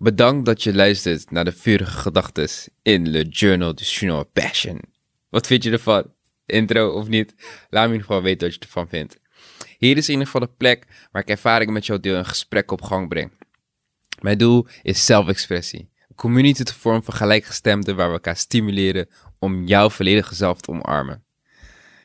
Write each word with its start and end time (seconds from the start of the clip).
Bedankt 0.00 0.46
dat 0.46 0.62
je 0.62 0.74
luistert 0.74 1.30
naar 1.30 1.44
de 1.44 1.52
vurige 1.52 1.98
gedachten 1.98 2.48
in 2.82 3.08
Le 3.08 3.22
Journal 3.22 3.74
du 3.74 3.84
Chinois 3.84 4.24
Passion. 4.32 4.80
Wat 5.28 5.46
vind 5.46 5.62
je 5.62 5.70
ervan? 5.70 6.12
Intro 6.46 6.90
of 6.90 7.08
niet? 7.08 7.34
Laat 7.70 7.82
me 7.82 7.86
in 7.86 7.92
ieder 7.92 8.06
geval 8.06 8.22
weten 8.22 8.46
wat 8.46 8.54
je 8.54 8.60
ervan 8.60 8.88
vindt. 8.88 9.20
Hier 9.78 9.96
is 9.96 10.06
in 10.06 10.12
ieder 10.12 10.26
geval 10.26 10.40
de 10.40 10.54
plek 10.56 11.08
waar 11.12 11.22
ik 11.22 11.28
ervaringen 11.28 11.72
met 11.72 11.86
jou 11.86 12.00
deel 12.00 12.16
en 12.16 12.24
gesprek 12.26 12.70
op 12.70 12.82
gang 12.82 13.08
breng. 13.08 13.30
Mijn 14.20 14.38
doel 14.38 14.66
is 14.82 15.06
zelfexpressie. 15.06 15.90
Een 16.08 16.16
community 16.16 16.62
te 16.62 16.74
vormen 16.74 17.04
van 17.04 17.14
gelijkgestemden 17.14 17.96
waar 17.96 18.06
we 18.06 18.12
elkaar 18.12 18.36
stimuleren 18.36 19.08
om 19.38 19.66
jouw 19.66 19.90
volledige 19.90 20.34
zelf 20.34 20.60
te 20.60 20.70
omarmen. 20.70 21.24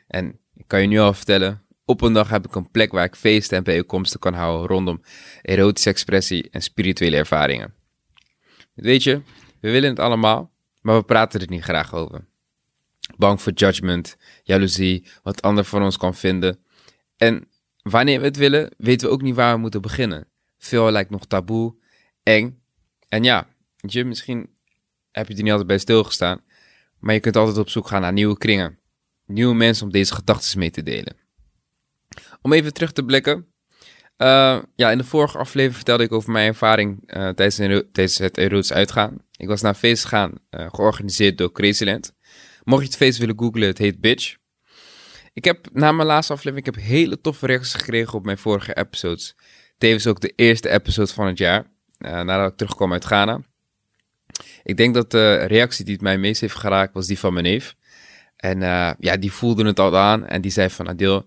En 0.07 0.39
ik 0.55 0.67
kan 0.67 0.81
je 0.81 0.87
nu 0.87 0.99
al 0.99 1.13
vertellen, 1.13 1.65
op 1.85 2.01
een 2.01 2.13
dag 2.13 2.29
heb 2.29 2.45
ik 2.45 2.55
een 2.55 2.71
plek 2.71 2.91
waar 2.91 3.05
ik 3.05 3.15
feesten 3.15 3.57
en 3.57 3.63
bijeenkomsten 3.63 4.19
kan 4.19 4.33
houden 4.33 4.67
rondom 4.67 5.01
erotische 5.41 5.89
expressie 5.89 6.49
en 6.49 6.61
spirituele 6.61 7.17
ervaringen. 7.17 7.81
Weet 8.73 9.03
je, 9.03 9.21
we 9.59 9.71
willen 9.71 9.89
het 9.89 9.99
allemaal, 9.99 10.51
maar 10.81 10.95
we 10.95 11.03
praten 11.03 11.41
er 11.41 11.49
niet 11.49 11.63
graag 11.63 11.93
over. 11.93 12.25
Bang 13.17 13.41
voor 13.41 13.51
judgment, 13.53 14.17
jaloezie, 14.43 15.07
wat 15.23 15.41
ander 15.41 15.63
van 15.63 15.83
ons 15.83 15.97
kan 15.97 16.15
vinden. 16.15 16.59
En 17.17 17.47
wanneer 17.81 18.19
we 18.19 18.25
het 18.25 18.37
willen, 18.37 18.73
weten 18.77 19.07
we 19.07 19.13
ook 19.13 19.21
niet 19.21 19.35
waar 19.35 19.53
we 19.53 19.59
moeten 19.59 19.81
beginnen. 19.81 20.27
Veel 20.57 20.91
lijkt 20.91 21.09
nog 21.09 21.25
taboe, 21.25 21.75
eng. 22.23 22.61
En 23.07 23.23
ja, 23.23 23.47
je, 23.77 24.05
misschien 24.05 24.49
heb 25.11 25.27
je 25.27 25.33
er 25.33 25.41
niet 25.41 25.51
altijd 25.51 25.67
bij 25.67 25.77
stilgestaan, 25.77 26.41
maar 26.99 27.13
je 27.13 27.19
kunt 27.19 27.35
altijd 27.35 27.57
op 27.57 27.69
zoek 27.69 27.87
gaan 27.87 28.01
naar 28.01 28.13
nieuwe 28.13 28.37
kringen. 28.37 28.79
Nieuwe 29.25 29.55
mensen 29.55 29.85
om 29.85 29.91
deze 29.91 30.13
gedachten 30.13 30.59
mee 30.59 30.71
te 30.71 30.83
delen. 30.83 31.15
Om 32.41 32.53
even 32.53 32.73
terug 32.73 32.91
te 32.91 33.05
blikken. 33.05 33.52
Uh, 34.17 34.59
ja, 34.75 34.91
in 34.91 34.97
de 34.97 35.03
vorige 35.03 35.37
aflevering 35.37 35.75
vertelde 35.75 36.03
ik 36.03 36.11
over 36.11 36.31
mijn 36.31 36.47
ervaring 36.47 37.15
uh, 37.17 37.29
tijdens, 37.29 38.17
het 38.17 38.37
erotisch 38.37 38.73
uitgaan. 38.73 39.17
Ik 39.37 39.47
was 39.47 39.61
naar 39.61 39.71
een 39.71 39.77
feest 39.77 40.03
gegaan, 40.03 40.31
uh, 40.51 40.67
georganiseerd 40.71 41.37
door 41.37 41.51
Crazyland. 41.51 42.13
Mocht 42.63 42.81
je 42.81 42.87
het 42.87 42.97
feest 42.97 43.17
willen 43.17 43.39
googlen, 43.39 43.67
het 43.67 43.77
heet 43.77 44.01
Bitch. 44.01 44.35
Ik 45.33 45.43
heb 45.45 45.67
na 45.71 45.91
mijn 45.91 46.07
laatste 46.07 46.33
aflevering 46.33 46.67
ik 46.67 46.75
heb 46.75 46.83
hele 46.83 47.21
toffe 47.21 47.45
reacties 47.45 47.73
gekregen 47.73 48.13
op 48.13 48.25
mijn 48.25 48.37
vorige 48.37 48.75
episodes. 48.75 49.35
Tevens 49.77 50.07
ook 50.07 50.19
de 50.19 50.33
eerste 50.35 50.69
episode 50.69 51.13
van 51.13 51.27
het 51.27 51.37
jaar, 51.37 51.65
nadat 51.97 52.51
ik 52.51 52.57
terugkwam 52.57 52.93
uit 52.93 53.05
Ghana. 53.05 53.41
Ik 54.63 54.77
denk 54.77 54.93
dat 54.93 55.11
de 55.11 55.35
reactie 55.35 55.85
die 55.85 55.93
het 55.93 56.03
mij 56.03 56.17
meest 56.17 56.41
heeft 56.41 56.55
geraakt 56.55 56.93
was 56.93 57.07
die 57.07 57.19
van 57.19 57.33
mijn 57.33 57.45
neef. 57.45 57.75
En 58.35 58.59
ja, 58.99 59.17
die 59.19 59.31
voelde 59.31 59.65
het 59.65 59.79
al 59.79 59.97
aan 59.97 60.25
en 60.25 60.41
die 60.41 60.51
zei 60.51 60.69
van 60.69 60.87
Adil, 60.87 61.25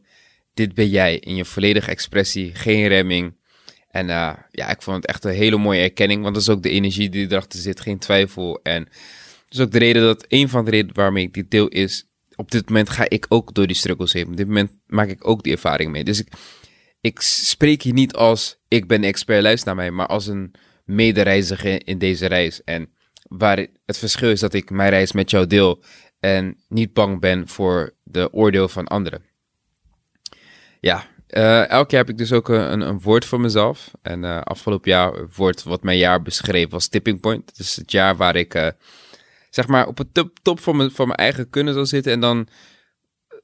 dit 0.57 0.75
ben 0.75 0.89
jij 0.89 1.19
in 1.19 1.37
je 1.37 1.45
volledige 1.45 1.91
expressie, 1.91 2.55
geen 2.55 2.87
remming. 2.87 3.37
En 3.91 4.09
uh, 4.09 4.33
ja, 4.51 4.71
ik 4.71 4.83
vond 4.83 4.97
het 4.97 5.07
echt 5.07 5.25
een 5.25 5.31
hele 5.31 5.57
mooie 5.57 5.81
erkenning, 5.81 6.23
want 6.23 6.35
dat 6.35 6.43
is 6.43 6.49
ook 6.49 6.63
de 6.63 6.71
energie 6.71 7.09
die 7.09 7.31
erachter 7.31 7.61
zit, 7.61 7.81
geen 7.81 7.99
twijfel. 7.99 8.61
En 8.63 8.85
dat 8.85 9.59
is 9.59 9.61
ook 9.61 9.71
de 9.71 9.79
reden 9.79 10.03
dat, 10.03 10.25
een 10.29 10.49
van 10.49 10.65
de 10.65 10.71
redenen 10.71 10.95
waarmee 10.95 11.25
ik 11.25 11.35
dit 11.35 11.51
deel 11.51 11.69
is, 11.69 12.07
op 12.37 12.51
dit 12.51 12.69
moment 12.69 12.91
ga 12.91 13.09
ik 13.09 13.27
ook 13.29 13.55
door 13.55 13.67
die 13.67 13.77
struggles 13.77 14.13
heen. 14.13 14.27
Op 14.27 14.37
dit 14.37 14.47
moment 14.47 14.71
maak 14.87 15.09
ik 15.09 15.29
ook 15.29 15.43
die 15.43 15.53
ervaring 15.53 15.91
mee. 15.91 16.05
Dus 16.05 16.21
ik, 16.21 16.29
ik 17.01 17.21
spreek 17.21 17.83
hier 17.83 17.93
niet 17.93 18.15
als, 18.15 18.59
ik 18.69 18.87
ben 18.87 19.05
expert, 19.05 19.43
luister 19.43 19.67
naar 19.67 19.77
mij, 19.77 19.91
maar 19.91 20.07
als 20.07 20.27
een 20.27 20.55
medereiziger 20.85 21.87
in 21.87 21.99
deze 21.99 22.27
reis. 22.27 22.65
En 22.65 22.89
waar 23.29 23.67
het 23.87 23.99
verschil 23.99 24.31
is 24.31 24.41
dat 24.41 24.55
ik 24.55 24.71
mijn 24.71 24.91
reis 24.91 25.13
met 25.13 25.31
jou 25.31 25.47
deel 25.47 25.83
en 26.21 26.57
niet 26.69 26.93
bang 26.93 27.21
ben 27.21 27.49
voor 27.49 27.95
de 28.05 28.33
oordeel 28.33 28.69
van 28.69 28.87
anderen. 28.87 29.23
Ja, 30.87 31.07
uh, 31.31 31.69
elk 31.69 31.91
jaar 31.91 32.01
heb 32.01 32.11
ik 32.11 32.19
dus 32.19 32.33
ook 32.33 32.49
een, 32.49 32.81
een 32.81 33.01
woord 33.01 33.25
voor 33.25 33.41
mezelf. 33.41 33.91
En 34.03 34.23
uh, 34.23 34.41
afgelopen 34.41 34.91
jaar 34.91 35.29
wordt 35.37 35.63
wat 35.63 35.83
mijn 35.83 35.99
jaar 35.99 36.23
beschreven 36.23 36.73
als 36.73 36.89
tipping 36.89 37.21
point. 37.21 37.57
Dus 37.57 37.77
het 37.77 37.93
jaar 37.93 38.17
waar 38.17 38.37
ik 38.37 38.75
zeg 39.51 39.67
maar 39.67 39.87
op 39.87 39.99
het 39.99 40.15
top, 40.15 40.39
top 40.43 40.61
van, 40.61 40.77
mijn, 40.77 40.91
mijn 40.97 41.11
eigen 41.15 41.51
kunnen 41.51 41.75
zal 41.75 41.87
zitten. 41.87 42.13
En 42.13 42.21
dan 42.21 42.49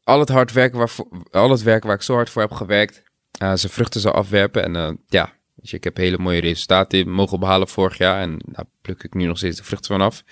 al 0.04 0.20
het 0.20 0.28
hard 0.28 0.52
werken 0.52 0.78
waar, 0.78 0.90
al 1.30 1.50
het 1.50 1.62
werk 1.62 1.84
waar 1.84 1.94
ik 1.94 2.02
zo 2.02 2.14
hard 2.14 2.30
voor 2.30 2.42
heb 2.42 2.52
gewerkt, 2.52 3.02
zijn 3.38 3.58
vruchten 3.58 4.00
zal 4.00 4.12
afwerpen. 4.12 4.74
En 4.74 5.00
ja, 5.06 5.32
dus 5.54 5.72
ik 5.72 5.84
heb 5.84 5.96
hele 5.96 6.18
mooie 6.18 6.40
resultaten 6.40 7.10
mogen 7.10 7.40
behalen 7.40 7.68
vorig 7.68 7.98
jaar. 7.98 8.20
En 8.20 8.40
daar 8.46 8.66
pluk 8.82 9.02
ik 9.02 9.14
nu 9.14 9.24
nog 9.24 9.36
steeds 9.36 9.56
de 9.56 9.64
vruchten 9.64 9.96
van 9.96 10.06
af. 10.06 10.22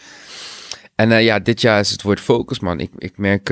En 0.94 1.22
ja, 1.22 1.38
dit 1.38 1.60
jaar 1.60 1.80
is 1.80 1.90
het 1.90 2.02
woord 2.02 2.20
focus, 2.20 2.60
man. 2.60 2.80
Ik, 2.80 2.90
ik 2.98 3.18
merk 3.18 3.50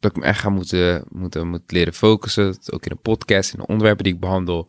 dat 0.00 0.10
ik 0.10 0.16
me 0.16 0.24
echt 0.24 0.40
ga 0.40 0.48
moeten, 0.48 1.04
moeten, 1.08 1.48
moeten 1.48 1.76
leren 1.76 1.94
focussen. 1.94 2.56
Ook 2.70 2.84
in 2.84 2.90
een 2.90 3.00
podcast, 3.00 3.52
in 3.52 3.58
de 3.58 3.66
onderwerpen 3.66 4.04
die 4.04 4.14
ik 4.14 4.20
behandel. 4.20 4.68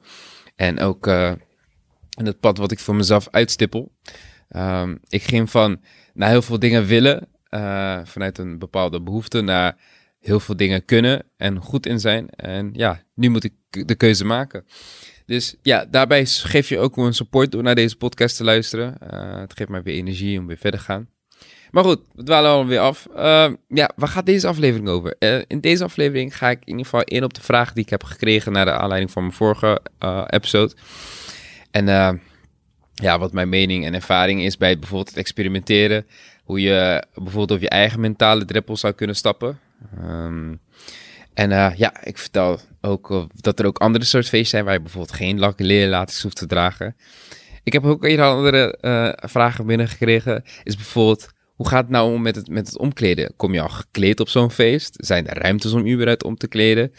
En 0.55 0.79
ook 0.79 1.07
uh, 1.07 1.31
in 2.17 2.25
het 2.25 2.39
pad 2.39 2.57
wat 2.57 2.71
ik 2.71 2.79
voor 2.79 2.95
mezelf 2.95 3.27
uitstippel. 3.29 3.91
Um, 4.55 4.99
ik 5.07 5.23
ging 5.23 5.49
van 5.49 5.81
naar 6.13 6.29
heel 6.29 6.41
veel 6.41 6.59
dingen 6.59 6.85
willen, 6.85 7.27
uh, 7.49 7.99
vanuit 8.03 8.37
een 8.37 8.59
bepaalde 8.59 9.01
behoefte, 9.01 9.41
naar 9.41 9.77
heel 10.19 10.39
veel 10.39 10.55
dingen 10.55 10.85
kunnen 10.85 11.23
en 11.37 11.61
goed 11.61 11.85
in 11.85 11.99
zijn. 11.99 12.29
En 12.29 12.69
ja, 12.73 13.03
nu 13.15 13.29
moet 13.29 13.43
ik 13.43 13.53
de 13.87 13.95
keuze 13.95 14.25
maken. 14.25 14.65
Dus 15.25 15.55
ja, 15.61 15.85
daarbij 15.85 16.25
geef 16.25 16.69
je 16.69 16.79
ook 16.79 16.97
een 16.97 17.13
support 17.13 17.51
door 17.51 17.63
naar 17.63 17.75
deze 17.75 17.95
podcast 17.95 18.37
te 18.37 18.43
luisteren. 18.43 18.97
Uh, 19.13 19.39
het 19.39 19.53
geeft 19.57 19.69
mij 19.69 19.83
weer 19.83 19.95
energie 19.95 20.39
om 20.39 20.47
weer 20.47 20.57
verder 20.57 20.79
te 20.79 20.85
gaan. 20.85 21.09
Maar 21.71 21.83
goed, 21.83 21.99
we 22.15 22.23
dwalen 22.23 22.51
alweer 22.51 22.79
af. 22.79 23.07
Uh, 23.15 23.49
ja, 23.67 23.91
waar 23.95 24.07
gaat 24.07 24.25
deze 24.25 24.47
aflevering 24.47 24.89
over? 24.89 25.15
Uh, 25.19 25.41
in 25.47 25.59
deze 25.59 25.83
aflevering 25.83 26.37
ga 26.37 26.49
ik 26.49 26.59
in 26.59 26.67
ieder 26.67 26.83
geval 26.83 27.03
in 27.03 27.23
op 27.23 27.33
de 27.33 27.41
vraag 27.41 27.73
die 27.73 27.83
ik 27.83 27.89
heb 27.89 28.03
gekregen 28.03 28.51
naar 28.51 28.65
de 28.65 28.71
aanleiding 28.71 29.11
van 29.11 29.21
mijn 29.21 29.35
vorige 29.35 29.81
uh, 29.99 30.23
episode. 30.27 30.73
En 31.71 31.85
ja, 32.93 33.19
wat 33.19 33.33
mijn 33.33 33.49
mening 33.49 33.85
en 33.85 33.93
ervaring 33.93 34.41
is 34.41 34.57
bij 34.57 34.79
bijvoorbeeld 34.79 35.09
het 35.09 35.17
experimenteren. 35.17 36.05
Hoe 36.43 36.61
je 36.61 37.05
bijvoorbeeld 37.13 37.51
over 37.51 37.63
je 37.63 37.69
eigen 37.69 37.99
mentale 37.99 38.45
drempel 38.45 38.77
zou 38.77 38.93
kunnen 38.93 39.15
stappen. 39.15 39.59
Um, 40.03 40.59
en 41.33 41.49
ja, 41.77 42.03
ik 42.03 42.17
vertel 42.17 42.59
ook 42.81 43.27
dat 43.35 43.59
er 43.59 43.65
ook 43.65 43.77
andere 43.77 44.05
soort 44.05 44.29
feesten 44.29 44.49
zijn 44.49 44.63
waar 44.63 44.73
je 44.73 44.81
bijvoorbeeld 44.81 45.17
geen 45.17 45.53
leerlatings 45.57 46.21
hoeft 46.21 46.35
te 46.35 46.45
dragen. 46.45 46.95
Ik 47.63 47.73
heb 47.73 47.85
ook 47.85 48.03
een 48.03 48.19
andere 48.19 48.77
vragen 49.15 49.65
binnengekregen. 49.65 50.43
Is 50.63 50.75
bijvoorbeeld 50.75 51.29
hoe 51.61 51.69
gaat 51.69 51.81
het 51.81 51.91
nou 51.91 52.13
om 52.13 52.21
met 52.21 52.35
het, 52.35 52.47
met 52.47 52.67
het 52.67 52.77
omkleden? 52.77 53.33
Kom 53.35 53.53
je 53.53 53.61
al 53.61 53.69
gekleed 53.69 54.19
op 54.19 54.29
zo'n 54.29 54.51
feest? 54.51 54.95
Zijn 54.97 55.27
er 55.27 55.37
ruimtes 55.37 55.73
om 55.73 55.87
überhaupt 55.87 56.23
om 56.23 56.37
te 56.37 56.47
kleden? 56.47 56.93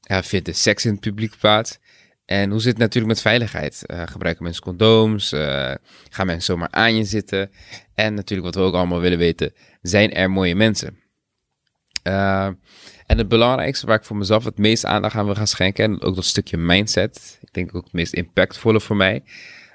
Ja, 0.00 0.22
vindt 0.22 0.48
er 0.48 0.54
seks 0.54 0.84
in 0.84 0.90
het 0.90 1.00
publiek 1.00 1.34
plaats? 1.38 1.78
En 2.24 2.50
hoe 2.50 2.60
zit 2.60 2.72
het 2.72 2.80
natuurlijk 2.80 3.12
met 3.12 3.20
veiligheid? 3.20 3.84
Uh, 3.86 4.02
gebruiken 4.06 4.44
mensen 4.44 4.62
condooms? 4.62 5.32
Uh, 5.32 5.74
gaan 6.10 6.26
mensen 6.26 6.42
zomaar 6.42 6.68
aan 6.70 6.96
je 6.96 7.04
zitten? 7.04 7.50
En 7.94 8.14
natuurlijk 8.14 8.54
wat 8.54 8.62
we 8.62 8.68
ook 8.68 8.74
allemaal 8.74 9.00
willen 9.00 9.18
weten, 9.18 9.52
zijn 9.82 10.12
er 10.12 10.30
mooie 10.30 10.54
mensen? 10.54 10.98
Uh, 12.04 12.44
en 13.06 13.18
het 13.18 13.28
belangrijkste 13.28 13.86
waar 13.86 13.96
ik 13.96 14.04
voor 14.04 14.16
mezelf 14.16 14.44
het 14.44 14.58
meest 14.58 14.84
aandacht 14.84 15.14
aan 15.14 15.24
wil 15.24 15.34
gaan 15.34 15.46
schenken, 15.46 15.84
en 15.84 16.02
ook 16.02 16.14
dat 16.14 16.24
stukje 16.24 16.56
mindset, 16.56 17.38
ik 17.40 17.52
denk 17.52 17.74
ook 17.74 17.84
het 17.84 17.92
meest 17.92 18.12
impactvolle 18.12 18.80
voor 18.80 18.96
mij, 18.96 19.22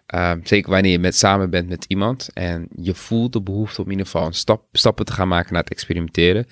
Ehm, 0.05 0.39
zeker 0.43 0.71
wanneer 0.71 0.91
je 0.91 0.99
met, 0.99 1.15
samen 1.15 1.49
bent 1.49 1.69
met 1.69 1.85
iemand 1.87 2.29
en 2.33 2.67
je 2.75 2.93
voelt 2.93 3.33
de 3.33 3.41
behoefte 3.41 3.79
om 3.81 3.85
in 3.85 3.91
ieder 3.91 4.05
geval 4.05 4.25
een 4.25 4.33
stap, 4.33 4.65
stappen 4.71 5.05
te 5.05 5.13
gaan 5.13 5.27
maken 5.27 5.53
naar 5.53 5.61
het 5.61 5.71
experimenteren, 5.71 6.45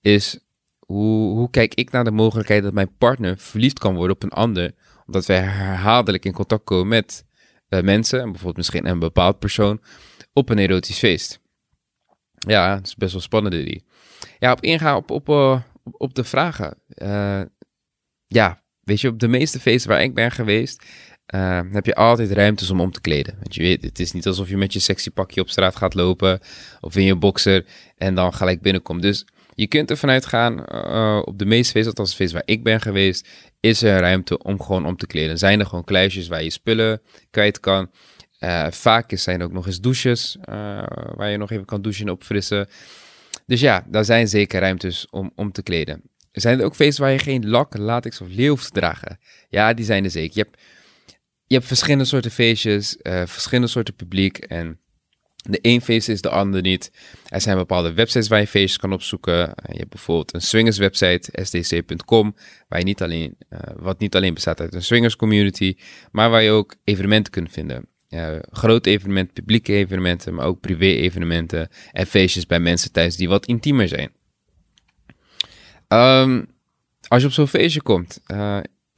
is 0.00 0.38
hoe, 0.78 1.36
hoe 1.36 1.50
kijk 1.50 1.74
ik 1.74 1.90
naar 1.90 2.04
de 2.04 2.10
mogelijkheid 2.10 2.62
dat 2.62 2.72
mijn 2.72 2.96
partner 2.98 3.38
verliefd 3.38 3.78
kan 3.78 3.94
worden 3.94 4.16
op 4.16 4.22
een 4.22 4.30
ander, 4.30 4.74
omdat 5.06 5.26
wij 5.26 5.40
herhaaldelijk 5.40 6.24
in 6.24 6.32
contact 6.32 6.64
komen 6.64 6.88
met 6.88 7.24
uh, 7.68 7.80
mensen, 7.80 8.18
en 8.18 8.24
bijvoorbeeld 8.24 8.56
misschien 8.56 8.86
een 8.86 8.98
bepaald 8.98 9.38
persoon, 9.38 9.80
op 10.32 10.48
een 10.48 10.58
erotisch 10.58 10.98
feest. 10.98 11.40
Ja, 12.38 12.74
dat 12.74 12.86
is 12.86 12.94
best 12.94 13.12
wel 13.12 13.20
spannend 13.20 13.54
die. 13.54 13.84
Ja, 14.38 14.52
op 14.52 14.60
ingaan 14.60 14.96
op, 14.96 15.10
op, 15.10 15.28
uh, 15.28 15.60
op 15.84 16.14
de 16.14 16.24
vragen. 16.24 16.82
Uh, 16.88 17.42
ja, 18.26 18.62
weet 18.80 19.00
je, 19.00 19.08
op 19.08 19.18
de 19.18 19.28
meeste 19.28 19.60
feesten 19.60 19.90
waar 19.90 20.02
ik 20.02 20.14
ben 20.14 20.30
geweest, 20.30 20.84
uh, 21.34 21.60
heb 21.72 21.86
je 21.86 21.94
altijd 21.94 22.30
ruimtes 22.30 22.70
om 22.70 22.80
om 22.80 22.92
te 22.92 23.00
kleden. 23.00 23.34
Want 23.40 23.54
je 23.54 23.62
weet, 23.62 23.82
het 23.82 23.98
is 23.98 24.12
niet 24.12 24.26
alsof 24.26 24.48
je 24.48 24.56
met 24.56 24.72
je 24.72 24.78
sexy 24.78 25.10
pakje 25.10 25.40
op 25.40 25.50
straat 25.50 25.76
gaat 25.76 25.94
lopen 25.94 26.40
of 26.80 26.96
in 26.96 27.04
je 27.04 27.16
boxer 27.16 27.64
en 27.96 28.14
dan 28.14 28.34
gelijk 28.34 28.60
binnenkomt. 28.60 29.02
Dus 29.02 29.26
je 29.54 29.66
kunt 29.66 29.90
ervan 29.90 30.10
uitgaan, 30.10 30.64
uh, 30.72 31.22
op 31.24 31.38
de 31.38 31.44
meeste 31.44 31.72
feesten, 31.72 31.90
althans 31.90 32.14
feest 32.14 32.32
waar 32.32 32.42
ik 32.44 32.62
ben 32.62 32.80
geweest, 32.80 33.28
is 33.60 33.82
er 33.82 34.00
ruimte 34.00 34.38
om 34.38 34.62
gewoon 34.62 34.86
om 34.86 34.96
te 34.96 35.06
kleden. 35.06 35.38
Zijn 35.38 35.60
er 35.60 35.66
gewoon 35.66 35.84
kluisjes 35.84 36.28
waar 36.28 36.42
je 36.42 36.50
spullen 36.50 37.00
kwijt 37.30 37.60
kan. 37.60 37.90
Uh, 38.40 38.66
vaak 38.70 39.10
zijn 39.14 39.40
er 39.40 39.46
ook 39.46 39.52
nog 39.52 39.66
eens 39.66 39.80
douches 39.80 40.36
waar 41.14 41.30
je 41.30 41.36
nog 41.36 41.50
even 41.50 41.64
kan 41.64 41.82
douchen 41.82 42.06
en 42.06 42.12
opfrissen. 42.12 42.68
Dus 43.46 43.60
ja, 43.60 43.84
daar 43.86 44.04
zijn 44.04 44.28
zeker 44.28 44.60
ruimtes 44.60 45.06
om 45.10 45.32
om 45.34 45.52
te 45.52 45.62
kleden. 45.62 46.02
Zijn 46.32 46.58
er 46.58 46.64
ook 46.64 46.74
feesten 46.74 47.04
waar 47.04 47.12
je 47.12 47.18
geen 47.18 47.48
lak, 47.48 47.76
latex 47.76 48.20
of 48.20 48.28
leeuw 48.30 48.56
dragen? 48.72 49.18
Ja, 49.48 49.74
die 49.74 49.84
zijn 49.84 50.04
er 50.04 50.10
zeker. 50.10 50.36
Je 50.36 50.42
hebt 50.42 50.62
je 51.48 51.54
hebt 51.54 51.66
verschillende 51.66 52.04
soorten 52.04 52.30
feestjes, 52.30 52.96
uh, 53.02 53.22
verschillende 53.26 53.70
soorten 53.70 53.94
publiek. 53.94 54.38
En 54.38 54.78
de 55.36 55.58
een 55.62 55.80
feest 55.80 56.08
is 56.08 56.20
de 56.20 56.28
ander 56.28 56.62
niet. 56.62 56.92
Er 57.28 57.40
zijn 57.40 57.56
bepaalde 57.56 57.92
websites 57.92 58.28
waar 58.28 58.40
je 58.40 58.46
feestjes 58.46 58.76
kan 58.76 58.92
opzoeken. 58.92 59.54
Eh, 59.54 59.72
je 59.72 59.78
hebt 59.78 59.90
bijvoorbeeld 59.90 60.34
een 60.34 60.40
swingers 60.40 60.78
website, 60.78 61.42
sdc.com, 61.42 62.34
waar 62.68 62.78
je 62.78 62.84
niet 62.84 63.02
alleen, 63.02 63.36
uh, 63.50 63.58
wat 63.76 63.98
niet 63.98 64.16
alleen 64.16 64.34
bestaat 64.34 64.60
uit 64.60 64.74
een 64.74 64.82
swingers 64.82 65.16
community, 65.16 65.76
maar 66.10 66.30
waar 66.30 66.42
je 66.42 66.50
ook 66.50 66.76
evenementen 66.84 67.32
kunt 67.32 67.50
vinden. 67.50 67.88
grote 68.50 68.90
evenementen, 68.90 69.34
publieke 69.34 69.72
evenementen, 69.72 70.34
maar 70.34 70.46
ook 70.46 70.60
privé-evenementen 70.60 71.68
en 71.92 72.06
feestjes 72.06 72.46
bij 72.46 72.60
mensen 72.60 72.92
thuis 72.92 73.16
die 73.16 73.28
wat 73.28 73.46
intiemer 73.46 73.88
zijn. 73.88 74.12
Ehm, 75.88 76.44
als 77.08 77.20
je 77.20 77.26
op 77.26 77.32
zo'n 77.32 77.48
feestje 77.48 77.82
komt, 77.82 78.20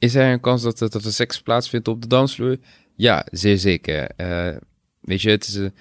is 0.01 0.15
er 0.15 0.31
een 0.31 0.39
kans 0.39 0.61
dat, 0.61 0.77
dat 0.77 0.93
er 0.93 1.13
seks 1.13 1.41
plaatsvindt 1.41 1.87
op 1.87 2.01
de 2.01 2.07
dansvloer? 2.07 2.57
Ja, 2.95 3.25
zeer 3.31 3.57
zeker. 3.57 4.09
Uh, 4.17 4.57
weet 5.01 5.21
je, 5.21 5.29
het 5.29 5.47
is 5.47 5.55
een, 5.55 5.73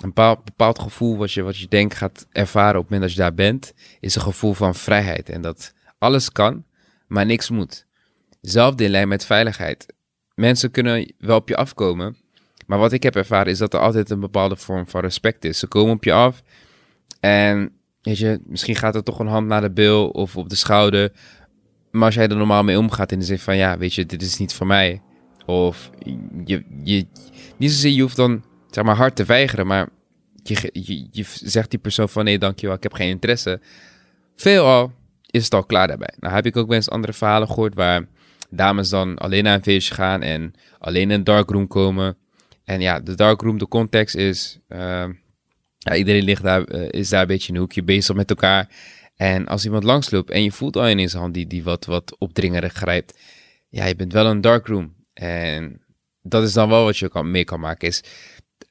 bepaald, 0.00 0.44
bepaald 0.44 0.78
gevoel 0.78 1.16
wat 1.16 1.32
je, 1.32 1.42
wat 1.42 1.56
je 1.56 1.68
denkt 1.68 1.94
gaat 1.94 2.26
ervaren 2.32 2.76
op 2.76 2.82
het 2.82 2.90
moment 2.90 3.02
dat 3.02 3.12
je 3.12 3.22
daar 3.22 3.34
bent, 3.34 3.72
is 4.00 4.14
een 4.14 4.22
gevoel 4.22 4.52
van 4.52 4.74
vrijheid. 4.74 5.28
En 5.28 5.42
dat 5.42 5.72
alles 5.98 6.32
kan, 6.32 6.64
maar 7.06 7.26
niks 7.26 7.50
moet. 7.50 7.86
Zelfde 8.40 8.84
in 8.84 8.90
lijn 8.90 9.08
met 9.08 9.26
veiligheid. 9.26 9.86
Mensen 10.34 10.70
kunnen 10.70 11.12
wel 11.18 11.36
op 11.36 11.48
je 11.48 11.56
afkomen, 11.56 12.16
maar 12.66 12.78
wat 12.78 12.92
ik 12.92 13.02
heb 13.02 13.16
ervaren 13.16 13.52
is 13.52 13.58
dat 13.58 13.74
er 13.74 13.80
altijd 13.80 14.10
een 14.10 14.20
bepaalde 14.20 14.56
vorm 14.56 14.88
van 14.88 15.00
respect 15.00 15.44
is. 15.44 15.58
Ze 15.58 15.66
komen 15.66 15.94
op 15.94 16.04
je 16.04 16.12
af 16.12 16.42
en 17.20 17.72
weet 18.02 18.18
je, 18.18 18.40
misschien 18.44 18.76
gaat 18.76 18.94
er 18.94 19.02
toch 19.02 19.18
een 19.18 19.26
hand 19.26 19.46
naar 19.46 19.60
de 19.60 19.70
bil 19.70 20.08
of 20.08 20.36
op 20.36 20.48
de 20.48 20.56
schouder. 20.56 21.12
Maar 21.96 22.06
als 22.06 22.14
jij 22.14 22.28
er 22.28 22.36
normaal 22.36 22.62
mee 22.62 22.78
omgaat 22.78 23.12
in 23.12 23.18
de 23.18 23.24
zin 23.24 23.38
van 23.38 23.56
ja, 23.56 23.78
weet 23.78 23.94
je, 23.94 24.06
dit 24.06 24.22
is 24.22 24.36
niet 24.36 24.54
voor 24.54 24.66
mij. 24.66 25.02
Of 25.46 25.90
je, 26.44 26.64
je, 26.84 27.06
niet 27.56 27.70
zozeer 27.70 27.92
je 27.92 28.02
hoeft 28.02 28.16
dan 28.16 28.44
zeg 28.70 28.84
maar 28.84 28.96
hard 28.96 29.16
te 29.16 29.24
weigeren, 29.24 29.66
maar 29.66 29.88
je, 30.42 30.70
je, 30.72 31.06
je 31.10 31.24
zegt 31.26 31.70
die 31.70 31.78
persoon 31.78 32.08
van 32.08 32.24
nee, 32.24 32.38
dankjewel, 32.38 32.76
ik 32.76 32.82
heb 32.82 32.92
geen 32.92 33.08
interesse. 33.08 33.60
Veelal 34.36 34.92
is 35.26 35.44
het 35.44 35.54
al 35.54 35.64
klaar 35.64 35.88
daarbij. 35.88 36.14
Nou 36.20 36.34
heb 36.34 36.46
ik 36.46 36.56
ook 36.56 36.68
wel 36.68 36.80
andere 36.80 37.12
verhalen 37.12 37.48
gehoord 37.48 37.74
waar 37.74 38.06
dames 38.50 38.88
dan 38.88 39.18
alleen 39.18 39.44
naar 39.44 39.54
een 39.54 39.62
feestje 39.62 39.94
gaan 39.94 40.22
en 40.22 40.54
alleen 40.78 41.02
in 41.02 41.10
een 41.10 41.24
darkroom 41.24 41.66
komen. 41.66 42.16
En 42.64 42.80
ja, 42.80 43.00
de 43.00 43.14
darkroom, 43.14 43.58
de 43.58 43.68
context 43.68 44.14
is, 44.14 44.58
uh, 44.68 45.04
ja, 45.78 45.94
iedereen 45.94 46.24
ligt 46.24 46.42
daar, 46.42 46.74
uh, 46.74 46.88
is 46.90 47.08
daar 47.08 47.20
een 47.20 47.26
beetje 47.26 47.48
in 47.48 47.54
een 47.54 47.60
hoekje 47.60 47.82
bezig 47.82 48.16
met 48.16 48.30
elkaar. 48.30 48.68
En 49.16 49.46
als 49.46 49.64
iemand 49.64 49.84
langsloopt 49.84 50.30
en 50.30 50.42
je 50.42 50.52
voelt 50.52 50.76
al 50.76 50.88
in 50.88 51.08
zijn 51.08 51.22
hand 51.22 51.34
die, 51.34 51.46
die 51.46 51.64
wat, 51.64 51.84
wat 51.84 52.16
opdringerig 52.18 52.72
grijpt, 52.72 53.18
ja, 53.68 53.84
je 53.84 53.96
bent 53.96 54.12
wel 54.12 54.26
een 54.26 54.40
darkroom. 54.40 54.94
En 55.12 55.82
dat 56.22 56.42
is 56.42 56.52
dan 56.52 56.68
wel 56.68 56.84
wat 56.84 56.98
je 56.98 57.08
kan, 57.08 57.30
mee 57.30 57.44
kan 57.44 57.60
maken, 57.60 57.88
is 57.88 58.02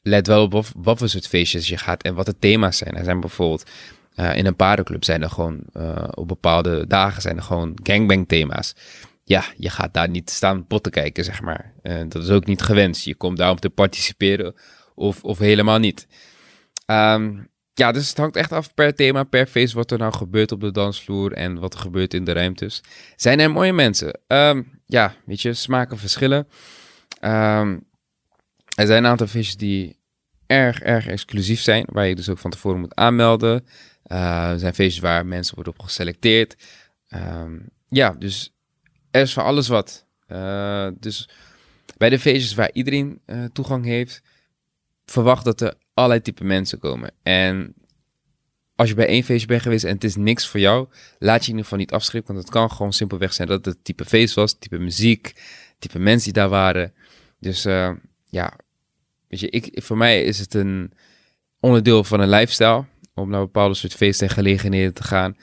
let 0.02 0.28
wel 0.28 0.44
op 0.44 0.66
wat, 0.76 0.98
voor 0.98 1.10
soort 1.10 1.28
feestjes 1.28 1.68
je 1.68 1.78
gaat 1.78 2.04
en 2.04 2.16
wat 2.16 2.26
de 2.26 2.40
thema's 2.40 2.78
zijn. 2.78 2.96
Er 2.96 3.04
zijn 3.04 3.20
bijvoorbeeld 3.20 3.70
uh, 4.16 4.36
in 4.36 4.46
een 4.46 4.56
paardenclub 4.56 5.04
zijn 5.04 5.22
er 5.22 5.30
gewoon 5.30 5.64
uh, 5.74 6.08
op 6.12 6.28
bepaalde 6.28 6.88
dagen 6.88 7.22
zijn 7.22 7.38
er 7.38 7.44
gewoon 7.44 7.80
gangbang 7.84 8.28
thema's. 8.28 8.76
Ja, 9.24 9.44
je 9.58 9.70
gaat 9.70 9.94
daar 9.94 10.10
niet 10.10 10.30
staan 10.30 10.68
potten 10.68 10.92
kijken, 10.92 11.24
zeg 11.24 11.42
maar. 11.42 11.74
Uh, 11.84 12.02
dat 12.08 12.24
is 12.24 12.30
ook 12.30 12.46
niet 12.46 12.62
gewenst. 12.62 13.06
Je 13.06 13.16
komt 13.16 13.38
daar 13.38 13.52
om 13.52 13.60
te 13.60 13.70
participeren 13.70 14.56
of, 14.96 15.24
of 15.24 15.38
helemaal 15.38 15.80
niet. 15.80 16.08
Um, 16.86 17.50
ja, 17.78 17.92
dus 17.92 18.10
het 18.10 18.18
hangt 18.18 18.36
echt 18.36 18.52
af 18.52 18.74
per 18.74 18.96
thema, 18.96 19.24
per 19.24 19.48
feest, 19.48 19.74
wat 19.74 19.92
er 19.92 19.98
nou 19.98 20.14
gebeurt 20.14 20.52
op 20.52 20.62
de 20.62 20.72
dansvloer 20.72 21.34
en 21.34 21.60
wat 21.60 21.74
er 21.74 21.80
gebeurt 21.80 22.14
in 22.14 22.24
de 22.24 22.32
ruimtes. 22.32 22.82
Zijn 23.16 23.40
er 23.40 23.52
mooie 23.52 23.74
mensen? 23.74 24.20
Um, 24.28 24.82
ja, 24.86 25.16
weet 25.26 25.42
je, 25.42 25.54
smaken 25.54 25.98
verschillen. 25.98 26.48
Um, 27.22 27.88
er 28.76 28.88
zijn 28.88 29.04
een 29.04 29.10
aantal 29.10 29.28
feestjes 29.28 29.58
die 29.58 30.00
erg, 30.48 30.82
erg 30.82 31.08
exclusief 31.08 31.62
zijn, 31.62 31.86
waar 31.90 32.06
je 32.06 32.16
dus 32.16 32.30
ook 32.30 32.38
van 32.38 32.52
tevoren 32.52 32.80
moet 32.80 32.96
aanmelden. 32.96 33.66
Uh, 34.08 34.50
er 34.50 34.60
zijn 34.60 34.74
feestjes 34.74 35.02
waar 35.02 35.26
mensen 35.26 35.56
worden 35.56 35.74
op 35.74 35.82
geselecteerd. 35.82 36.56
Um, 37.10 37.70
ja, 37.88 38.16
dus 38.20 38.54
er 39.12 39.22
is 39.22 39.34
voor 39.34 39.44
alles 39.44 39.68
wat. 39.68 40.06
Uh, 40.28 40.88
dus 41.00 41.30
bij 41.98 42.10
de 42.10 42.20
feestjes 42.20 42.54
waar 42.54 42.70
iedereen 42.74 43.22
uh, 43.26 43.46
toegang 43.54 43.86
heeft, 43.86 44.22
verwacht 45.06 45.46
dat 45.46 45.62
er 45.62 45.74
allerlei 45.96 46.22
type 46.22 46.44
mensen 46.44 46.80
komen. 46.80 47.12
En 47.24 47.74
als 48.76 48.90
je 48.90 48.96
bij 48.96 49.08
één 49.08 49.24
feestje 49.24 49.48
bent 49.48 49.62
geweest 49.62 49.84
en 49.84 49.94
het 49.94 50.04
is 50.04 50.16
niks 50.16 50.48
voor 50.48 50.60
jou, 50.60 50.88
laat 51.20 51.40
je 51.40 51.44
in 51.44 51.48
ieder 51.48 51.64
geval 51.64 51.80
niet 51.80 51.92
afschrikken. 51.92 52.34
Want 52.34 52.46
het 52.46 52.56
kan 52.56 52.72
gewoon 52.72 52.94
simpelweg 52.94 53.34
zijn 53.34 53.48
dat 53.48 53.66
het 53.66 53.84
type 53.84 54.06
feest 54.06 54.34
was, 54.34 54.58
type 54.60 54.78
muziek, 54.78 55.34
type 55.80 56.00
mensen 56.00 56.34
die 56.34 56.42
daar 56.42 56.50
waren. 56.50 56.94
Dus 57.40 57.66
uh, 57.66 57.92
ja, 58.30 58.54
weet 59.28 59.40
je, 59.40 59.50
ik, 59.50 59.84
voor 59.84 59.98
mij 59.98 60.24
is 60.24 60.40
het 60.40 60.54
een 60.54 60.92
onderdeel 61.60 62.04
van 62.04 62.20
een 62.20 62.30
lifestyle 62.30 62.86
om 63.14 63.30
naar 63.30 63.42
bepaalde 63.42 63.76
soort 63.76 63.94
feesten 63.94 64.28
en 64.28 64.34
gelegenheden 64.34 64.94
te 64.94 65.04
gaan. 65.04 65.38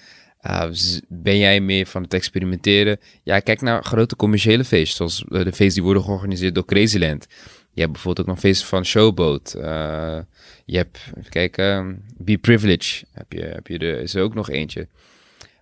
Uh, 0.47 0.71
ben 1.09 1.39
jij 1.39 1.61
meer 1.61 1.87
van 1.87 2.03
het 2.03 2.15
experimenteren? 2.15 3.01
Ja, 3.23 3.41
kijk 3.41 3.61
naar 3.61 3.85
grote 3.85 4.17
commerciële 4.17 4.65
feesten, 4.65 4.97
zoals 4.97 5.45
de 5.45 5.53
feesten 5.53 5.75
die 5.75 5.83
worden 5.83 6.03
georganiseerd 6.03 6.55
door 6.55 6.65
Crazyland. 6.65 7.27
Je 7.73 7.81
hebt 7.81 7.93
bijvoorbeeld 7.93 8.27
ook 8.27 8.33
nog 8.35 8.43
feesten 8.43 8.67
van 8.69 8.85
Showboat. 8.85 9.55
Uh, 9.57 10.19
je 10.65 10.77
hebt, 10.77 10.99
even 11.19 11.31
kijken, 11.31 12.05
Be 12.17 12.39
Privilege 12.39 13.05
heb 13.13 13.33
je, 13.33 13.41
heb 13.41 13.67
je 13.67 13.79
er, 13.79 14.01
is 14.01 14.15
er 14.15 14.23
ook 14.23 14.35
nog 14.35 14.51
eentje. 14.51 14.89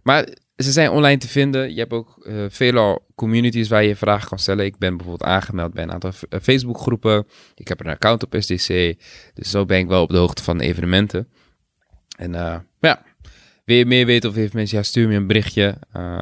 Maar 0.02 0.28
ze 0.56 0.72
zijn 0.72 0.90
online 0.90 1.18
te 1.18 1.28
vinden. 1.28 1.74
Je 1.74 1.80
hebt 1.80 1.92
ook 1.92 2.16
uh, 2.22 2.44
veelal 2.48 3.06
communities 3.14 3.68
waar 3.68 3.84
je 3.84 3.96
vragen 3.96 4.28
kan 4.28 4.38
stellen. 4.38 4.64
Ik 4.64 4.78
ben 4.78 4.96
bijvoorbeeld 4.96 5.30
aangemeld 5.30 5.72
bij 5.72 5.82
een 5.82 5.92
aantal 5.92 6.12
Facebookgroepen. 6.42 7.26
Ik 7.54 7.68
heb 7.68 7.80
een 7.80 7.90
account 7.90 8.22
op 8.22 8.36
SDC. 8.38 8.94
Dus 9.34 9.50
zo 9.50 9.64
ben 9.64 9.78
ik 9.78 9.86
wel 9.86 10.02
op 10.02 10.10
de 10.10 10.16
hoogte 10.16 10.42
van 10.42 10.60
evenementen. 10.60 11.28
En 12.16 12.32
uh, 12.32 12.56
wil 13.64 13.76
je 13.76 13.86
meer 13.86 14.06
weten 14.06 14.30
of 14.30 14.36
heeft 14.36 14.52
mensen, 14.52 14.76
ja, 14.76 14.82
stuur 14.82 15.08
me 15.08 15.14
een 15.14 15.26
berichtje. 15.26 15.76
Uh, 15.96 16.18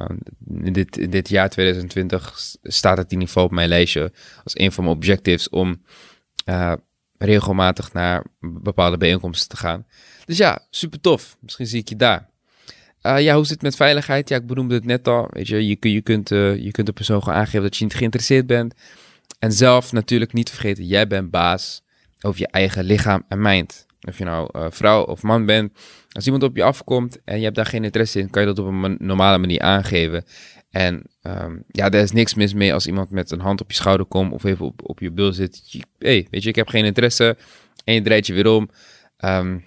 in, 0.62 0.72
dit, 0.72 1.12
dit 1.12 1.28
jaar 1.28 1.48
2020 1.48 2.34
staat 2.62 2.98
het 2.98 3.12
in 3.12 3.20
geval 3.20 3.44
op 3.44 3.50
mijn 3.50 3.68
lijstje 3.68 4.12
als 4.44 4.58
een 4.58 4.72
van 4.72 4.84
mijn 4.84 4.96
objectives 4.96 5.48
om 5.48 5.82
uh, 6.46 6.72
regelmatig 7.18 7.92
naar 7.92 8.24
bepaalde 8.40 8.96
bijeenkomsten 8.96 9.48
te 9.48 9.56
gaan. 9.56 9.86
Dus 10.24 10.36
ja, 10.36 10.66
super 10.70 11.00
tof. 11.00 11.36
Misschien 11.40 11.66
zie 11.66 11.80
ik 11.80 11.88
je 11.88 11.96
daar. 11.96 12.30
Uh, 13.02 13.20
ja, 13.20 13.34
hoe 13.34 13.44
zit 13.44 13.52
het 13.52 13.62
met 13.62 13.76
veiligheid? 13.76 14.28
Ja, 14.28 14.36
ik 14.36 14.46
benoemde 14.46 14.74
het 14.74 14.84
net 14.84 15.08
al. 15.08 15.28
Weet 15.30 15.48
je, 15.48 15.66
je, 15.66 15.76
je, 15.80 16.00
kunt, 16.00 16.30
uh, 16.30 16.56
je 16.56 16.70
kunt 16.70 16.86
de 16.86 16.92
persoon 16.92 17.22
gewoon 17.22 17.38
aangeven 17.38 17.62
dat 17.62 17.76
je 17.76 17.84
niet 17.84 17.94
geïnteresseerd 17.94 18.46
bent. 18.46 18.74
En 19.38 19.52
zelf 19.52 19.92
natuurlijk 19.92 20.32
niet 20.32 20.50
vergeten, 20.50 20.86
jij 20.86 21.06
bent 21.06 21.30
baas 21.30 21.82
over 22.20 22.40
je 22.40 22.48
eigen 22.48 22.84
lichaam 22.84 23.24
en 23.28 23.40
mind. 23.40 23.86
Of 24.00 24.18
je 24.18 24.24
nou 24.24 24.70
vrouw 24.70 25.02
of 25.02 25.22
man 25.22 25.46
bent. 25.46 25.72
Als 26.18 26.26
iemand 26.26 26.44
op 26.44 26.56
je 26.56 26.62
afkomt 26.62 27.18
en 27.24 27.38
je 27.38 27.44
hebt 27.44 27.56
daar 27.56 27.66
geen 27.66 27.84
interesse 27.84 28.18
in, 28.18 28.30
kan 28.30 28.42
je 28.42 28.48
dat 28.48 28.58
op 28.58 28.66
een 28.66 28.96
normale 29.00 29.38
manier 29.38 29.60
aangeven. 29.60 30.24
En 30.70 31.02
um, 31.22 31.64
ja, 31.68 31.90
er 31.90 32.02
is 32.02 32.12
niks 32.12 32.34
mis 32.34 32.54
mee 32.54 32.72
als 32.72 32.86
iemand 32.86 33.10
met 33.10 33.30
een 33.30 33.40
hand 33.40 33.60
op 33.60 33.70
je 33.70 33.76
schouder 33.76 34.06
komt 34.06 34.32
of 34.32 34.44
even 34.44 34.72
op, 34.82 34.98
je 34.98 35.10
bil 35.10 35.32
zit. 35.32 35.62
Hé, 35.70 35.80
hey, 35.98 36.26
weet 36.30 36.42
je, 36.42 36.48
ik 36.48 36.56
heb 36.56 36.68
geen 36.68 36.84
interesse. 36.84 37.36
En 37.84 37.94
je 37.94 38.02
draait 38.02 38.26
je 38.26 38.34
weer 38.34 38.46
om. 38.46 38.70
Um, 39.24 39.64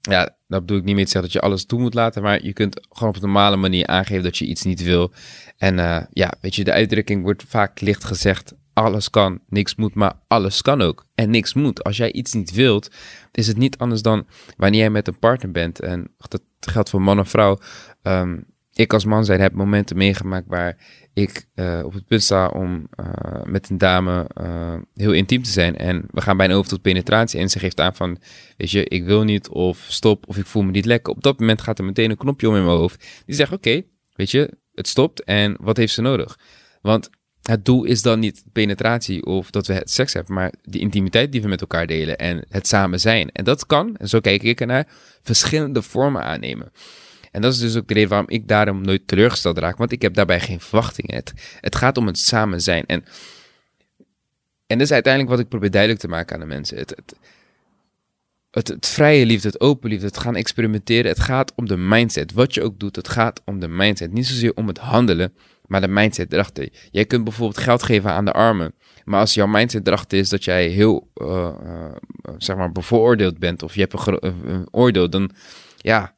ja, 0.00 0.36
dat 0.46 0.60
bedoel 0.60 0.78
ik 0.78 0.84
niet 0.84 0.94
meer 0.94 1.04
te 1.04 1.10
zeggen 1.10 1.32
dat 1.32 1.40
je 1.42 1.46
alles 1.48 1.66
toe 1.66 1.80
moet 1.80 1.94
laten, 1.94 2.22
maar 2.22 2.44
je 2.44 2.52
kunt 2.52 2.86
gewoon 2.90 3.08
op 3.08 3.14
een 3.14 3.22
normale 3.22 3.56
manier 3.56 3.86
aangeven 3.86 4.22
dat 4.22 4.36
je 4.36 4.46
iets 4.46 4.62
niet 4.62 4.82
wil. 4.82 5.12
En 5.56 5.78
uh, 5.78 6.02
ja, 6.10 6.34
weet 6.40 6.54
je, 6.54 6.64
de 6.64 6.72
uitdrukking 6.72 7.22
wordt 7.22 7.44
vaak 7.46 7.80
licht 7.80 8.04
gezegd, 8.04 8.54
alles 8.74 9.10
kan, 9.10 9.40
niks 9.48 9.74
moet, 9.74 9.94
maar 9.94 10.12
alles 10.28 10.62
kan 10.62 10.80
ook. 10.80 11.06
En 11.14 11.30
niks 11.30 11.54
moet. 11.54 11.84
Als 11.84 11.96
jij 11.96 12.12
iets 12.12 12.32
niet 12.32 12.52
wilt, 12.52 12.90
is 13.32 13.46
het 13.46 13.56
niet 13.56 13.78
anders 13.78 14.02
dan 14.02 14.26
wanneer 14.56 14.80
jij 14.80 14.90
met 14.90 15.08
een 15.08 15.18
partner 15.18 15.50
bent. 15.50 15.80
En 15.80 16.10
dat 16.28 16.42
geldt 16.60 16.90
voor 16.90 17.02
man 17.02 17.20
of 17.20 17.28
vrouw. 17.28 17.58
Um, 18.02 18.46
ik 18.74 18.92
als 18.92 19.04
man 19.04 19.24
zijn 19.24 19.40
heb 19.40 19.52
momenten 19.52 19.96
meegemaakt 19.96 20.46
waar 20.46 20.76
ik 21.12 21.46
uh, 21.54 21.80
op 21.84 21.92
het 21.92 22.06
punt 22.06 22.22
sta 22.22 22.48
om 22.48 22.88
uh, 23.00 23.42
met 23.44 23.70
een 23.70 23.78
dame 23.78 24.30
uh, 24.40 24.74
heel 24.94 25.12
intiem 25.12 25.42
te 25.42 25.50
zijn. 25.50 25.76
En 25.76 26.04
we 26.10 26.20
gaan 26.20 26.36
bijna 26.36 26.54
over 26.54 26.70
tot 26.70 26.82
penetratie. 26.82 27.40
En 27.40 27.48
ze 27.48 27.58
geeft 27.58 27.80
aan 27.80 27.94
van, 27.94 28.18
weet 28.56 28.70
je, 28.70 28.84
ik 28.84 29.04
wil 29.04 29.22
niet 29.22 29.48
of 29.48 29.86
stop 29.88 30.28
of 30.28 30.36
ik 30.36 30.46
voel 30.46 30.62
me 30.62 30.70
niet 30.70 30.84
lekker. 30.84 31.12
Op 31.12 31.22
dat 31.22 31.38
moment 31.38 31.60
gaat 31.60 31.78
er 31.78 31.84
meteen 31.84 32.10
een 32.10 32.16
knopje 32.16 32.48
om 32.48 32.56
in 32.56 32.64
mijn 32.64 32.76
hoofd. 32.76 33.22
Die 33.26 33.34
zegt, 33.34 33.52
oké, 33.52 33.82
weet 34.12 34.30
je, 34.30 34.50
het 34.74 34.88
stopt 34.88 35.24
en 35.24 35.56
wat 35.60 35.76
heeft 35.76 35.94
ze 35.94 36.02
nodig? 36.02 36.38
Want 36.82 37.10
het 37.48 37.64
doel 37.64 37.84
is 37.84 38.02
dan 38.02 38.18
niet 38.18 38.44
penetratie 38.52 39.24
of 39.24 39.50
dat 39.50 39.66
we 39.66 39.80
seks 39.84 40.12
hebben, 40.12 40.34
maar 40.34 40.52
de 40.62 40.78
intimiteit 40.78 41.32
die 41.32 41.42
we 41.42 41.48
met 41.48 41.60
elkaar 41.60 41.86
delen 41.86 42.16
en 42.16 42.44
het 42.48 42.66
samen 42.66 43.00
zijn. 43.00 43.30
En 43.30 43.44
dat 43.44 43.66
kan, 43.66 43.96
en 43.96 44.08
zo 44.08 44.20
kijk 44.20 44.42
ik 44.42 44.60
ernaar, 44.60 44.86
verschillende 45.22 45.82
vormen 45.82 46.22
aannemen. 46.22 46.72
En 47.30 47.40
dat 47.40 47.52
is 47.52 47.58
dus 47.58 47.76
ook 47.76 47.88
de 47.88 47.94
reden 47.94 48.08
waarom 48.08 48.28
ik 48.28 48.48
daarom 48.48 48.80
nooit 48.80 49.08
teleurgesteld 49.08 49.58
raak, 49.58 49.76
want 49.76 49.92
ik 49.92 50.02
heb 50.02 50.14
daarbij 50.14 50.40
geen 50.40 50.60
verwachtingen. 50.60 51.22
Het, 51.60 51.76
gaat 51.76 51.96
om 51.96 52.06
het 52.06 52.18
samen 52.18 52.60
zijn. 52.60 52.84
En, 52.86 53.04
en 54.66 54.78
dat 54.78 54.86
is 54.86 54.92
uiteindelijk 54.92 55.32
wat 55.32 55.42
ik 55.42 55.48
probeer 55.48 55.70
duidelijk 55.70 56.00
te 56.00 56.08
maken 56.08 56.34
aan 56.34 56.40
de 56.40 56.46
mensen. 56.46 56.76
Het, 56.78 57.02
het, 58.50 58.68
het, 58.68 58.86
vrije 58.86 59.26
liefde, 59.26 59.48
het 59.48 59.60
open 59.60 59.90
liefde, 59.90 60.06
het 60.06 60.18
gaan 60.18 60.36
experimenteren. 60.36 61.10
Het 61.10 61.20
gaat 61.20 61.52
om 61.54 61.66
de 61.66 61.76
mindset. 61.76 62.32
Wat 62.32 62.54
je 62.54 62.62
ook 62.62 62.78
doet, 62.78 62.96
het 62.96 63.08
gaat 63.08 63.42
om 63.44 63.60
de 63.60 63.68
mindset. 63.68 64.12
Niet 64.12 64.26
zozeer 64.26 64.54
om 64.54 64.68
het 64.68 64.78
handelen, 64.78 65.32
maar 65.66 65.80
de 65.80 65.88
mindset 65.88 66.32
erachter. 66.32 66.68
Jij 66.90 67.04
kunt 67.04 67.24
bijvoorbeeld 67.24 67.58
geld 67.58 67.82
geven 67.82 68.10
aan 68.10 68.24
de 68.24 68.32
armen. 68.32 68.74
Maar 69.04 69.20
als 69.20 69.34
jouw 69.34 69.46
mindset 69.46 69.86
erachter 69.86 70.18
is 70.18 70.28
dat 70.28 70.44
jij 70.44 70.68
heel, 70.68 71.10
uh, 71.14 71.54
zeg 72.38 72.56
maar, 72.56 72.72
bevooroordeeld 72.72 73.38
bent. 73.38 73.62
Of 73.62 73.74
je 73.74 73.80
hebt 73.80 74.22
een, 74.22 74.68
oordeel, 74.70 75.10
dan 75.10 75.30
ja, 75.76 76.16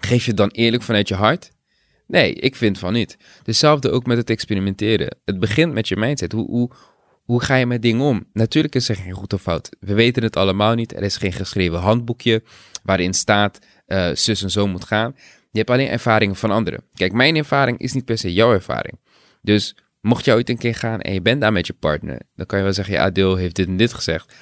geef 0.00 0.24
je 0.24 0.34
dan 0.34 0.48
eerlijk 0.48 0.82
vanuit 0.82 1.08
je 1.08 1.14
hart? 1.14 1.50
Nee, 2.06 2.34
ik 2.34 2.56
vind 2.56 2.78
van 2.78 2.92
niet. 2.92 3.16
Hetzelfde 3.44 3.90
ook 3.90 4.06
met 4.06 4.16
het 4.16 4.30
experimenteren. 4.30 5.16
Het 5.24 5.38
begint 5.38 5.72
met 5.72 5.88
je 5.88 5.96
mindset. 5.96 6.32
Hoe, 6.32 6.46
hoe, 6.46 6.70
hoe 7.22 7.42
ga 7.42 7.54
je 7.54 7.66
met 7.66 7.82
dingen 7.82 8.04
om? 8.04 8.26
Natuurlijk 8.32 8.74
is 8.74 8.88
er 8.88 8.96
geen 8.96 9.12
goed 9.12 9.32
of 9.32 9.42
fout. 9.42 9.68
We 9.80 9.94
weten 9.94 10.22
het 10.22 10.36
allemaal 10.36 10.74
niet. 10.74 10.96
Er 10.96 11.02
is 11.02 11.16
geen 11.16 11.32
geschreven 11.32 11.78
handboekje 11.78 12.42
waarin 12.82 13.14
staat 13.14 13.58
uh, 13.86 14.10
zus 14.14 14.42
en 14.42 14.50
zo 14.50 14.66
moet 14.66 14.84
gaan. 14.84 15.14
Je 15.50 15.58
hebt 15.58 15.70
alleen 15.70 15.88
ervaringen 15.88 16.36
van 16.36 16.50
anderen. 16.50 16.82
Kijk, 16.94 17.12
mijn 17.12 17.36
ervaring 17.36 17.78
is 17.78 17.92
niet 17.92 18.04
per 18.04 18.18
se 18.18 18.32
jouw 18.32 18.52
ervaring. 18.52 18.98
Dus 19.42 19.76
mocht 20.00 20.24
je 20.24 20.32
ooit 20.32 20.48
een 20.48 20.58
keer 20.58 20.74
gaan 20.74 21.00
en 21.00 21.12
je 21.12 21.22
bent 21.22 21.40
daar 21.40 21.52
met 21.52 21.66
je 21.66 21.72
partner, 21.72 22.20
dan 22.36 22.46
kan 22.46 22.58
je 22.58 22.64
wel 22.64 22.72
zeggen, 22.72 22.94
ja, 22.94 23.10
Deel 23.10 23.36
heeft 23.36 23.56
dit 23.56 23.66
en 23.66 23.76
dit 23.76 23.92
gezegd. 23.92 24.34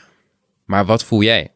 Maar 0.65 0.85
wat 0.85 1.05
voel 1.05 1.23
jij? 1.23 1.53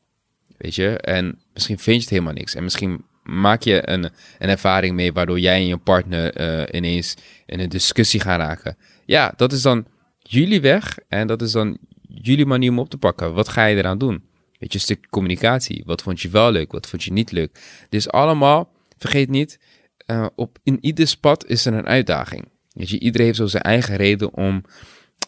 Weet 0.56 0.75
je? 0.75 0.99
En 0.99 1.38
misschien 1.52 1.78
vind 1.78 1.97
je 1.97 2.02
het 2.02 2.11
helemaal 2.11 2.32
niks. 2.32 2.54
En 2.54 2.62
misschien 2.62 3.04
maak 3.23 3.62
je 3.62 3.88
een, 3.88 4.04
een 4.38 4.49
ervaring 4.49 4.94
mee 4.94 5.12
waardoor 5.12 5.38
jij 5.38 5.56
en 5.56 5.66
je 5.66 5.76
partner 5.76 6.40
uh, 6.40 6.64
ineens 6.71 7.16
in 7.47 7.61
een 7.61 7.68
discussie 7.68 8.21
gaan 8.21 8.38
raken. 8.38 8.76
Ja, 9.04 9.32
dat 9.37 9.52
is 9.52 9.62
dan 9.62 9.87
jullie 10.18 10.61
weg 10.61 10.99
en 11.09 11.26
dat 11.26 11.42
is 11.42 11.52
dan 11.52 11.78
jullie 12.09 12.47
manier 12.47 12.71
om 12.71 12.78
op 12.78 12.90
te 12.90 12.99
pakken. 12.99 13.35
Wat 13.35 13.49
ga 13.49 13.64
je 13.64 13.76
eraan 13.76 13.99
doen? 13.99 14.25
Weet 14.59 14.73
je, 14.73 14.78
stuk 14.78 15.06
communicatie. 15.11 15.82
Wat 15.87 16.02
vond 16.02 16.21
je 16.21 16.28
wel 16.28 16.50
leuk? 16.50 16.73
Wat 16.73 16.88
vond 16.88 17.02
je 17.02 17.12
niet 17.12 17.30
leuk? 17.30 17.61
Dus 17.88 18.11
allemaal, 18.11 18.73
vergeet 19.02 19.28
niet, 19.28 19.59
uh, 20.06 20.26
op, 20.35 20.59
in 20.62 20.78
ieder 20.80 21.14
pad 21.21 21.47
is 21.47 21.66
er 21.66 21.75
een 21.75 21.87
uitdaging. 21.87 22.49
Je, 22.68 22.99
iedereen 22.99 23.26
heeft 23.26 23.38
zo 23.38 23.47
zijn 23.47 23.62
eigen 23.62 23.97
reden 23.97 24.35
om 24.35 24.64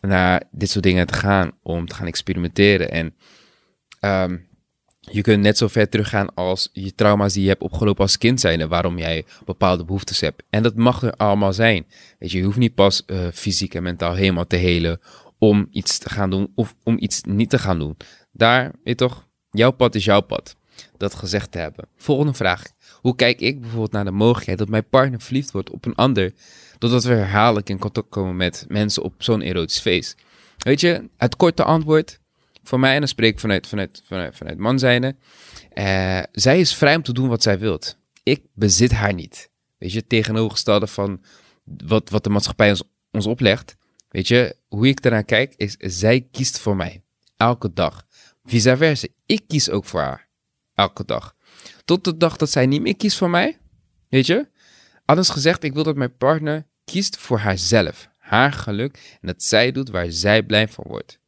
naar 0.00 0.42
dit 0.50 0.70
soort 0.70 0.84
dingen 0.84 1.06
te 1.06 1.14
gaan, 1.14 1.52
om 1.62 1.86
te 1.86 1.94
gaan 1.94 2.06
experimenteren. 2.06 2.90
En 2.90 3.14
um, 4.00 4.46
je 5.00 5.22
kunt 5.22 5.42
net 5.42 5.58
zo 5.58 5.68
ver 5.68 5.88
teruggaan 5.88 6.34
als 6.34 6.68
je 6.72 6.94
trauma's 6.94 7.32
die 7.32 7.42
je 7.42 7.48
hebt 7.48 7.62
opgelopen 7.62 8.02
als 8.02 8.18
kind 8.18 8.40
zijn 8.40 8.60
en 8.60 8.68
waarom 8.68 8.98
jij 8.98 9.24
bepaalde 9.44 9.84
behoeftes 9.84 10.20
hebt. 10.20 10.42
En 10.50 10.62
dat 10.62 10.76
mag 10.76 11.02
er 11.02 11.12
allemaal 11.12 11.52
zijn. 11.52 11.86
Weet 12.18 12.30
je, 12.30 12.38
je 12.38 12.44
hoeft 12.44 12.58
niet 12.58 12.74
pas 12.74 13.02
uh, 13.06 13.26
fysiek 13.32 13.74
en 13.74 13.82
mentaal 13.82 14.14
helemaal 14.14 14.46
te 14.46 14.56
helen 14.56 15.00
om 15.38 15.68
iets 15.70 15.98
te 15.98 16.10
gaan 16.10 16.30
doen 16.30 16.52
of 16.54 16.74
om 16.82 16.96
iets 16.98 17.20
niet 17.22 17.50
te 17.50 17.58
gaan 17.58 17.78
doen. 17.78 17.96
Daar, 18.32 18.72
je 18.84 18.94
toch, 18.94 19.28
jouw 19.50 19.70
pad 19.70 19.94
is 19.94 20.04
jouw 20.04 20.20
pad. 20.20 20.56
Dat 20.96 21.14
gezegd 21.14 21.50
te 21.50 21.58
hebben. 21.58 21.88
Volgende 21.96 22.34
vraag. 22.34 22.62
Hoe 23.04 23.16
kijk 23.16 23.40
ik 23.40 23.60
bijvoorbeeld 23.60 23.92
naar 23.92 24.04
de 24.04 24.10
mogelijkheid 24.10 24.58
dat 24.58 24.68
mijn 24.68 24.88
partner 24.88 25.20
verliefd 25.20 25.50
wordt 25.50 25.70
op 25.70 25.84
een 25.84 25.94
ander, 25.94 26.32
doordat 26.78 27.04
we 27.04 27.12
herhaaldelijk 27.12 27.68
in 27.68 27.78
contact 27.78 28.08
komen 28.08 28.36
met 28.36 28.64
mensen 28.68 29.02
op 29.02 29.14
zo'n 29.18 29.40
erotisch 29.40 29.80
feest? 29.80 30.16
Weet 30.58 30.80
je, 30.80 31.08
het 31.16 31.36
korte 31.36 31.64
antwoord, 31.64 32.20
voor 32.62 32.80
mij, 32.80 32.92
en 32.92 32.98
dan 32.98 33.08
spreek 33.08 33.32
ik 33.32 33.40
vanuit, 33.40 33.66
vanuit, 33.66 34.02
vanuit, 34.04 34.36
vanuit 34.36 34.58
man 34.58 34.78
zijnde. 34.78 35.16
Uh, 35.74 36.22
zij 36.32 36.60
is 36.60 36.74
vrij 36.74 36.96
om 36.96 37.02
te 37.02 37.12
doen 37.12 37.28
wat 37.28 37.42
zij 37.42 37.58
wilt. 37.58 37.96
Ik 38.22 38.42
bezit 38.54 38.92
haar 38.92 39.14
niet. 39.14 39.50
Weet 39.78 39.92
je, 39.92 40.06
tegenovergestelde 40.06 40.86
van 40.86 41.22
wat, 41.64 42.10
wat 42.10 42.24
de 42.24 42.30
maatschappij 42.30 42.70
ons, 42.70 42.82
ons 43.10 43.26
oplegt. 43.26 43.76
Weet 44.08 44.28
je, 44.28 44.56
hoe 44.68 44.88
ik 44.88 45.00
ernaar 45.00 45.24
kijk, 45.24 45.54
is 45.56 45.76
zij 45.78 46.28
kiest 46.30 46.58
voor 46.58 46.76
mij. 46.76 47.02
Elke 47.36 47.72
dag. 47.72 48.06
Vice 48.44 48.76
versa. 48.76 49.06
Ik 49.26 49.42
kies 49.46 49.70
ook 49.70 49.84
voor 49.84 50.00
haar. 50.00 50.28
Elke 50.74 51.04
dag. 51.04 51.34
Tot 51.84 52.04
de 52.04 52.16
dag 52.16 52.36
dat 52.36 52.50
zij 52.50 52.66
niet 52.66 52.82
meer 52.82 52.96
kiest 52.96 53.16
voor 53.16 53.30
mij. 53.30 53.58
Weet 54.08 54.26
je? 54.26 54.48
Anders 55.04 55.28
gezegd, 55.28 55.62
ik 55.62 55.74
wil 55.74 55.82
dat 55.82 55.96
mijn 55.96 56.16
partner 56.16 56.66
kiest 56.84 57.16
voor 57.16 57.38
haarzelf. 57.38 58.08
Haar 58.18 58.52
geluk. 58.52 59.18
En 59.20 59.26
dat 59.26 59.42
zij 59.42 59.72
doet 59.72 59.90
waar 59.90 60.10
zij 60.10 60.42
blij 60.42 60.68
van 60.68 60.84
wordt 60.88 61.18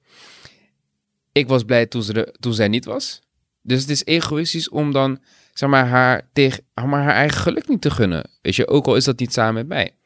ik 1.37 1.49
was 1.49 1.65
blij 1.65 1.87
toen, 1.87 2.03
ze 2.03 2.35
toen 2.41 2.55
zij 2.55 2.69
niet 2.69 2.85
was. 2.85 3.21
Dus 3.63 3.81
het 3.81 3.91
is 3.91 4.05
egoïstisch 4.05 4.69
om 4.69 4.93
dan, 4.93 5.19
zeg 5.53 5.69
maar, 5.69 5.87
haar, 5.87 6.29
tegen, 6.33 6.65
maar 6.75 7.03
haar 7.03 7.15
eigen 7.15 7.41
geluk 7.41 7.69
niet 7.69 7.81
te 7.81 7.91
gunnen. 7.91 8.31
Weet 8.43 8.57
je, 8.57 8.69
ook 8.69 8.87
al 8.87 8.97
is 8.97 9.05
dat 9.05 9.19
niet 9.19 9.33
samen 9.33 9.55
met 9.55 9.67
mij. 9.67 9.97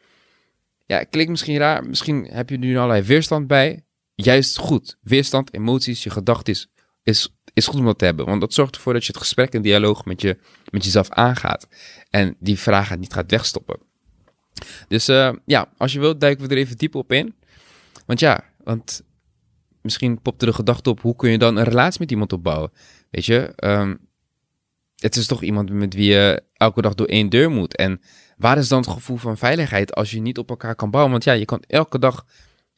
Ja, 0.86 1.04
klinkt 1.04 1.30
misschien 1.30 1.56
raar. 1.56 1.86
Misschien 1.86 2.28
heb 2.30 2.50
je 2.50 2.56
nu 2.56 2.76
allerlei 2.76 3.02
weerstand 3.02 3.46
bij. 3.46 3.84
Juist 4.14 4.58
goed. 4.58 4.96
Weerstand, 5.00 5.54
emoties, 5.54 6.02
je 6.02 6.10
gedachten 6.10 6.52
is, 6.52 6.68
is, 7.02 7.34
is 7.52 7.66
goed 7.66 7.80
om 7.80 7.84
dat 7.84 7.98
te 7.98 8.04
hebben. 8.04 8.26
Want 8.26 8.40
dat 8.40 8.54
zorgt 8.54 8.74
ervoor 8.74 8.92
dat 8.92 9.04
je 9.04 9.12
het 9.12 9.20
gesprek 9.20 9.52
en 9.52 9.62
dialoog 9.62 10.04
met, 10.04 10.20
je, 10.20 10.38
met 10.70 10.84
jezelf 10.84 11.10
aangaat. 11.10 11.68
En 12.10 12.36
die 12.38 12.58
vragen 12.58 13.00
niet 13.00 13.12
gaat 13.12 13.30
wegstoppen. 13.30 13.78
Dus 14.88 15.08
uh, 15.08 15.32
ja, 15.44 15.72
als 15.76 15.92
je 15.92 16.00
wilt, 16.00 16.20
duiken 16.20 16.48
we 16.48 16.54
er 16.54 16.60
even 16.60 16.76
diep 16.76 16.94
op 16.94 17.12
in. 17.12 17.34
Want 18.06 18.20
ja, 18.20 18.44
want 18.64 19.02
misschien 19.82 20.22
popte 20.22 20.44
de 20.44 20.52
gedachte 20.52 20.90
op, 20.90 21.00
hoe 21.00 21.16
kun 21.16 21.30
je 21.30 21.38
dan 21.38 21.56
een 21.56 21.64
relatie 21.64 22.00
met 22.00 22.10
iemand 22.10 22.32
opbouwen? 22.32 22.72
Weet 23.10 23.24
je, 23.24 23.52
um, 23.64 24.08
het 24.96 25.16
is 25.16 25.26
toch 25.26 25.42
iemand 25.42 25.70
met 25.70 25.94
wie 25.94 26.10
je 26.12 26.42
elke 26.52 26.82
dag 26.82 26.94
door 26.94 27.06
één 27.06 27.28
deur 27.28 27.50
moet. 27.50 27.76
En 27.76 28.00
waar 28.36 28.58
is 28.58 28.68
dan 28.68 28.80
het 28.80 28.90
gevoel 28.90 29.16
van 29.16 29.38
veiligheid 29.38 29.94
als 29.94 30.10
je 30.10 30.20
niet 30.20 30.38
op 30.38 30.50
elkaar 30.50 30.74
kan 30.74 30.90
bouwen? 30.90 31.12
Want 31.12 31.24
ja, 31.24 31.32
je 31.32 31.44
kan 31.44 31.62
elke 31.66 31.98
dag 31.98 32.26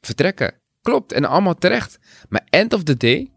vertrekken. 0.01 0.55
Klopt, 0.83 1.13
en 1.13 1.25
allemaal 1.25 1.55
terecht. 1.55 1.99
Maar 2.29 2.47
end 2.51 2.73
of 2.73 2.83
the 2.83 2.97
day, 2.97 3.31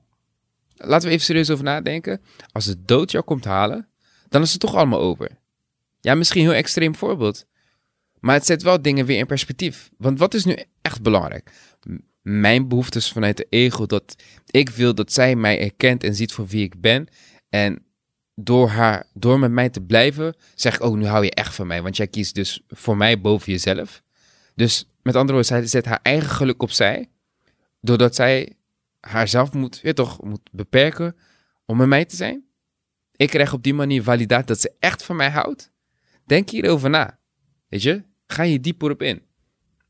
laten 0.75 1.07
we 1.07 1.13
even 1.13 1.25
serieus 1.25 1.49
over 1.49 1.63
nadenken. 1.63 2.21
Als 2.51 2.65
de 2.65 2.85
dood 2.85 3.11
jou 3.11 3.23
komt 3.23 3.45
halen, 3.45 3.87
dan 4.29 4.41
is 4.41 4.51
het 4.51 4.61
toch 4.61 4.75
allemaal 4.75 4.99
over. 4.99 5.29
Ja, 5.99 6.15
misschien 6.15 6.41
een 6.41 6.47
heel 6.47 6.57
extreem 6.57 6.95
voorbeeld. 6.95 7.45
Maar 8.19 8.35
het 8.35 8.45
zet 8.45 8.63
wel 8.63 8.81
dingen 8.81 9.05
weer 9.05 9.17
in 9.17 9.25
perspectief. 9.25 9.89
Want 9.97 10.19
wat 10.19 10.33
is 10.33 10.45
nu 10.45 10.57
echt 10.81 11.01
belangrijk? 11.01 11.51
mijn 12.25 12.67
behoeftes 12.67 13.11
vanuit 13.11 13.37
de 13.37 13.47
ego. 13.49 13.85
Dat 13.85 14.15
ik 14.45 14.69
wil 14.69 14.95
dat 14.95 15.11
zij 15.11 15.35
mij 15.35 15.61
erkent 15.61 16.03
en 16.03 16.15
ziet 16.15 16.33
voor 16.33 16.47
wie 16.47 16.63
ik 16.63 16.81
ben. 16.81 17.07
En 17.49 17.85
door, 18.35 18.69
haar, 18.69 19.05
door 19.13 19.39
met 19.39 19.51
mij 19.51 19.69
te 19.69 19.81
blijven, 19.81 20.35
zeg 20.55 20.75
ik, 20.75 20.81
oh, 20.81 20.97
nu 20.97 21.05
hou 21.05 21.23
je 21.23 21.31
echt 21.31 21.55
van 21.55 21.67
mij. 21.67 21.81
Want 21.81 21.97
jij 21.97 22.07
kiest 22.07 22.35
dus 22.35 22.61
voor 22.67 22.97
mij 22.97 23.21
boven 23.21 23.51
jezelf. 23.51 24.01
Dus 24.55 24.87
met 25.01 25.15
andere 25.15 25.37
woorden, 25.37 25.45
zij 25.45 25.67
zet 25.67 25.85
haar 25.85 25.99
eigen 26.01 26.29
geluk 26.29 26.61
opzij. 26.61 27.09
Doordat 27.81 28.15
zij 28.15 28.53
haarzelf 29.07 29.53
moet, 29.53 29.79
je 29.83 29.93
toch, 29.93 30.23
moet 30.23 30.49
beperken 30.51 31.15
om 31.65 31.77
met 31.77 31.87
mij 31.87 32.05
te 32.05 32.15
zijn. 32.15 32.43
Ik 33.15 33.29
krijg 33.29 33.53
op 33.53 33.63
die 33.63 33.73
manier 33.73 34.03
validatie 34.03 34.45
dat 34.45 34.59
ze 34.59 34.73
echt 34.79 35.03
van 35.03 35.15
mij 35.15 35.29
houdt. 35.29 35.71
Denk 36.25 36.49
hierover 36.49 36.89
na. 36.89 37.19
Weet 37.67 37.81
je, 37.81 38.03
ga 38.27 38.43
je 38.43 38.59
dieper 38.59 38.91
op 38.91 39.01
in. 39.01 39.21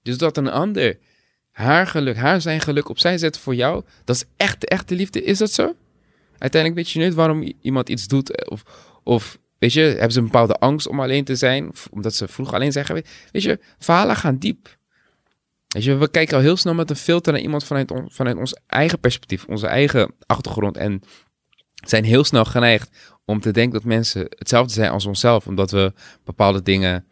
Dus 0.01 0.17
dat 0.17 0.37
een 0.37 0.49
ander 0.49 0.99
haar 1.51 1.87
geluk, 1.87 2.15
haar 2.15 2.41
zijn 2.41 2.61
geluk 2.61 2.89
opzij 2.89 3.17
zetten 3.17 3.41
voor 3.41 3.55
jou, 3.55 3.83
dat 4.03 4.15
is 4.15 4.25
echt 4.37 4.61
de 4.61 4.67
echte 4.67 4.95
liefde. 4.95 5.23
Is 5.23 5.37
dat 5.37 5.51
zo? 5.51 5.75
Uiteindelijk 6.37 6.81
weet 6.81 6.91
je 6.91 6.99
niet 6.99 7.13
waarom 7.13 7.53
iemand 7.61 7.89
iets 7.89 8.07
doet. 8.07 8.31
Eh, 8.31 8.51
of, 8.51 8.63
of 9.03 9.39
weet 9.59 9.73
je, 9.73 9.81
hebben 9.81 10.11
ze 10.11 10.19
een 10.19 10.25
bepaalde 10.25 10.53
angst 10.53 10.87
om 10.87 10.99
alleen 10.99 11.23
te 11.23 11.35
zijn. 11.35 11.71
omdat 11.91 12.15
ze 12.15 12.27
vroeg 12.27 12.53
alleen 12.53 12.71
zijn 12.71 12.85
geweest. 12.85 13.09
Weet 13.31 13.43
je, 13.43 13.59
verhalen 13.77 14.15
gaan 14.15 14.37
diep. 14.37 14.77
We 15.83 16.09
kijken 16.11 16.37
al 16.37 16.43
heel 16.43 16.57
snel 16.57 16.73
met 16.73 16.89
een 16.89 16.95
filter 16.95 17.33
naar 17.33 17.41
iemand 17.41 17.63
vanuit, 17.63 17.91
vanuit 18.07 18.37
ons 18.37 18.57
eigen 18.67 18.99
perspectief, 18.99 19.45
onze 19.45 19.67
eigen 19.67 20.13
achtergrond. 20.25 20.77
En 20.77 21.01
zijn 21.73 22.03
heel 22.03 22.23
snel 22.23 22.45
geneigd 22.45 22.89
om 23.25 23.39
te 23.39 23.51
denken 23.51 23.73
dat 23.73 23.83
mensen 23.83 24.25
hetzelfde 24.29 24.73
zijn 24.73 24.91
als 24.91 25.05
onszelf. 25.05 25.47
Omdat 25.47 25.71
we 25.71 25.93
bepaalde 26.23 26.61
dingen 26.61 27.05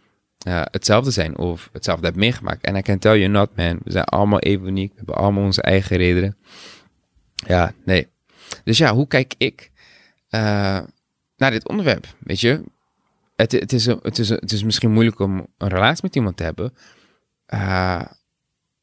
hetzelfde 0.50 1.12
zijn 1.12 1.38
of 1.38 1.70
hetzelfde 1.72 2.03
hebben 2.03 2.22
meegemaakt. 2.22 2.63
En 2.63 2.75
I 2.75 2.82
can 2.82 3.00
tell 3.00 3.20
you 3.20 3.32
not, 3.32 3.55
man. 3.55 3.79
We 3.84 3.91
zijn 3.91 4.03
allemaal 4.03 4.39
even 4.39 4.67
uniek. 4.67 4.89
We 4.89 4.98
hebben 4.98 5.15
allemaal 5.15 5.43
onze 5.43 5.62
eigen 5.62 5.98
redenen. 5.98 6.38
Ja, 7.36 7.74
nee. 7.86 8.08
Dus 8.63 8.77
ja, 8.77 8.93
hoe 8.93 9.08
kijk 9.08 9.34
ik 9.38 9.72
uh, 10.29 10.39
naar 11.38 11.51
dit 11.51 11.67
onderwerp? 11.67 12.08
Weet 12.20 12.39
je, 12.39 12.63
het, 13.36 13.51
het, 13.51 13.74
is, 13.74 13.86
het, 13.86 14.20
is, 14.20 14.29
het 14.29 14.51
is 14.51 14.63
misschien 14.63 14.91
moeilijk 14.91 15.20
om 15.20 15.48
een 15.58 15.67
relatie 15.67 16.03
met 16.03 16.15
iemand 16.15 16.38
te 16.38 16.43
hebben. 16.43 16.74
Uh, 17.53 18.01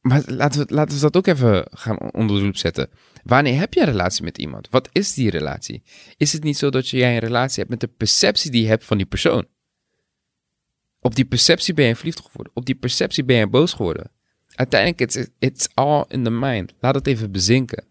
maar 0.00 0.23
laten 0.26 0.66
we, 0.66 0.75
laten 0.75 0.95
we 0.95 1.00
dat 1.00 1.16
ook 1.16 1.26
even 1.26 1.66
gaan 1.71 2.12
onder 2.12 2.37
de 2.37 2.45
loep 2.45 2.57
zetten. 2.57 2.90
Wanneer 3.23 3.59
heb 3.59 3.75
je 3.75 3.80
een 3.80 3.87
relatie 3.87 4.25
met 4.25 4.38
iemand? 4.38 4.69
Wat 4.71 4.88
is 4.92 5.14
die 5.14 5.30
relatie? 5.30 5.83
Is 6.16 6.33
het 6.33 6.42
niet 6.42 6.59
zo 6.59 6.71
dat 6.71 6.88
jij 6.88 7.12
een 7.12 7.19
relatie 7.19 7.59
hebt 7.59 7.71
met 7.71 7.80
de 7.80 7.97
perceptie 7.97 8.50
die 8.50 8.62
je 8.62 8.69
hebt 8.69 8.85
van 8.85 8.97
die 8.97 9.07
persoon? 9.07 9.47
Op 11.00 11.14
die 11.14 11.25
perceptie 11.25 11.75
ben 11.75 11.87
je 11.87 11.97
verliefd 11.97 12.21
geworden. 12.21 12.52
Op 12.54 12.66
die 12.66 12.75
perceptie 12.75 13.25
ben 13.25 13.37
je 13.37 13.47
boos 13.47 13.73
geworden. 13.73 14.11
Uiteindelijk, 14.54 15.00
it's, 15.00 15.28
it's 15.38 15.69
all 15.75 16.04
in 16.09 16.25
the 16.25 16.30
mind. 16.30 16.73
Laat 16.80 16.95
het 16.95 17.07
even 17.07 17.33
bezinken. 17.33 17.85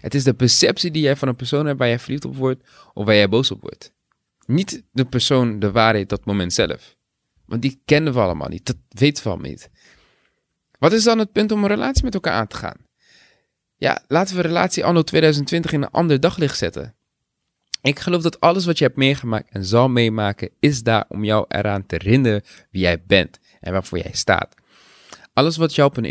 Het 0.00 0.14
is 0.14 0.24
de 0.24 0.34
perceptie 0.34 0.90
die 0.90 1.02
jij 1.02 1.16
van 1.16 1.28
een 1.28 1.36
persoon 1.36 1.66
hebt 1.66 1.78
waar 1.78 1.88
jij 1.88 1.98
verliefd 1.98 2.24
op 2.24 2.36
wordt 2.36 2.68
of 2.94 3.04
waar 3.04 3.14
jij 3.14 3.28
boos 3.28 3.50
op 3.50 3.60
wordt. 3.60 3.92
Niet 4.46 4.82
de 4.92 5.04
persoon, 5.04 5.58
de 5.58 5.70
waarheid, 5.70 6.08
dat 6.08 6.24
moment 6.24 6.52
zelf. 6.52 6.96
Want 7.46 7.62
die 7.62 7.80
kennen 7.84 8.12
we 8.12 8.18
allemaal 8.18 8.48
niet. 8.48 8.66
Dat 8.66 8.76
weten 8.88 9.22
we 9.22 9.28
allemaal 9.28 9.50
niet. 9.50 9.70
Wat 10.78 10.92
is 10.92 11.04
dan 11.04 11.18
het 11.18 11.32
punt 11.32 11.52
om 11.52 11.62
een 11.62 11.68
relatie 11.68 12.04
met 12.04 12.14
elkaar 12.14 12.32
aan 12.32 12.46
te 12.46 12.56
gaan? 12.56 12.76
Ja, 13.76 14.04
laten 14.08 14.36
we 14.36 14.42
relatie 14.42 14.84
anno 14.84 15.02
2020 15.02 15.72
in 15.72 15.82
een 15.82 15.90
ander 15.90 16.20
daglicht 16.20 16.58
zetten. 16.58 16.94
Ik 17.82 17.98
geloof 17.98 18.22
dat 18.22 18.40
alles 18.40 18.64
wat 18.64 18.78
je 18.78 18.84
hebt 18.84 18.96
meegemaakt 18.96 19.50
en 19.50 19.64
zal 19.64 19.88
meemaken, 19.88 20.50
is 20.60 20.82
daar 20.82 21.04
om 21.08 21.24
jou 21.24 21.44
eraan 21.48 21.86
te 21.86 21.94
herinneren 21.98 22.42
wie 22.70 22.82
jij 22.82 23.02
bent 23.06 23.38
en 23.60 23.72
waarvoor 23.72 23.98
jij 23.98 24.12
staat. 24.12 24.54
Alles 25.32 25.56
wat 25.56 25.74
jou 25.74 25.88
op 25.88 25.96
een 25.96 26.04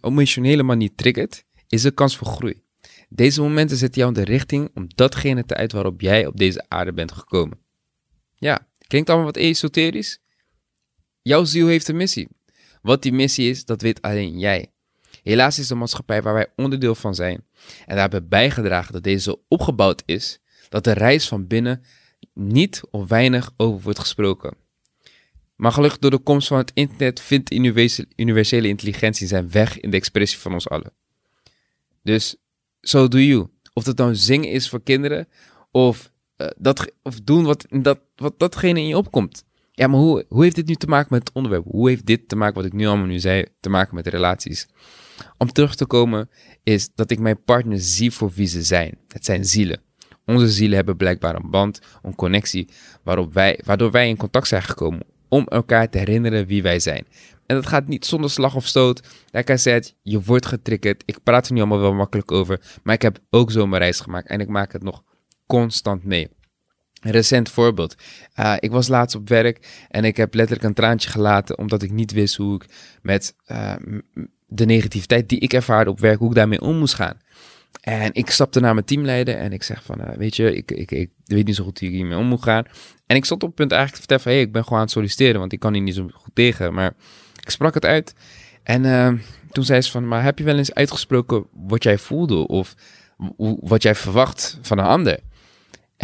emotionele 0.00 0.62
manier 0.62 0.90
triggert, 0.94 1.44
is 1.68 1.84
een 1.84 1.94
kans 1.94 2.16
voor 2.16 2.26
groei. 2.26 2.62
Deze 3.08 3.40
momenten 3.40 3.76
zetten 3.76 4.00
jou 4.00 4.14
in 4.14 4.24
de 4.24 4.30
richting 4.30 4.70
om 4.74 4.86
datgene 4.94 5.44
te 5.44 5.54
uit 5.54 5.72
waarop 5.72 6.00
jij 6.00 6.26
op 6.26 6.36
deze 6.36 6.64
aarde 6.68 6.92
bent 6.92 7.12
gekomen. 7.12 7.58
Ja, 8.34 8.66
klinkt 8.86 9.08
allemaal 9.08 9.26
wat 9.26 9.36
esoterisch? 9.36 10.18
Jouw 11.22 11.44
ziel 11.44 11.66
heeft 11.66 11.88
een 11.88 11.96
missie. 11.96 12.28
Wat 12.84 13.02
die 13.02 13.12
missie 13.12 13.50
is, 13.50 13.64
dat 13.64 13.82
weet 13.82 14.02
alleen 14.02 14.38
jij. 14.38 14.72
Helaas 15.22 15.58
is 15.58 15.66
de 15.66 15.74
maatschappij 15.74 16.22
waar 16.22 16.34
wij 16.34 16.52
onderdeel 16.56 16.94
van 16.94 17.14
zijn 17.14 17.44
en 17.86 17.94
daar 17.94 17.98
hebben 17.98 18.28
bijgedragen 18.28 18.92
dat 18.92 19.02
deze 19.02 19.38
opgebouwd 19.48 20.02
is, 20.06 20.40
dat 20.68 20.84
de 20.84 20.92
reis 20.92 21.28
van 21.28 21.46
binnen 21.46 21.84
niet 22.32 22.82
of 22.90 23.08
weinig 23.08 23.50
over 23.56 23.82
wordt 23.82 23.98
gesproken. 23.98 24.56
Maar 25.56 25.72
gelukkig 25.72 25.98
door 25.98 26.10
de 26.10 26.18
komst 26.18 26.48
van 26.48 26.58
het 26.58 26.70
internet 26.74 27.20
vindt 27.20 27.52
universele 28.16 28.68
intelligentie 28.68 29.26
zijn 29.26 29.50
weg 29.50 29.80
in 29.80 29.90
de 29.90 29.96
expressie 29.96 30.38
van 30.38 30.52
ons 30.52 30.68
allen. 30.68 30.92
Dus, 32.02 32.36
so 32.80 33.08
do 33.08 33.18
you. 33.18 33.46
Of 33.72 33.84
dat 33.84 33.96
nou 33.96 34.14
zingen 34.14 34.50
is 34.50 34.68
voor 34.68 34.82
kinderen, 34.82 35.28
of, 35.70 36.12
uh, 36.36 36.48
dat, 36.56 36.92
of 37.02 37.20
doen 37.20 37.44
wat, 37.44 37.66
dat, 37.70 38.00
wat 38.16 38.38
datgene 38.38 38.80
in 38.80 38.86
je 38.86 38.96
opkomt. 38.96 39.44
Ja, 39.76 39.86
maar 39.86 40.00
hoe, 40.00 40.24
hoe 40.28 40.42
heeft 40.42 40.56
dit 40.56 40.66
nu 40.66 40.74
te 40.74 40.86
maken 40.86 41.08
met 41.10 41.28
het 41.28 41.36
onderwerp? 41.36 41.64
Hoe 41.68 41.88
heeft 41.88 42.06
dit 42.06 42.28
te 42.28 42.36
maken, 42.36 42.54
wat 42.54 42.64
ik 42.64 42.72
nu 42.72 42.86
allemaal 42.86 43.06
nu 43.06 43.18
zei, 43.18 43.44
te 43.60 43.68
maken 43.68 43.94
met 43.94 44.06
relaties? 44.06 44.68
Om 45.38 45.52
terug 45.52 45.74
te 45.74 45.86
komen, 45.86 46.30
is 46.62 46.90
dat 46.94 47.10
ik 47.10 47.18
mijn 47.18 47.42
partner 47.44 47.80
zie 47.80 48.10
voor 48.10 48.30
wie 48.30 48.46
ze 48.46 48.62
zijn. 48.62 48.98
Het 49.08 49.24
zijn 49.24 49.44
zielen. 49.44 49.80
Onze 50.26 50.48
zielen 50.48 50.76
hebben 50.76 50.96
blijkbaar 50.96 51.34
een 51.34 51.50
band, 51.50 51.80
een 52.02 52.14
connectie, 52.14 52.68
waarop 53.02 53.34
wij, 53.34 53.60
waardoor 53.64 53.90
wij 53.90 54.08
in 54.08 54.16
contact 54.16 54.48
zijn 54.48 54.62
gekomen 54.62 55.02
om 55.28 55.46
elkaar 55.48 55.90
te 55.90 55.98
herinneren 55.98 56.46
wie 56.46 56.62
wij 56.62 56.78
zijn. 56.78 57.06
En 57.46 57.56
dat 57.56 57.66
gaat 57.66 57.88
niet 57.88 58.06
zonder 58.06 58.30
slag 58.30 58.54
of 58.54 58.66
stoot. 58.66 59.02
Like 59.30 59.52
I 59.52 59.58
said, 59.58 59.94
je 60.02 60.22
wordt 60.22 60.46
getriggerd. 60.46 61.02
Ik 61.06 61.18
praat 61.22 61.46
er 61.46 61.52
nu 61.52 61.58
allemaal 61.58 61.80
wel 61.80 61.94
makkelijk 61.94 62.32
over. 62.32 62.60
Maar 62.82 62.94
ik 62.94 63.02
heb 63.02 63.18
ook 63.30 63.50
zo 63.50 63.68
reis 63.70 64.00
gemaakt. 64.00 64.28
En 64.28 64.40
ik 64.40 64.48
maak 64.48 64.72
het 64.72 64.82
nog 64.82 65.02
constant 65.46 66.04
mee. 66.04 66.28
Recent 67.10 67.50
voorbeeld. 67.50 67.94
Uh, 68.40 68.54
ik 68.58 68.70
was 68.70 68.88
laatst 68.88 69.16
op 69.16 69.28
werk 69.28 69.86
en 69.88 70.04
ik 70.04 70.16
heb 70.16 70.34
letterlijk 70.34 70.68
een 70.68 70.74
traantje 70.74 71.10
gelaten. 71.10 71.58
Omdat 71.58 71.82
ik 71.82 71.90
niet 71.90 72.12
wist 72.12 72.36
hoe 72.36 72.54
ik 72.54 72.64
met 73.02 73.34
uh, 73.46 73.74
de 74.46 74.64
negativiteit 74.64 75.28
die 75.28 75.38
ik 75.38 75.52
ervaarde 75.52 75.90
op 75.90 76.00
werk, 76.00 76.18
hoe 76.18 76.28
ik 76.28 76.34
daarmee 76.34 76.60
om 76.60 76.78
moest 76.78 76.94
gaan. 76.94 77.18
En 77.80 78.14
ik 78.14 78.30
stapte 78.30 78.60
naar 78.60 78.74
mijn 78.74 78.86
teamleider 78.86 79.36
en 79.36 79.52
ik 79.52 79.62
zeg 79.62 79.82
van, 79.82 80.00
uh, 80.00 80.16
weet 80.16 80.36
je, 80.36 80.56
ik, 80.56 80.70
ik, 80.70 80.90
ik 80.90 81.10
weet 81.24 81.46
niet 81.46 81.56
zo 81.56 81.64
goed 81.64 81.78
hoe 81.78 81.88
ik 81.88 81.94
hiermee 81.94 82.18
om 82.18 82.26
moet 82.26 82.42
gaan. 82.42 82.64
En 83.06 83.16
ik 83.16 83.24
stond 83.24 83.42
op 83.42 83.48
het 83.48 83.56
punt 83.56 83.72
eigenlijk 83.72 84.02
te 84.02 84.08
vertellen 84.08 84.22
van, 84.22 84.32
hey, 84.32 84.48
ik 84.48 84.52
ben 84.52 84.62
gewoon 84.62 84.78
aan 84.78 84.84
het 84.84 84.94
solliciteren, 84.94 85.40
want 85.40 85.52
ik 85.52 85.60
kan 85.60 85.72
hier 85.72 85.82
niet 85.82 85.94
zo 85.94 86.08
goed 86.12 86.34
tegen. 86.34 86.74
Maar 86.74 86.94
ik 87.42 87.50
sprak 87.50 87.74
het 87.74 87.84
uit 87.84 88.14
en 88.62 88.84
uh, 88.84 89.12
toen 89.50 89.64
zei 89.64 89.80
ze 89.80 89.90
van, 89.90 90.08
maar 90.08 90.22
heb 90.22 90.38
je 90.38 90.44
wel 90.44 90.56
eens 90.56 90.74
uitgesproken 90.74 91.46
wat 91.52 91.82
jij 91.82 91.98
voelde 91.98 92.46
of 92.46 92.74
wat 93.60 93.82
jij 93.82 93.94
verwacht 93.94 94.58
van 94.62 94.78
een 94.78 94.84
ander? 94.84 95.18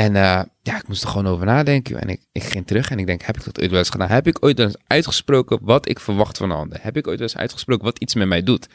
En 0.01 0.15
uh, 0.15 0.43
ja, 0.63 0.77
ik 0.77 0.89
moest 0.89 1.03
er 1.03 1.09
gewoon 1.09 1.27
over 1.27 1.47
nadenken. 1.47 2.01
En 2.01 2.09
ik, 2.09 2.21
ik 2.33 2.43
ging 2.43 2.67
terug 2.67 2.91
en 2.91 2.99
ik 2.99 3.07
denk, 3.07 3.23
heb 3.23 3.37
ik 3.37 3.45
dat 3.45 3.61
ooit 3.61 3.71
wel 3.71 3.79
eens 3.79 3.91
gedaan? 3.91 4.09
Heb 4.09 4.27
ik 4.27 4.45
ooit 4.45 4.59
eens 4.59 4.77
uitgesproken 4.87 5.59
wat 5.63 5.89
ik 5.89 6.01
verwacht 6.01 6.37
van 6.37 6.51
een 6.51 6.57
ander? 6.57 6.79
Heb 6.83 6.97
ik 6.97 7.07
ooit 7.07 7.19
wel 7.19 7.29
eens 7.29 7.37
uitgesproken 7.37 7.85
wat 7.85 7.99
iets 7.99 8.15
met 8.15 8.29
mij 8.29 8.43
doet? 8.43 8.69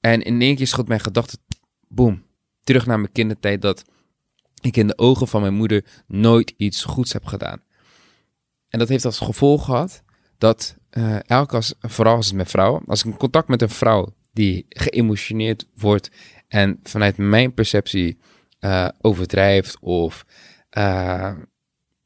En 0.00 0.22
in 0.22 0.40
één 0.40 0.56
keer 0.56 0.66
schot 0.66 0.88
mijn 0.88 1.00
gedachte, 1.00 1.36
boom, 1.88 2.22
terug 2.64 2.86
naar 2.86 3.00
mijn 3.00 3.12
kindertijd 3.12 3.62
dat 3.62 3.84
ik 4.60 4.76
in 4.76 4.86
de 4.86 4.98
ogen 4.98 5.28
van 5.28 5.40
mijn 5.40 5.54
moeder 5.54 5.84
nooit 6.06 6.54
iets 6.56 6.84
goeds 6.84 7.12
heb 7.12 7.24
gedaan. 7.24 7.62
En 8.68 8.78
dat 8.78 8.88
heeft 8.88 9.04
als 9.04 9.18
gevolg 9.18 9.64
gehad 9.64 10.02
dat 10.38 10.76
uh, 10.90 11.28
elke 11.28 11.56
als, 11.56 11.74
vooral 11.80 12.16
als 12.16 12.26
het 12.26 12.36
met 12.36 12.50
vrouwen, 12.50 12.82
als 12.86 13.00
ik 13.00 13.06
in 13.06 13.16
contact 13.16 13.48
met 13.48 13.62
een 13.62 13.70
vrouw 13.70 14.14
die 14.32 14.66
geëmotioneerd 14.68 15.66
wordt 15.74 16.10
en 16.48 16.78
vanuit 16.82 17.16
mijn 17.16 17.54
perceptie 17.54 18.18
uh, 18.64 18.88
overdrijft 19.00 19.78
of 19.80 20.24
uh, 20.78 21.32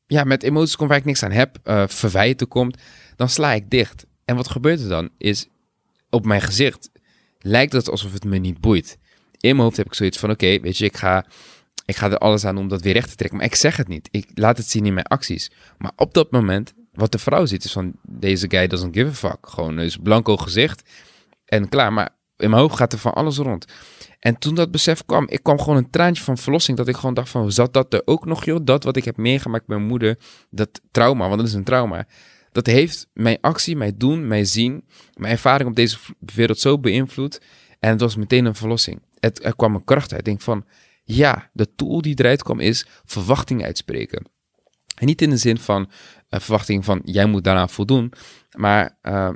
ja, 0.06 0.24
met 0.24 0.42
emoties 0.42 0.76
komt 0.76 0.88
waar 0.88 0.98
ik 0.98 1.04
niks 1.04 1.22
aan 1.22 1.30
heb, 1.30 1.58
uh, 1.64 1.84
verwijten 1.86 2.48
komt, 2.48 2.78
dan 3.16 3.28
sla 3.28 3.52
ik 3.52 3.70
dicht. 3.70 4.06
En 4.24 4.36
wat 4.36 4.48
gebeurt 4.48 4.80
er 4.80 4.88
dan? 4.88 5.10
Is 5.18 5.48
op 6.10 6.24
mijn 6.24 6.40
gezicht 6.40 6.90
lijkt 7.38 7.72
het 7.72 7.90
alsof 7.90 8.12
het 8.12 8.24
me 8.24 8.38
niet 8.38 8.60
boeit. 8.60 8.98
In 9.40 9.50
mijn 9.50 9.58
hoofd 9.58 9.76
heb 9.76 9.86
ik 9.86 9.94
zoiets 9.94 10.18
van: 10.18 10.30
oké, 10.30 10.60
weet 10.60 10.78
je, 10.78 10.84
ik 10.84 10.96
ga, 10.96 11.26
ik 11.84 11.96
ga 11.96 12.10
er 12.10 12.18
alles 12.18 12.44
aan 12.44 12.56
om 12.56 12.68
dat 12.68 12.82
weer 12.82 12.92
recht 12.92 13.08
te 13.08 13.16
trekken. 13.16 13.38
Maar 13.38 13.46
ik 13.46 13.54
zeg 13.54 13.76
het 13.76 13.88
niet. 13.88 14.08
Ik 14.10 14.30
laat 14.34 14.56
het 14.56 14.70
zien 14.70 14.86
in 14.86 14.94
mijn 14.94 15.06
acties. 15.06 15.50
Maar 15.78 15.92
op 15.96 16.14
dat 16.14 16.30
moment, 16.30 16.74
wat 16.92 17.12
de 17.12 17.18
vrouw 17.18 17.46
ziet, 17.46 17.64
is 17.64 17.72
van: 17.72 17.92
deze 18.02 18.50
guy 18.50 18.66
doesn't 18.66 18.96
give 18.96 19.08
a 19.08 19.12
fuck. 19.12 19.48
Gewoon 19.48 19.76
dus 19.76 19.96
blanco 19.96 20.36
gezicht 20.36 20.90
en 21.44 21.68
klaar. 21.68 21.92
Maar 21.92 22.16
in 22.38 22.50
mijn 22.50 22.62
hoofd 22.62 22.76
gaat 22.76 22.92
er 22.92 22.98
van 22.98 23.14
alles 23.14 23.36
rond. 23.36 23.66
En 24.18 24.38
toen 24.38 24.54
dat 24.54 24.70
besef 24.70 25.04
kwam, 25.04 25.26
ik 25.28 25.42
kwam 25.42 25.58
gewoon 25.58 25.76
een 25.76 25.90
traantje 25.90 26.22
van 26.22 26.38
verlossing. 26.38 26.76
Dat 26.76 26.88
ik 26.88 26.96
gewoon 26.96 27.14
dacht 27.14 27.28
van, 27.28 27.52
zat 27.52 27.72
dat 27.72 27.92
er 27.94 28.02
ook 28.04 28.26
nog, 28.26 28.44
joh? 28.44 28.58
Dat 28.62 28.84
wat 28.84 28.96
ik 28.96 29.04
heb 29.04 29.16
meegemaakt 29.16 29.66
met 29.66 29.76
mijn 29.76 29.88
moeder, 29.88 30.18
dat 30.50 30.80
trauma, 30.90 31.26
want 31.26 31.38
dat 31.38 31.48
is 31.48 31.54
een 31.54 31.64
trauma. 31.64 32.06
Dat 32.52 32.66
heeft 32.66 33.08
mijn 33.12 33.38
actie, 33.40 33.76
mijn 33.76 33.94
doen, 33.98 34.26
mijn 34.26 34.46
zien, 34.46 34.84
mijn 35.14 35.32
ervaring 35.32 35.68
op 35.68 35.76
deze 35.76 35.98
wereld 36.18 36.58
zo 36.58 36.78
beïnvloed. 36.78 37.40
En 37.78 37.90
het 37.90 38.00
was 38.00 38.16
meteen 38.16 38.44
een 38.44 38.54
verlossing. 38.54 39.02
Het, 39.20 39.44
er 39.44 39.56
kwam 39.56 39.74
een 39.74 39.84
kracht 39.84 40.10
uit. 40.10 40.20
Ik 40.20 40.26
denk 40.26 40.40
van, 40.40 40.64
ja, 41.04 41.50
de 41.52 41.74
tool 41.74 42.02
die 42.02 42.18
eruit 42.18 42.42
kwam 42.42 42.60
is 42.60 42.86
verwachting 43.04 43.64
uitspreken. 43.64 44.26
En 44.94 45.06
niet 45.06 45.22
in 45.22 45.30
de 45.30 45.36
zin 45.36 45.58
van 45.58 45.90
uh, 46.30 46.40
verwachting 46.40 46.84
van, 46.84 47.00
jij 47.04 47.26
moet 47.26 47.44
daaraan 47.44 47.70
voldoen. 47.70 48.12
Maar 48.56 48.98
uh, 49.02 49.30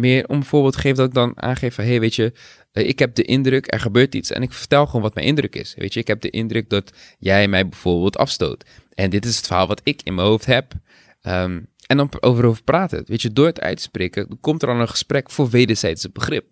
meer 0.00 0.28
om 0.28 0.36
een 0.36 0.44
voorbeeld 0.44 0.72
te 0.72 0.80
geven 0.80 0.96
dat 0.96 1.06
ik 1.06 1.14
dan 1.14 1.42
aangeef 1.42 1.74
van, 1.74 1.84
hey, 1.84 2.00
weet 2.00 2.14
je, 2.14 2.32
eh, 2.72 2.88
ik 2.88 2.98
heb 2.98 3.14
de 3.14 3.22
indruk, 3.22 3.72
er 3.72 3.80
gebeurt 3.80 4.14
iets 4.14 4.30
en 4.30 4.42
ik 4.42 4.52
vertel 4.52 4.86
gewoon 4.86 5.02
wat 5.02 5.14
mijn 5.14 5.26
indruk 5.26 5.56
is. 5.56 5.74
Weet 5.76 5.94
je, 5.94 6.00
ik 6.00 6.06
heb 6.06 6.20
de 6.20 6.30
indruk 6.30 6.68
dat 6.70 6.92
jij 7.18 7.48
mij 7.48 7.68
bijvoorbeeld 7.68 8.16
afstoot. 8.16 8.64
En 8.94 9.10
dit 9.10 9.24
is 9.24 9.36
het 9.36 9.46
verhaal 9.46 9.66
wat 9.66 9.80
ik 9.84 10.00
in 10.02 10.14
mijn 10.14 10.26
hoofd 10.26 10.46
heb. 10.46 10.72
Um, 11.22 11.68
en 11.86 11.96
dan 11.96 12.10
over 12.20 12.62
praten. 12.64 13.04
Weet 13.06 13.22
je, 13.22 13.32
door 13.32 13.46
het 13.46 13.60
uit 13.60 13.76
te 13.76 13.82
spreken, 13.82 14.40
komt 14.40 14.62
er 14.62 14.68
dan 14.68 14.80
een 14.80 14.88
gesprek 14.88 15.30
voor 15.30 15.48
wederzijdse 15.48 16.10
begrip. 16.10 16.46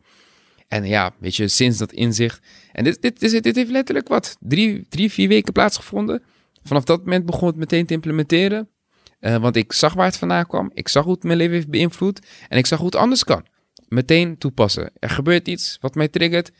En 0.69 0.85
ja, 0.85 1.15
weet 1.19 1.37
je, 1.37 1.49
sinds 1.49 1.79
dat 1.79 1.93
inzicht. 1.93 2.47
En 2.73 2.85
dit, 2.85 3.03
dit, 3.03 3.21
dit, 3.21 3.43
dit 3.43 3.57
heeft 3.57 3.71
letterlijk 3.71 4.09
wat, 4.09 4.37
drie, 4.41 4.87
drie, 4.89 5.13
vier 5.13 5.29
weken 5.29 5.53
plaatsgevonden. 5.53 6.23
Vanaf 6.63 6.85
dat 6.85 6.99
moment 6.99 7.27
begon 7.27 7.49
het 7.49 7.57
meteen 7.57 7.87
te 7.87 7.95
implementeren. 7.95 8.69
Uh, 9.21 9.37
want 9.37 9.57
ik 9.57 9.73
zag 9.73 9.95
waar 9.95 10.07
het 10.07 10.17
vandaan 10.17 10.47
kwam. 10.47 10.71
Ik 10.75 10.89
zag 10.89 11.05
hoe 11.05 11.13
het 11.13 11.23
mijn 11.23 11.39
leven 11.39 11.55
heeft 11.55 11.71
beïnvloed. 11.71 12.27
En 12.49 12.59
ik 12.59 12.67
zag 12.67 12.79
hoe 12.79 12.87
het 12.87 12.97
anders 12.97 13.25
kan 13.25 13.45
meteen 13.89 14.39
toepassen. 14.39 14.91
Er 14.99 15.11
gebeurt 15.11 15.49
iets 15.49 15.79
wat 15.81 15.95
mij 15.95 16.09
triggert. 16.09 16.51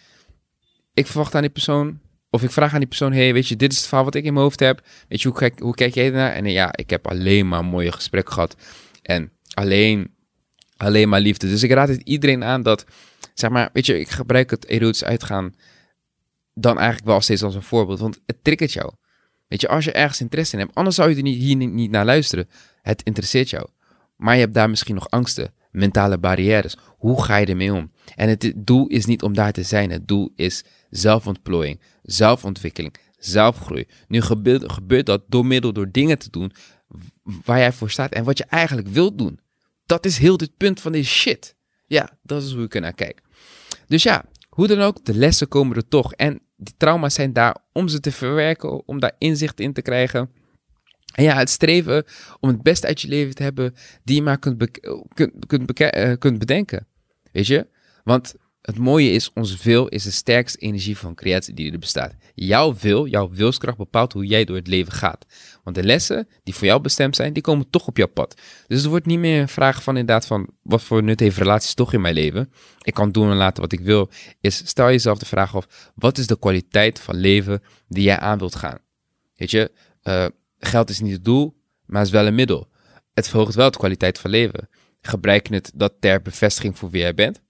Ik 0.95 1.07
verwacht 1.07 1.35
aan 1.35 1.41
die 1.41 1.51
persoon, 1.51 2.01
of 2.31 2.43
ik 2.43 2.51
vraag 2.51 2.73
aan 2.73 2.79
die 2.79 2.89
persoon: 2.89 3.13
hey, 3.13 3.33
weet 3.33 3.49
je, 3.49 3.57
dit 3.57 3.73
is 3.73 3.79
het 3.79 3.87
verhaal 3.87 4.05
wat 4.05 4.15
ik 4.15 4.25
in 4.25 4.33
mijn 4.33 4.45
hoofd 4.45 4.61
heb. 4.61 4.87
Weet 5.09 5.23
je, 5.23 5.29
hoe 5.29 5.39
kijk, 5.39 5.59
hoe 5.59 5.75
kijk 5.75 5.95
jij 5.95 6.07
ernaar? 6.07 6.33
En 6.33 6.51
ja, 6.51 6.77
ik 6.77 6.91
heb 6.91 7.07
alleen 7.07 7.49
maar 7.49 7.65
mooie 7.65 7.93
gesprekken 7.93 8.35
gehad. 8.35 8.57
En 9.03 9.33
alleen, 9.55 10.15
alleen 10.77 11.09
maar 11.09 11.21
liefde. 11.21 11.49
Dus 11.49 11.63
ik 11.63 11.71
raad 11.71 11.89
het 11.89 12.01
iedereen 12.05 12.45
aan 12.45 12.63
dat, 12.63 12.85
zeg 13.35 13.51
maar, 13.51 13.71
weet 13.73 13.87
je, 13.87 14.01
ik 14.01 14.09
gebruik 14.09 14.51
het 14.51 14.67
erotisch 14.67 15.05
uitgaan 15.05 15.55
dan 16.55 16.77
eigenlijk 16.77 17.07
wel 17.07 17.21
steeds 17.21 17.43
als 17.43 17.55
een 17.55 17.63
voorbeeld, 17.63 17.99
want 17.99 18.21
het 18.27 18.45
triggert 18.45 18.73
jou. 18.73 18.93
Weet 19.49 19.61
je, 19.61 19.69
als 19.69 19.85
je 19.85 19.93
ergens 19.93 20.21
interesse 20.21 20.55
in 20.55 20.61
hebt, 20.61 20.75
anders 20.75 20.97
zou 20.97 21.11
je 21.11 21.17
er 21.17 21.23
niet, 21.23 21.39
hier 21.39 21.57
niet 21.57 21.91
naar 21.91 22.05
luisteren. 22.05 22.49
Het 22.83 23.03
interesseert 23.03 23.51
jou. 23.51 23.69
Maar 24.17 24.35
je 24.35 24.41
hebt 24.41 24.55
daar 24.55 24.71
misschien 24.71 24.95
nog 24.95 25.11
angsten 25.11 25.55
mentale 25.71 26.19
barrières. 26.19 26.77
Hoe 26.99 27.23
ga 27.23 27.37
je 27.37 27.47
ermee 27.47 27.73
om? 27.73 27.93
En 28.15 28.29
het 28.29 28.53
doel 28.57 28.87
is 28.87 29.07
niet 29.07 29.23
om 29.23 29.35
daar 29.35 29.53
te 29.53 29.63
zijn. 29.63 29.91
Het 29.91 30.09
doel 30.09 30.33
is 30.37 30.65
zelfontplooiing, 30.91 31.81
zelfontwikkeling, 32.03 32.97
zelfgroei. 33.19 33.87
Nu 34.09 34.21
gebeurt, 34.21 34.73
gebeurt 34.73 35.07
dat 35.07 35.23
door 35.29 35.47
middel 35.47 35.73
door 35.73 35.91
dingen 35.91 36.19
te 36.19 36.31
doen 36.31 36.53
waar 37.23 37.59
jij 37.59 37.73
voor 37.73 37.91
staat 37.91 38.13
en 38.13 38.25
wat 38.25 38.39
je 38.39 38.45
eigenlijk 38.45 38.89
wilt 38.89 39.19
doen. 39.19 39.41
Dat 39.87 40.07
is 40.07 40.19
heel 40.19 40.37
dit 40.37 40.57
punt 40.57 40.81
van 40.81 40.93
deze 40.93 41.11
shit. 41.11 41.57
Ja, 41.87 42.19
dat 42.23 42.43
is 42.43 42.53
hoe 42.53 42.65
ik 42.65 42.75
er 42.75 42.81
naar 42.81 42.95
kijk. 42.95 43.21
Dus 43.87 44.03
ja, 44.03 44.25
hoe 44.49 44.67
dan 44.67 44.81
ook, 44.81 45.05
de 45.05 45.15
lessen 45.15 45.49
komen 45.49 45.77
er 45.77 45.89
toch. 45.89 46.13
En 46.13 46.41
die 46.57 46.75
trauma's 46.77 47.15
zijn 47.15 47.33
daar 47.33 47.57
om 47.73 47.89
ze 47.89 48.01
te 48.01 48.13
verwerken, 48.13 48.87
om 48.87 49.01
daar 49.01 49.15
inzicht 49.19 49.61
in 49.61 49.73
te 49.73 49.83
krijgen. 49.83 50.31
En 51.15 51.25
ja, 51.25 51.37
het 51.37 51.51
streven 51.51 52.05
om 52.41 52.49
het 52.49 52.63
beste 52.63 52.87
uit 52.87 53.01
je 53.01 53.09
leven 53.09 53.35
te 53.35 53.43
hebben 53.43 53.75
die 54.05 54.17
je 54.17 54.23
maar 54.23 54.39
kunt, 54.39 54.71
kunt, 55.15 55.47
kunt, 55.47 55.81
uh, 55.81 56.13
kunt 56.19 56.39
bedenken. 56.39 56.87
Weet 57.33 57.47
je? 57.47 57.67
Want 58.05 58.35
het 58.67 58.79
mooie 58.79 59.11
is, 59.11 59.33
onze 59.33 59.57
wil 59.63 59.87
is 59.87 60.03
de 60.03 60.11
sterkste 60.11 60.59
energie 60.59 60.99
van 60.99 61.15
creatie 61.15 61.55
die 61.55 61.73
er 61.73 61.79
bestaat. 61.79 62.15
Jouw 62.35 62.75
wil, 62.75 63.07
jouw 63.07 63.31
wilskracht 63.31 63.77
bepaalt 63.77 64.13
hoe 64.13 64.27
jij 64.27 64.45
door 64.45 64.57
het 64.57 64.67
leven 64.67 64.93
gaat. 64.93 65.27
Want 65.65 65.77
de 65.77 65.83
lessen 65.83 66.29
die 66.43 66.55
voor 66.55 66.67
jou 66.67 66.81
bestemd 66.81 67.17
zijn, 67.17 67.33
die 67.33 67.43
komen 67.43 67.71
toch 67.71 67.87
op 67.87 67.97
jouw 67.97 68.07
pad. 68.07 68.41
Dus 68.67 68.83
er 68.83 68.89
wordt 68.89 69.07
niet 69.07 69.19
meer 69.19 69.41
een 69.41 69.49
vraag 69.49 69.83
van 69.83 69.97
inderdaad 69.97 70.27
van, 70.27 70.49
wat 70.63 70.83
voor 70.83 71.03
nut 71.03 71.21
heeft 71.21 71.39
relaties 71.39 71.75
toch 71.75 71.93
in 71.93 72.01
mijn 72.01 72.15
leven? 72.15 72.53
Ik 72.83 72.95
kan 72.95 73.13
doen 73.13 73.31
en 73.31 73.37
laten 73.37 73.63
wat 73.63 73.73
ik 73.73 73.81
wil. 73.81 74.11
Is, 74.41 74.63
stel 74.65 74.87
jezelf 74.87 75.19
de 75.19 75.27
vraag 75.27 75.57
af, 75.57 75.93
wat 75.95 76.19
is 76.19 76.27
de 76.27 76.39
kwaliteit 76.39 77.01
van 77.01 77.17
leven 77.17 77.63
die 77.89 78.03
jij 78.03 78.19
aan 78.19 78.39
wilt 78.39 78.55
gaan? 78.55 78.79
Weet 79.37 79.51
je, 79.51 79.73
uh, 80.03 80.27
Geld 80.59 80.91
is 80.91 81.01
niet 81.01 81.13
het 81.13 81.25
doel, 81.25 81.57
maar 81.85 82.03
is 82.03 82.11
wel 82.11 82.27
een 82.27 82.35
middel. 82.35 82.69
Het 83.15 83.29
verhoogt 83.29 83.55
wel 83.55 83.71
de 83.71 83.79
kwaliteit 83.79 84.19
van 84.19 84.31
leven. 84.31 84.69
Gebruik 85.01 85.49
het 85.49 85.71
dat 85.75 85.93
ter 86.01 86.23
bevestiging 86.23 86.79
voor 86.79 86.91
wie 86.91 87.01
jij 87.01 87.15
bent? 87.15 87.45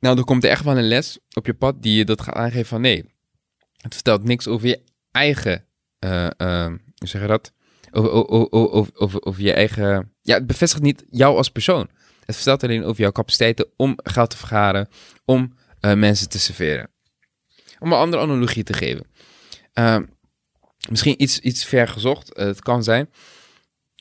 Nou, 0.00 0.16
dan 0.16 0.24
komt 0.24 0.44
er 0.44 0.50
echt 0.50 0.64
wel 0.64 0.78
een 0.78 0.88
les 0.88 1.18
op 1.32 1.46
je 1.46 1.54
pad 1.54 1.82
die 1.82 1.96
je 1.96 2.04
dat 2.04 2.22
gaat 2.22 2.34
aangeven 2.34 2.66
van 2.66 2.80
nee. 2.80 3.04
Het 3.76 3.94
vertelt 3.94 4.24
niks 4.24 4.46
over 4.46 4.68
je 4.68 4.82
eigen, 5.10 5.64
uh, 6.04 6.30
uh, 6.38 6.66
hoe 6.66 7.08
zeg 7.08 7.20
je 7.20 7.26
dat? 7.26 7.52
Over, 7.90 8.12
over, 8.50 9.24
over, 9.24 9.42
je 9.42 9.52
eigen, 9.52 10.12
ja, 10.22 10.34
het 10.34 10.46
bevestigt 10.46 10.82
niet 10.82 11.04
jou 11.10 11.36
als 11.36 11.48
persoon. 11.48 11.88
Het 12.24 12.36
vertelt 12.36 12.62
alleen 12.62 12.84
over 12.84 13.00
jouw 13.00 13.12
capaciteiten 13.12 13.66
om 13.76 13.98
geld 14.02 14.30
te 14.30 14.36
vergaren, 14.36 14.88
om 15.24 15.54
eh, 15.80 15.94
mensen 15.94 16.28
te 16.28 16.38
serveren. 16.38 16.90
Om 17.78 17.92
een 17.92 17.98
andere 17.98 18.22
analogie 18.22 18.62
te 18.62 18.72
geven. 18.72 19.06
Uh, 19.74 19.98
misschien 20.90 21.22
iets, 21.22 21.38
iets 21.38 21.64
ver 21.64 21.88
gezocht. 21.88 22.30
Het 22.36 22.62
kan 22.62 22.82
zijn. 22.82 23.10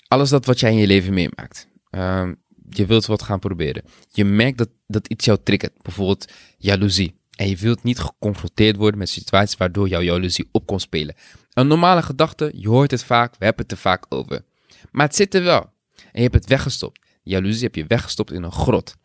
Alles 0.07 0.29
dat 0.29 0.45
wat 0.45 0.59
jij 0.59 0.71
in 0.71 0.77
je 0.77 0.87
leven 0.87 1.13
meemaakt. 1.13 1.67
Uh, 1.91 2.31
je 2.69 2.85
wilt 2.85 3.05
wat 3.05 3.21
gaan 3.21 3.39
proberen. 3.39 3.83
Je 4.09 4.25
merkt 4.25 4.57
dat, 4.57 4.69
dat 4.87 5.07
iets 5.07 5.25
jou 5.25 5.37
triggert. 5.43 5.81
Bijvoorbeeld 5.81 6.31
jaloezie. 6.57 7.15
En 7.35 7.49
je 7.49 7.57
wilt 7.57 7.83
niet 7.83 7.99
geconfronteerd 7.99 8.75
worden 8.75 8.99
met 8.99 9.09
situaties 9.09 9.57
waardoor 9.57 9.87
jouw 9.87 10.01
jaloezie 10.01 10.49
op 10.51 10.65
kon 10.65 10.79
spelen. 10.79 11.15
Een 11.53 11.67
normale 11.67 12.01
gedachte, 12.01 12.51
je 12.55 12.69
hoort 12.69 12.91
het 12.91 13.03
vaak, 13.03 13.35
we 13.37 13.45
hebben 13.45 13.63
het 13.63 13.71
er 13.71 13.77
vaak 13.77 14.05
over. 14.09 14.45
Maar 14.91 15.05
het 15.05 15.15
zit 15.15 15.35
er 15.35 15.43
wel. 15.43 15.61
En 15.95 16.11
je 16.11 16.21
hebt 16.21 16.33
het 16.33 16.47
weggestopt. 16.47 16.99
jaloezie 17.23 17.63
heb 17.63 17.75
je 17.75 17.85
weggestopt 17.87 18.31
in 18.31 18.43
een 18.43 18.51
grot. 18.51 18.95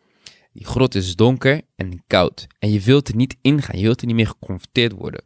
Die 0.53 0.66
grot 0.66 0.94
is 0.94 1.16
donker 1.16 1.62
en 1.77 2.03
koud. 2.07 2.46
En 2.59 2.72
je 2.72 2.81
wilt 2.81 3.09
er 3.09 3.16
niet 3.16 3.37
ingaan. 3.40 3.79
Je 3.79 3.85
wilt 3.85 4.01
er 4.01 4.07
niet 4.07 4.16
meer 4.16 4.27
geconfronteerd 4.27 4.92
worden. 4.92 5.25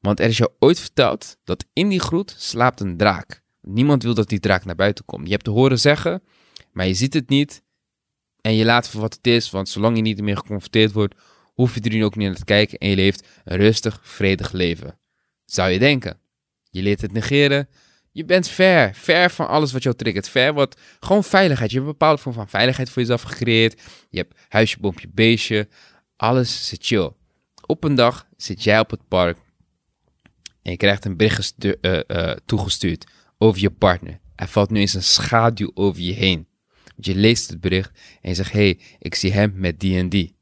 Want 0.00 0.20
er 0.20 0.28
is 0.28 0.36
jou 0.36 0.50
ooit 0.58 0.80
verteld 0.80 1.36
dat 1.44 1.64
in 1.72 1.88
die 1.88 2.00
grot 2.00 2.34
slaapt 2.38 2.80
een 2.80 2.96
draak. 2.96 3.42
Niemand 3.62 4.02
wil 4.02 4.14
dat 4.14 4.28
die 4.28 4.40
draak 4.40 4.64
naar 4.64 4.74
buiten 4.74 5.04
komt. 5.04 5.26
Je 5.26 5.32
hebt 5.32 5.44
te 5.44 5.50
horen 5.50 5.78
zeggen, 5.78 6.22
maar 6.78 6.86
je 6.86 6.94
ziet 6.94 7.14
het 7.14 7.28
niet. 7.28 7.62
En 8.40 8.54
je 8.54 8.64
laat 8.64 8.88
voor 8.88 9.00
wat 9.00 9.14
het 9.14 9.26
is, 9.26 9.50
want 9.50 9.68
zolang 9.68 9.96
je 9.96 10.02
niet 10.02 10.20
meer 10.20 10.36
geconfronteerd 10.36 10.92
wordt, 10.92 11.14
hoef 11.54 11.74
je 11.74 11.80
er 11.80 11.90
nu 11.90 12.04
ook 12.04 12.16
niet 12.16 12.26
naar 12.26 12.36
te 12.36 12.44
kijken 12.44 12.78
en 12.78 12.88
je 12.88 12.96
leeft 12.96 13.26
een 13.44 13.56
rustig, 13.56 14.00
vredig 14.02 14.52
leven. 14.52 14.98
Zou 15.44 15.70
je 15.70 15.78
denken. 15.78 16.18
Je 16.70 16.82
leert 16.82 17.00
het 17.00 17.12
negeren. 17.12 17.68
Je 18.10 18.24
bent 18.24 18.48
ver, 18.48 18.94
ver 18.94 19.30
van 19.30 19.48
alles 19.48 19.72
wat 19.72 19.82
jou 19.82 19.96
triggert. 19.96 20.28
Ver 20.28 20.52
wat, 20.52 20.80
gewoon 21.00 21.24
veiligheid. 21.24 21.70
Je 21.70 21.76
hebt 21.76 21.88
een 21.88 21.96
bepaalde 21.98 22.22
vorm 22.22 22.34
van 22.34 22.48
veiligheid 22.48 22.90
voor 22.90 23.02
jezelf 23.02 23.22
gecreëerd. 23.22 23.80
Je 24.08 24.18
hebt 24.18 24.40
huisje, 24.48 24.80
boompje, 24.80 25.08
beestje. 25.08 25.68
Alles 26.16 26.68
zit 26.68 26.86
chill. 26.86 27.12
Op 27.66 27.84
een 27.84 27.94
dag 27.94 28.26
zit 28.36 28.64
jij 28.64 28.78
op 28.78 28.90
het 28.90 29.08
park 29.08 29.38
en 30.62 30.70
je 30.70 30.76
krijgt 30.76 31.04
een 31.04 31.16
bericht 31.16 31.54
uh, 31.64 32.00
uh, 32.06 32.30
toegestuurd 32.46 33.06
over 33.38 33.60
je 33.60 33.70
partner. 33.70 34.20
Er 34.34 34.48
valt 34.48 34.70
nu 34.70 34.80
eens 34.80 34.94
een 34.94 35.02
schaduw 35.02 35.70
over 35.74 36.02
je 36.02 36.12
heen. 36.12 36.46
Je 37.00 37.14
leest 37.14 37.50
het 37.50 37.60
bericht 37.60 37.90
en 38.20 38.28
je 38.28 38.34
zegt: 38.34 38.52
hey, 38.52 38.78
ik 38.98 39.14
zie 39.14 39.32
hem 39.32 39.52
met 39.54 39.80
die 39.80 39.98
en 39.98 40.08
die. 40.08 40.36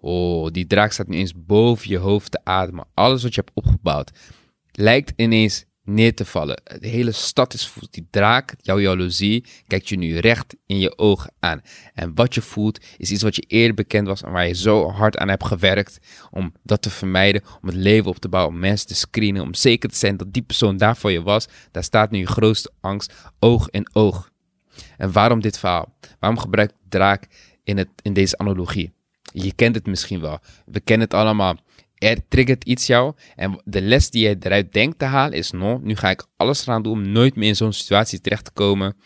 Oh, 0.00 0.50
die 0.50 0.66
draak 0.66 0.92
staat 0.92 1.08
nu 1.08 1.16
eens 1.16 1.32
boven 1.36 1.90
je 1.90 1.98
hoofd 1.98 2.30
te 2.30 2.40
ademen. 2.44 2.86
Alles 2.94 3.22
wat 3.22 3.34
je 3.34 3.40
hebt 3.40 3.56
opgebouwd 3.66 4.10
lijkt 4.76 5.12
ineens 5.16 5.64
neer 5.82 6.14
te 6.14 6.24
vallen. 6.24 6.62
De 6.80 6.88
hele 6.88 7.12
stad 7.12 7.54
is 7.54 7.68
voelt. 7.68 7.92
Die 7.92 8.06
draak, 8.10 8.54
jouw 8.60 8.78
jaloezie, 8.78 9.44
kijkt 9.66 9.88
je 9.88 9.96
nu 9.96 10.18
recht 10.18 10.56
in 10.66 10.78
je 10.78 10.98
ogen 10.98 11.32
aan. 11.40 11.60
En 11.94 12.14
wat 12.14 12.34
je 12.34 12.42
voelt 12.42 12.84
is 12.96 13.10
iets 13.10 13.22
wat 13.22 13.36
je 13.36 13.42
eerder 13.42 13.74
bekend 13.74 14.06
was 14.06 14.22
en 14.22 14.32
waar 14.32 14.46
je 14.46 14.54
zo 14.54 14.90
hard 14.90 15.16
aan 15.16 15.28
hebt 15.28 15.46
gewerkt 15.46 15.98
om 16.30 16.52
dat 16.62 16.82
te 16.82 16.90
vermijden, 16.90 17.42
om 17.62 17.68
het 17.68 17.76
leven 17.76 18.10
op 18.10 18.18
te 18.18 18.28
bouwen, 18.28 18.54
om 18.54 18.60
mensen 18.60 18.86
te 18.86 18.94
screenen, 18.94 19.42
om 19.42 19.54
zeker 19.54 19.88
te 19.88 19.96
zijn 19.96 20.16
dat 20.16 20.32
die 20.32 20.42
persoon 20.42 20.76
daar 20.76 20.96
voor 20.96 21.12
je 21.12 21.22
was. 21.22 21.46
Daar 21.70 21.84
staat 21.84 22.10
nu 22.10 22.18
je 22.18 22.26
grootste 22.26 22.72
angst 22.80 23.12
oog 23.38 23.70
in 23.70 23.88
oog. 23.92 24.30
En 24.96 25.12
waarom 25.12 25.40
dit 25.40 25.58
verhaal? 25.58 25.94
Waarom 26.18 26.38
gebruikt 26.38 26.74
draak 26.88 27.26
in, 27.64 27.78
het, 27.78 27.88
in 28.02 28.12
deze 28.12 28.38
analogie? 28.38 28.92
Je 29.32 29.52
kent 29.52 29.74
het 29.74 29.86
misschien 29.86 30.20
wel. 30.20 30.38
We 30.66 30.80
kennen 30.80 31.06
het 31.06 31.16
allemaal. 31.16 31.56
Er 31.94 32.28
triggert 32.28 32.64
iets 32.64 32.86
jou. 32.86 33.14
En 33.36 33.60
de 33.64 33.80
les 33.80 34.10
die 34.10 34.28
je 34.28 34.36
eruit 34.40 34.72
denkt 34.72 34.98
te 34.98 35.04
halen 35.04 35.38
is: 35.38 35.50
no, 35.50 35.78
nu 35.82 35.96
ga 35.96 36.10
ik 36.10 36.26
alles 36.36 36.66
eraan 36.66 36.82
doen 36.82 36.92
om 36.92 37.08
nooit 37.08 37.36
meer 37.36 37.48
in 37.48 37.56
zo'n 37.56 37.72
situatie 37.72 38.20
terecht 38.20 38.44
te 38.44 38.50
komen. 38.50 38.96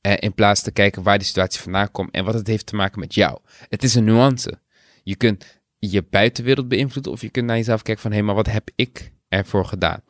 Eh, 0.00 0.14
in 0.18 0.34
plaats 0.34 0.62
te 0.62 0.70
kijken 0.70 1.02
waar 1.02 1.18
die 1.18 1.26
situatie 1.26 1.60
vandaan 1.60 1.90
komt 1.90 2.10
en 2.10 2.24
wat 2.24 2.34
het 2.34 2.46
heeft 2.46 2.66
te 2.66 2.76
maken 2.76 3.00
met 3.00 3.14
jou. 3.14 3.38
Het 3.68 3.82
is 3.82 3.94
een 3.94 4.04
nuance. 4.04 4.60
Je 5.02 5.16
kunt 5.16 5.60
je 5.78 6.02
buitenwereld 6.10 6.68
beïnvloeden 6.68 7.12
of 7.12 7.20
je 7.20 7.30
kunt 7.30 7.46
naar 7.46 7.56
jezelf 7.56 7.82
kijken 7.82 8.02
van 8.02 8.10
hé, 8.10 8.16
hey, 8.16 8.26
maar 8.26 8.34
wat 8.34 8.46
heb 8.46 8.70
ik 8.74 9.12
ervoor 9.28 9.64
gedaan? 9.64 10.00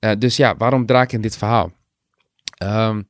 Uh, 0.00 0.10
dus 0.18 0.36
ja, 0.36 0.56
waarom 0.56 0.86
draak 0.86 1.12
in 1.12 1.20
dit 1.20 1.36
verhaal? 1.36 1.72
Um, 2.62 3.08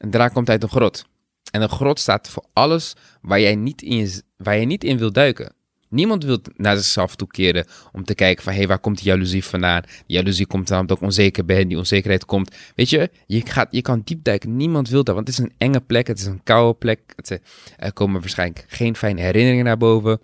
een 0.00 0.10
draak 0.10 0.32
komt 0.32 0.50
uit 0.50 0.62
een 0.62 0.68
grot. 0.68 1.04
En 1.50 1.62
een 1.62 1.68
grot 1.68 1.98
staat 1.98 2.28
voor 2.28 2.44
alles 2.52 2.94
waar 3.20 3.40
jij 3.40 3.54
niet 3.54 3.82
in, 3.82 4.10
waar 4.36 4.56
jij 4.56 4.64
niet 4.64 4.84
in 4.84 4.98
wil 4.98 5.12
duiken. 5.12 5.52
Niemand 5.88 6.24
wil 6.24 6.38
naar 6.56 6.76
zichzelf 6.76 7.16
toekeren 7.16 7.66
om 7.92 8.04
te 8.04 8.14
kijken 8.14 8.44
van, 8.44 8.52
hé, 8.52 8.58
hey, 8.58 8.68
waar 8.68 8.78
komt 8.78 8.96
die 8.96 9.06
jaloezie 9.06 9.44
vandaan? 9.44 9.82
Die 10.06 10.16
jaloezie 10.16 10.46
komt 10.46 10.68
dan 10.68 10.80
omdat 10.80 10.96
ik 10.96 11.02
onzeker 11.02 11.44
ben, 11.44 11.68
die 11.68 11.78
onzekerheid 11.78 12.24
komt. 12.24 12.56
Weet 12.74 12.90
je, 12.90 13.10
je, 13.26 13.40
gaat, 13.46 13.68
je 13.70 13.82
kan 13.82 14.02
diep 14.04 14.24
duiken, 14.24 14.56
niemand 14.56 14.88
wil 14.88 15.04
dat, 15.04 15.14
want 15.14 15.28
het 15.28 15.38
is 15.38 15.44
een 15.44 15.52
enge 15.58 15.80
plek, 15.80 16.06
het 16.06 16.18
is 16.18 16.26
een 16.26 16.42
koude 16.42 16.78
plek. 16.78 17.00
Het, 17.16 17.40
er 17.76 17.92
komen 17.92 18.20
waarschijnlijk 18.20 18.64
geen 18.68 18.96
fijne 18.96 19.20
herinneringen 19.20 19.64
naar 19.64 19.76
boven. 19.76 20.20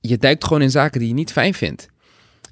Je 0.00 0.18
duikt 0.18 0.44
gewoon 0.44 0.62
in 0.62 0.70
zaken 0.70 0.98
die 0.98 1.08
je 1.08 1.14
niet 1.14 1.32
fijn 1.32 1.54
vindt. 1.54 1.88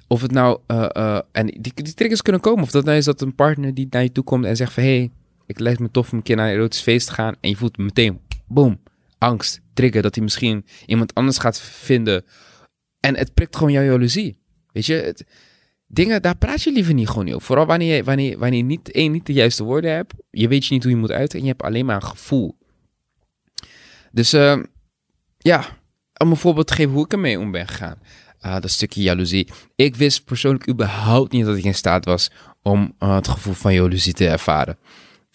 Of 0.07 0.21
het 0.21 0.31
nou, 0.31 0.59
uh, 0.67 0.85
uh, 0.97 1.19
en 1.31 1.45
die, 1.45 1.73
die 1.73 1.93
triggers 1.93 2.21
kunnen 2.21 2.41
komen, 2.41 2.63
of 2.63 2.71
dat 2.71 2.85
nou 2.85 2.97
is 2.97 3.05
dat 3.05 3.21
een 3.21 3.35
partner 3.35 3.73
die 3.73 3.87
naar 3.89 4.03
je 4.03 4.11
toe 4.11 4.23
komt 4.23 4.45
en 4.45 4.55
zegt 4.55 4.73
van, 4.73 4.83
hé, 4.83 4.97
hey, 4.97 5.11
ik 5.45 5.59
lijkt 5.59 5.79
me 5.79 5.91
tof 5.91 6.11
om 6.11 6.17
een 6.17 6.23
keer 6.23 6.35
naar 6.35 6.47
een 6.47 6.53
erotisch 6.53 6.81
feest 6.81 7.07
te 7.07 7.13
gaan. 7.13 7.35
En 7.39 7.49
je 7.49 7.55
voelt 7.55 7.77
meteen, 7.77 8.19
boom, 8.47 8.79
angst, 9.17 9.61
trigger. 9.73 10.01
Dat 10.01 10.15
hij 10.15 10.23
misschien 10.23 10.65
iemand 10.85 11.13
anders 11.13 11.37
gaat 11.37 11.59
vinden. 11.61 12.25
En 12.99 13.17
het 13.17 13.33
prikt 13.33 13.55
gewoon 13.55 13.71
jouw 13.71 13.83
jaloezie. 13.83 14.39
Weet 14.71 14.85
je, 14.85 14.93
het, 14.93 15.25
dingen, 15.87 16.21
daar 16.21 16.37
praat 16.37 16.61
je 16.61 16.71
liever 16.71 16.93
niet 16.93 17.07
gewoon 17.07 17.25
niet 17.25 17.33
over. 17.33 17.45
Vooral 17.45 17.65
wanneer 17.65 17.95
je, 17.95 18.03
wanneer, 18.03 18.37
wanneer 18.37 18.59
je 18.59 18.65
niet, 18.65 18.91
één, 18.91 19.11
niet 19.11 19.25
de 19.25 19.33
juiste 19.33 19.63
woorden 19.63 19.91
hebt. 19.91 20.13
Je 20.29 20.47
weet 20.47 20.65
je 20.65 20.73
niet 20.73 20.83
hoe 20.83 20.91
je 20.91 20.97
moet 20.97 21.11
uiten. 21.11 21.39
En 21.39 21.45
je 21.45 21.51
hebt 21.51 21.63
alleen 21.63 21.85
maar 21.85 21.95
een 21.95 22.03
gevoel. 22.03 22.57
Dus 24.11 24.33
uh, 24.33 24.63
ja, 25.37 25.65
om 26.17 26.31
een 26.31 26.37
voorbeeld 26.37 26.67
te 26.67 26.73
geven 26.73 26.93
hoe 26.93 27.05
ik 27.05 27.11
ermee 27.11 27.39
om 27.39 27.51
ben 27.51 27.67
gegaan. 27.67 27.99
Uh, 28.41 28.59
dat 28.59 28.71
stukje 28.71 29.01
jaloezie. 29.01 29.47
Ik 29.75 29.95
wist 29.95 30.25
persoonlijk 30.25 30.69
überhaupt 30.69 31.31
niet 31.31 31.45
dat 31.45 31.57
ik 31.57 31.63
in 31.63 31.75
staat 31.75 32.05
was 32.05 32.31
om 32.61 32.95
uh, 32.99 33.15
het 33.15 33.27
gevoel 33.27 33.53
van 33.53 33.73
jaloezie 33.73 34.13
te 34.13 34.27
ervaren. 34.27 34.77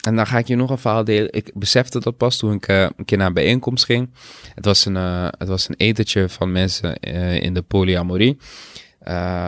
En 0.08 0.16
dan 0.16 0.26
ga 0.26 0.38
ik 0.38 0.46
je 0.46 0.56
nog 0.56 0.70
een 0.70 0.78
verhaal 0.78 1.04
delen. 1.04 1.32
Ik 1.32 1.50
besefte 1.54 2.00
dat 2.00 2.16
pas 2.16 2.36
toen 2.36 2.52
ik 2.52 2.68
uh, 2.68 2.82
een 2.96 3.04
keer 3.04 3.18
naar 3.18 3.26
een 3.26 3.32
bijeenkomst 3.32 3.84
ging. 3.84 4.10
Het 4.54 4.64
was 4.64 4.84
een, 4.84 4.94
uh, 4.94 5.28
het 5.38 5.48
was 5.48 5.68
een 5.68 5.74
etentje 5.76 6.28
van 6.28 6.52
mensen 6.52 6.98
uh, 7.00 7.42
in 7.42 7.54
de 7.54 7.62
polyamorie. 7.62 8.38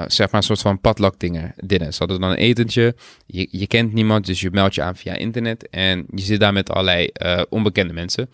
zeg 0.06 0.18
maar 0.18 0.28
een 0.30 0.42
soort 0.42 0.60
van 0.60 0.80
padlakdingen. 0.80 1.54
Ze 1.68 1.94
hadden 1.98 2.20
dan 2.20 2.30
een 2.30 2.36
etentje. 2.36 2.94
Je, 3.26 3.48
je 3.50 3.66
kent 3.66 3.92
niemand, 3.92 4.26
dus 4.26 4.40
je 4.40 4.50
meldt 4.50 4.74
je 4.74 4.82
aan 4.82 4.96
via 4.96 5.14
internet. 5.14 5.68
En 5.68 6.06
je 6.14 6.22
zit 6.22 6.40
daar 6.40 6.52
met 6.52 6.70
allerlei 6.70 7.10
onbekende 7.48 7.92
mensen. 7.92 8.28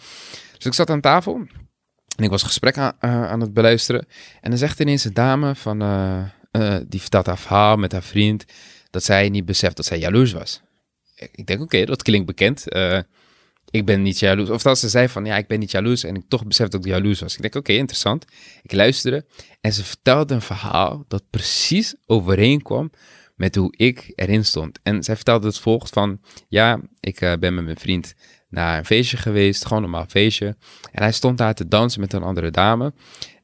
Dus 0.57 0.67
ik 0.67 0.75
zat 0.75 0.91
aan 0.91 1.01
tafel. 1.01 1.35
En 2.17 2.25
ik 2.25 2.31
was 2.31 2.43
gesprek 2.43 2.79
aan, 2.79 2.93
aan 3.01 3.41
het 3.41 3.53
beluisteren. 3.53 4.07
En 4.41 4.51
dan 4.51 4.59
zegt 4.59 4.81
ineens 4.81 5.05
een 5.05 5.15
dame 5.15 5.55
van... 5.55 5.79
die 6.89 7.01
vertelt 7.01 7.27
haar 7.27 7.39
verhaal 7.39 7.77
met 7.77 7.93
haar 7.93 8.03
vriend... 8.03 8.45
dat 8.91 9.05
zij 9.05 9.29
niet 9.29 9.45
beseft 9.45 9.77
dat 9.77 9.87
zij 9.87 9.99
jaloers 9.99 10.33
was 10.33 10.65
ik 11.17 11.47
denk, 11.47 11.61
oké, 11.61 11.85
dat 11.85 12.03
klinkt 12.03 12.27
bekend. 12.27 12.75
Uh, 12.75 13.01
ik 13.71 13.85
ben 13.85 14.03
niet 14.03 14.19
jaloers. 14.19 14.51
Of 14.51 14.63
dat 14.63 14.79
ze 14.79 14.89
zei 14.89 15.09
van, 15.09 15.25
ja, 15.25 15.37
ik 15.37 15.47
ben 15.47 15.59
niet 15.59 15.71
jaloers. 15.71 16.05
En 16.05 16.15
ik 16.15 16.23
toch 16.29 16.47
besef 16.47 16.69
dat 16.69 16.85
ik 16.85 16.91
jaloers 16.91 17.21
was. 17.21 17.35
Ik 17.35 17.43
denk, 17.43 17.55
oké, 17.55 17.73
interessant. 17.73 18.25
Ik 18.63 18.73
luisterde. 18.73 19.25
En 19.61 19.73
ze 19.73 19.85
vertelde 19.85 20.35
een 20.35 20.43
verhaal 20.43 21.05
dat 21.09 21.23
precies 21.31 21.95
overeenkwam 22.07 22.91
met 23.35 23.55
hoe 23.55 23.75
ik 23.77 24.13
erin 24.15 24.45
stond. 24.45 24.79
En 24.83 25.03
zij 25.03 25.15
vertelde 25.15 25.47
het 25.47 25.59
volgt 25.59 25.91
van, 25.91 26.21
ja, 26.49 26.81
ik 27.01 27.21
uh, 27.21 27.33
ben 27.41 27.55
met 27.55 27.65
mijn 27.65 27.79
vriend 27.79 28.15
naar 28.49 28.79
een 28.79 28.85
feestje 28.85 29.17
geweest. 29.17 29.63
Gewoon 29.63 29.83
een 29.83 29.91
normaal 29.91 30.09
feestje. 30.09 30.57
En 30.93 31.03
hij 31.03 31.13
stond 31.13 31.39
daar 31.39 31.55
te 31.55 31.69
dansen 31.69 32.01
met 32.01 32.13
een 32.13 32.23
andere 32.23 32.51
dame. 32.51 32.93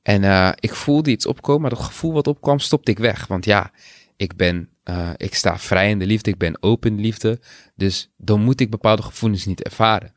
En 0.02 0.22
uh, 0.22 0.52
ik 0.54 0.74
voelde 0.74 1.10
iets 1.10 1.26
opkomen, 1.26 1.60
maar 1.60 1.70
dat 1.70 1.80
gevoel 1.80 2.12
wat 2.12 2.26
opkwam, 2.26 2.58
stopte 2.58 2.90
ik 2.90 2.98
weg. 2.98 3.26
Want 3.26 3.44
ja, 3.44 3.70
ik 4.16 4.36
ben 4.36 4.68
uh, 4.84 5.10
ik 5.16 5.34
sta 5.34 5.58
vrij 5.58 5.90
in 5.90 5.98
de 5.98 6.06
liefde, 6.06 6.30
ik 6.30 6.38
ben 6.38 6.62
open 6.62 7.00
liefde. 7.00 7.40
Dus 7.74 8.10
dan 8.16 8.42
moet 8.42 8.60
ik 8.60 8.70
bepaalde 8.70 9.02
gevoelens 9.02 9.44
niet 9.44 9.62
ervaren. 9.62 10.14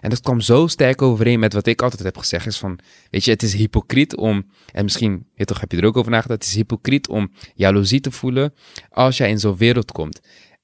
En 0.00 0.10
dat 0.10 0.20
kwam 0.20 0.40
zo 0.40 0.66
sterk 0.66 1.02
overeen 1.02 1.38
met 1.38 1.52
wat 1.52 1.66
ik 1.66 1.82
altijd 1.82 2.02
heb 2.02 2.16
gezegd. 2.16 2.46
Is 2.46 2.58
van, 2.58 2.78
weet 3.10 3.24
je, 3.24 3.30
het 3.30 3.42
is 3.42 3.52
hypocriet 3.52 4.16
om, 4.16 4.50
en 4.72 4.84
misschien 4.84 5.26
toch, 5.34 5.60
heb 5.60 5.72
je 5.72 5.78
er 5.78 5.84
ook 5.84 5.96
over 5.96 6.10
nagedacht, 6.10 6.40
het 6.40 6.48
is 6.48 6.56
hypocriet 6.56 7.08
om 7.08 7.32
jaloezie 7.54 8.00
te 8.00 8.10
voelen 8.10 8.54
als 8.90 9.16
jij 9.16 9.30
in 9.30 9.38
zo'n 9.38 9.56
wereld 9.56 9.92
komt. 9.92 10.20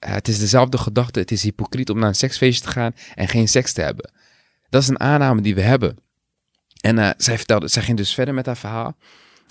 Uh, 0.06 0.12
het 0.12 0.28
is 0.28 0.38
dezelfde 0.38 0.78
gedachte, 0.78 1.18
het 1.18 1.30
is 1.30 1.42
hypocriet 1.42 1.90
om 1.90 1.98
naar 1.98 2.08
een 2.08 2.14
seksfeestje 2.14 2.64
te 2.64 2.70
gaan 2.70 2.92
en 3.14 3.28
geen 3.28 3.48
seks 3.48 3.72
te 3.72 3.80
hebben. 3.80 4.12
Dat 4.68 4.82
is 4.82 4.88
een 4.88 5.00
aanname 5.00 5.40
die 5.40 5.54
we 5.54 5.60
hebben. 5.60 5.96
En 6.80 6.96
uh, 6.96 7.10
zij 7.16 7.36
vertelde, 7.36 7.68
zij 7.68 7.82
ging 7.82 7.96
dus 7.96 8.14
verder 8.14 8.34
met 8.34 8.46
haar 8.46 8.56
verhaal. 8.56 8.96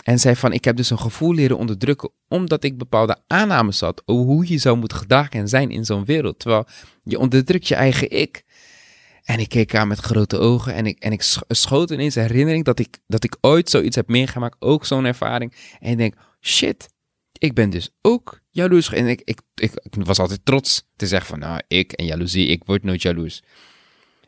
En 0.03 0.19
zei 0.19 0.35
van, 0.35 0.53
ik 0.53 0.65
heb 0.65 0.75
dus 0.75 0.89
een 0.89 0.99
gevoel 0.99 1.33
leren 1.33 1.57
onderdrukken, 1.57 2.11
omdat 2.27 2.63
ik 2.63 2.77
bepaalde 2.77 3.17
aannames 3.27 3.79
had 3.79 4.01
over 4.05 4.25
hoe 4.25 4.47
je 4.47 4.57
zou 4.57 4.77
moeten 4.77 4.97
gedragen 4.97 5.39
en 5.39 5.47
zijn 5.47 5.71
in 5.71 5.85
zo'n 5.85 6.05
wereld. 6.05 6.39
Terwijl 6.39 6.65
je 7.03 7.19
onderdrukt 7.19 7.67
je 7.67 7.75
eigen 7.75 8.09
ik. 8.09 8.43
En 9.23 9.39
ik 9.39 9.49
keek 9.49 9.73
haar 9.73 9.87
met 9.87 9.99
grote 9.99 10.37
ogen 10.37 10.73
en 10.73 10.85
ik, 10.85 10.99
en 10.99 11.11
ik 11.11 11.21
schoot 11.47 11.91
ineens 11.91 12.15
herinnering 12.15 12.65
dat 12.65 12.79
ik, 12.79 12.97
dat 13.07 13.23
ik 13.23 13.37
ooit 13.41 13.69
zoiets 13.69 13.95
heb 13.95 14.07
meegemaakt, 14.07 14.55
ook 14.59 14.85
zo'n 14.85 15.05
ervaring. 15.05 15.53
En 15.79 15.91
ik 15.91 15.97
denk, 15.97 16.15
shit, 16.41 16.89
ik 17.37 17.53
ben 17.53 17.69
dus 17.69 17.89
ook 18.01 18.41
jaloers. 18.49 18.89
En 18.89 19.07
ik, 19.07 19.21
ik, 19.23 19.39
ik, 19.55 19.71
was 19.89 20.19
altijd 20.19 20.45
trots 20.45 20.87
te 20.95 21.07
zeggen 21.07 21.29
van, 21.29 21.39
nou, 21.39 21.61
ik 21.67 21.91
en 21.91 22.05
jaloezie, 22.05 22.47
ik 22.47 22.63
word 22.65 22.83
nooit 22.83 23.01
jaloers. 23.01 23.41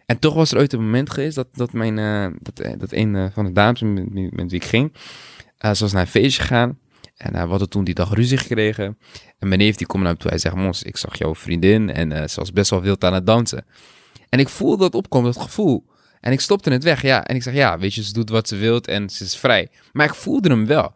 En 0.06 0.20
toch 0.20 0.34
was 0.34 0.52
er 0.52 0.58
ooit 0.58 0.74
een 0.74 0.84
moment 0.84 1.10
geweest 1.10 1.36
dat, 1.36 1.48
dat, 1.52 1.74
mijn, 1.74 1.98
uh, 1.98 2.28
dat, 2.40 2.80
dat 2.80 2.92
een 2.92 3.14
uh, 3.14 3.26
van 3.34 3.46
de 3.46 3.52
dames 3.52 3.82
met, 3.82 4.34
met 4.34 4.52
wie 4.52 4.60
ik 4.60 4.64
ging, 4.64 4.94
Uh, 5.66 5.74
ze 5.74 5.84
was 5.84 5.92
naar 5.92 6.02
een 6.02 6.08
feestje 6.08 6.42
gegaan. 6.42 6.80
En 7.16 7.36
uh, 7.36 7.42
we 7.42 7.50
hadden 7.50 7.70
toen 7.70 7.84
die 7.84 7.94
dag 7.94 8.14
ruzie 8.14 8.38
gekregen. 8.38 8.98
En 9.40 9.48
mijn 9.48 9.60
neef 9.60 9.76
die 9.76 9.88
komt 9.88 10.04
naar 10.04 10.12
me 10.12 10.18
toe. 10.18 10.30
Hij 10.30 10.40
zegt, 10.40 10.56
Mons, 10.56 10.84
ik 10.84 10.98
zag 10.98 11.18
jouw 11.18 11.36
vriendin. 11.36 11.90
En 11.90 12.12
uh, 12.12 12.28
ze 12.28 12.40
was 12.40 12.52
best 12.52 12.70
wel 12.70 12.82
wild 12.82 13.04
aan 13.04 13.14
het 13.14 13.26
dansen. 13.26 13.66
En 14.30 14.40
ik 14.40 14.50
voelde 14.50 14.84
dat 14.84 14.96
opkomen, 14.96 15.34
dat 15.34 15.42
gevoel. 15.42 15.86
En 16.20 16.32
ik 16.32 16.40
stopte 16.40 16.72
het 16.72 16.84
weg, 16.84 17.02
ja. 17.02 17.26
En 17.26 17.36
ik 17.36 17.44
zeg, 17.44 17.54
ja, 17.54 17.78
weet 17.78 17.94
je, 17.94 18.04
ze 18.04 18.14
doet 18.14 18.30
wat 18.30 18.48
ze 18.48 18.56
wilt 18.56 18.88
en 18.88 19.10
ze 19.10 19.24
is 19.24 19.38
vrij. 19.38 19.70
Maar 19.92 20.06
ik 20.06 20.14
voelde 20.14 20.50
hem 20.50 20.66
wel. 20.66 20.94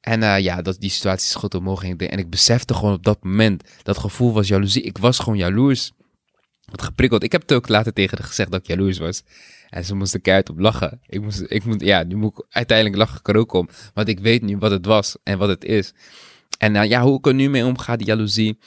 En 0.00 0.20
uh, 0.22 0.38
ja, 0.38 0.62
dat, 0.62 0.80
die 0.80 0.90
situatie 0.90 1.28
schoot 1.28 1.54
omhoog. 1.54 1.84
En 1.84 1.90
ik, 1.90 2.02
en 2.02 2.18
ik 2.18 2.30
besefte 2.30 2.74
gewoon 2.74 2.94
op 2.94 3.04
dat 3.04 3.24
moment, 3.24 3.68
dat 3.82 3.98
gevoel 3.98 4.32
was 4.32 4.48
jaloezie. 4.48 4.82
Ik 4.82 4.98
was 4.98 5.18
gewoon 5.18 5.38
jaloers. 5.38 5.92
Wat 6.64 6.82
geprikkeld. 6.82 7.22
Ik 7.22 7.32
heb 7.32 7.40
het 7.40 7.52
ook 7.52 7.68
later 7.68 7.92
tegen 7.92 8.18
haar 8.18 8.26
gezegd 8.26 8.50
dat 8.50 8.60
ik 8.60 8.66
jaloers 8.66 8.98
was. 8.98 9.22
En 9.68 9.84
ze 9.84 9.94
moest 9.94 10.14
er 10.14 10.20
keihard 10.20 10.50
op 10.50 10.58
lachen. 10.58 11.00
Ik 11.06 11.22
moest, 11.22 11.44
ik 11.46 11.64
moet, 11.64 11.80
ja, 11.80 12.02
nu 12.02 12.16
moet 12.16 12.38
ik 12.38 12.44
uiteindelijk 12.48 12.96
lachen 12.96 13.18
ik 13.18 13.28
er 13.28 13.36
ook 13.36 13.52
om. 13.52 13.68
Want 13.94 14.08
ik 14.08 14.18
weet 14.18 14.42
nu 14.42 14.56
wat 14.56 14.70
het 14.70 14.86
was 14.86 15.16
en 15.22 15.38
wat 15.38 15.48
het 15.48 15.64
is. 15.64 15.94
En 16.58 16.74
uh, 16.74 16.84
ja, 16.84 17.02
hoe 17.02 17.18
ik 17.18 17.26
er 17.26 17.34
nu 17.34 17.50
mee 17.50 17.64
omga, 17.64 17.96
die 17.96 18.06
jaloezie. 18.06 18.58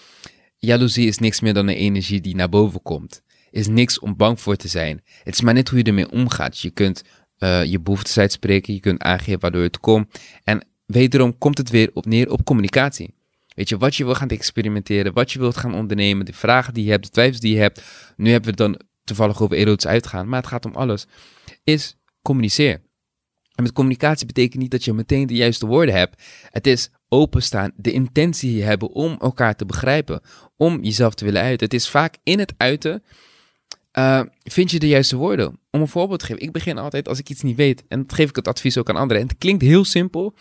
Jaloezie 0.57 1.07
is 1.07 1.17
niks 1.17 1.39
meer 1.39 1.53
dan 1.53 1.67
een 1.67 1.75
energie 1.75 2.21
die 2.21 2.35
naar 2.35 2.49
boven 2.49 2.81
komt. 2.81 3.21
Is 3.51 3.67
niks 3.67 3.99
om 3.99 4.15
bang 4.15 4.41
voor 4.41 4.55
te 4.55 4.67
zijn. 4.67 5.01
Het 5.23 5.33
is 5.33 5.41
maar 5.41 5.53
net 5.53 5.69
hoe 5.69 5.77
je 5.77 5.83
ermee 5.83 6.11
omgaat. 6.11 6.59
Je 6.59 6.69
kunt 6.69 7.03
uh, 7.39 7.63
je 7.63 7.79
behoeftes 7.79 8.17
uitspreken. 8.17 8.73
Je 8.73 8.79
kunt 8.79 9.01
aangeven 9.01 9.39
waardoor 9.39 9.61
het 9.61 9.79
komt. 9.79 10.19
En 10.43 10.67
wederom 10.85 11.37
komt 11.37 11.57
het 11.57 11.69
weer 11.69 11.89
op 11.93 12.05
neer 12.05 12.31
op 12.31 12.43
communicatie. 12.43 13.13
Weet 13.55 13.69
je, 13.69 13.77
wat 13.77 13.95
je 13.95 14.05
wil 14.05 14.15
gaan 14.15 14.27
experimenteren, 14.27 15.13
wat 15.13 15.31
je 15.31 15.39
wilt 15.39 15.57
gaan 15.57 15.75
ondernemen, 15.75 16.25
de 16.25 16.33
vragen 16.33 16.73
die 16.73 16.83
je 16.83 16.91
hebt, 16.91 17.03
de 17.03 17.09
twijfels 17.09 17.39
die 17.39 17.53
je 17.53 17.59
hebt. 17.59 17.81
Nu 18.17 18.31
hebben 18.31 18.49
we 18.49 18.55
dan 18.55 18.79
toevallig 19.09 19.41
over 19.41 19.57
erotisch 19.57 19.87
uitgaan, 19.87 20.29
maar 20.29 20.39
het 20.39 20.49
gaat 20.49 20.65
om 20.65 20.75
alles. 20.75 21.05
Is 21.63 21.97
communiceer. 22.21 22.81
En 23.55 23.63
met 23.63 23.73
communicatie 23.73 24.25
betekent 24.25 24.61
niet 24.61 24.71
dat 24.71 24.83
je 24.83 24.93
meteen 24.93 25.27
de 25.27 25.33
juiste 25.33 25.65
woorden 25.65 25.95
hebt. 25.95 26.23
Het 26.49 26.67
is 26.67 26.89
openstaan, 27.09 27.71
de 27.75 27.91
intentie 27.91 28.63
hebben 28.63 28.89
om 28.89 29.17
elkaar 29.19 29.55
te 29.55 29.65
begrijpen, 29.65 30.21
om 30.57 30.83
jezelf 30.83 31.13
te 31.13 31.25
willen 31.25 31.41
uiten. 31.41 31.65
Het 31.65 31.75
is 31.75 31.89
vaak 31.89 32.17
in 32.23 32.39
het 32.39 32.53
uiten, 32.57 33.03
uh, 33.93 34.21
vind 34.43 34.71
je 34.71 34.79
de 34.79 34.87
juiste 34.87 35.15
woorden. 35.15 35.59
Om 35.71 35.81
een 35.81 35.87
voorbeeld 35.87 36.19
te 36.19 36.25
geven, 36.25 36.41
ik 36.41 36.51
begin 36.51 36.77
altijd 36.77 37.07
als 37.07 37.19
ik 37.19 37.29
iets 37.29 37.41
niet 37.41 37.55
weet, 37.55 37.83
en 37.87 38.01
dat 38.01 38.13
geef 38.13 38.29
ik 38.29 38.35
het 38.35 38.47
advies 38.47 38.77
ook 38.77 38.89
aan 38.89 38.95
anderen. 38.95 39.21
En 39.21 39.27
het 39.27 39.37
klinkt 39.37 39.61
heel 39.61 39.85
simpel, 39.85 40.35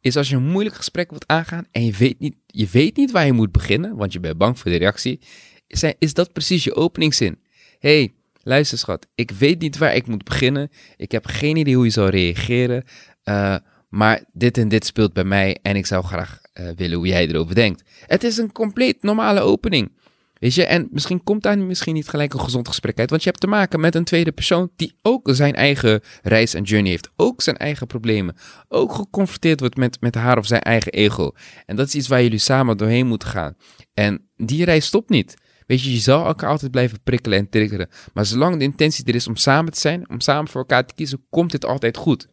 is 0.00 0.16
als 0.16 0.28
je 0.28 0.36
een 0.36 0.50
moeilijk 0.50 0.76
gesprek 0.76 1.10
wilt 1.10 1.26
aangaan 1.26 1.66
en 1.70 1.84
je 1.84 1.92
weet 1.92 2.18
niet, 2.18 2.36
je 2.46 2.68
weet 2.70 2.96
niet 2.96 3.10
waar 3.10 3.26
je 3.26 3.32
moet 3.32 3.52
beginnen, 3.52 3.96
want 3.96 4.12
je 4.12 4.20
bent 4.20 4.38
bang 4.38 4.58
voor 4.58 4.70
de 4.70 4.76
reactie, 4.76 5.20
is, 5.66 5.84
is 5.98 6.14
dat 6.14 6.32
precies 6.32 6.64
je 6.64 6.74
openingszin. 6.74 7.38
Hey, 7.84 8.14
luister 8.42 8.78
schat, 8.78 9.06
ik 9.14 9.30
weet 9.30 9.60
niet 9.60 9.78
waar 9.78 9.94
ik 9.94 10.06
moet 10.06 10.24
beginnen, 10.24 10.70
ik 10.96 11.12
heb 11.12 11.26
geen 11.26 11.56
idee 11.56 11.74
hoe 11.74 11.84
je 11.84 11.90
zal 11.90 12.08
reageren, 12.08 12.84
uh, 13.24 13.56
maar 13.88 14.24
dit 14.32 14.58
en 14.58 14.68
dit 14.68 14.86
speelt 14.86 15.12
bij 15.12 15.24
mij 15.24 15.58
en 15.62 15.76
ik 15.76 15.86
zou 15.86 16.04
graag 16.04 16.40
uh, 16.54 16.68
willen 16.76 16.96
hoe 16.96 17.06
jij 17.06 17.28
erover 17.28 17.54
denkt. 17.54 17.82
Het 18.06 18.24
is 18.24 18.36
een 18.36 18.52
compleet 18.52 19.02
normale 19.02 19.40
opening. 19.40 19.92
Weet 20.34 20.54
je, 20.54 20.64
en 20.64 20.88
misschien 20.90 21.22
komt 21.22 21.42
daar 21.42 21.58
misschien 21.58 21.94
niet 21.94 22.08
gelijk 22.08 22.34
een 22.34 22.40
gezond 22.40 22.68
gesprek 22.68 22.98
uit, 22.98 23.10
want 23.10 23.22
je 23.22 23.28
hebt 23.28 23.40
te 23.40 23.46
maken 23.46 23.80
met 23.80 23.94
een 23.94 24.04
tweede 24.04 24.32
persoon 24.32 24.70
die 24.76 24.96
ook 25.02 25.28
zijn 25.32 25.54
eigen 25.54 26.00
reis 26.22 26.54
en 26.54 26.62
journey 26.62 26.90
heeft, 26.90 27.10
ook 27.16 27.42
zijn 27.42 27.56
eigen 27.56 27.86
problemen, 27.86 28.36
ook 28.68 28.92
geconfronteerd 28.92 29.60
wordt 29.60 29.76
met, 29.76 30.00
met 30.00 30.14
haar 30.14 30.38
of 30.38 30.46
zijn 30.46 30.62
eigen 30.62 30.92
ego. 30.92 31.32
En 31.66 31.76
dat 31.76 31.86
is 31.86 31.94
iets 31.94 32.08
waar 32.08 32.22
jullie 32.22 32.38
samen 32.38 32.76
doorheen 32.76 33.06
moeten 33.06 33.28
gaan. 33.28 33.56
En 33.94 34.28
die 34.36 34.64
reis 34.64 34.86
stopt 34.86 35.08
niet. 35.08 35.34
Weet 35.66 35.82
je, 35.82 35.92
je 35.92 35.98
zal 35.98 36.26
elkaar 36.26 36.50
altijd 36.50 36.70
blijven 36.70 37.02
prikkelen 37.02 37.38
en 37.38 37.48
triggeren. 37.48 37.88
Maar 38.12 38.26
zolang 38.26 38.56
de 38.58 38.64
intentie 38.64 39.04
er 39.04 39.14
is 39.14 39.28
om 39.28 39.36
samen 39.36 39.72
te 39.72 39.80
zijn, 39.80 40.10
om 40.10 40.20
samen 40.20 40.48
voor 40.50 40.60
elkaar 40.60 40.86
te 40.86 40.94
kiezen, 40.94 41.26
komt 41.30 41.50
dit 41.50 41.64
altijd 41.64 41.96
goed. 41.96 42.28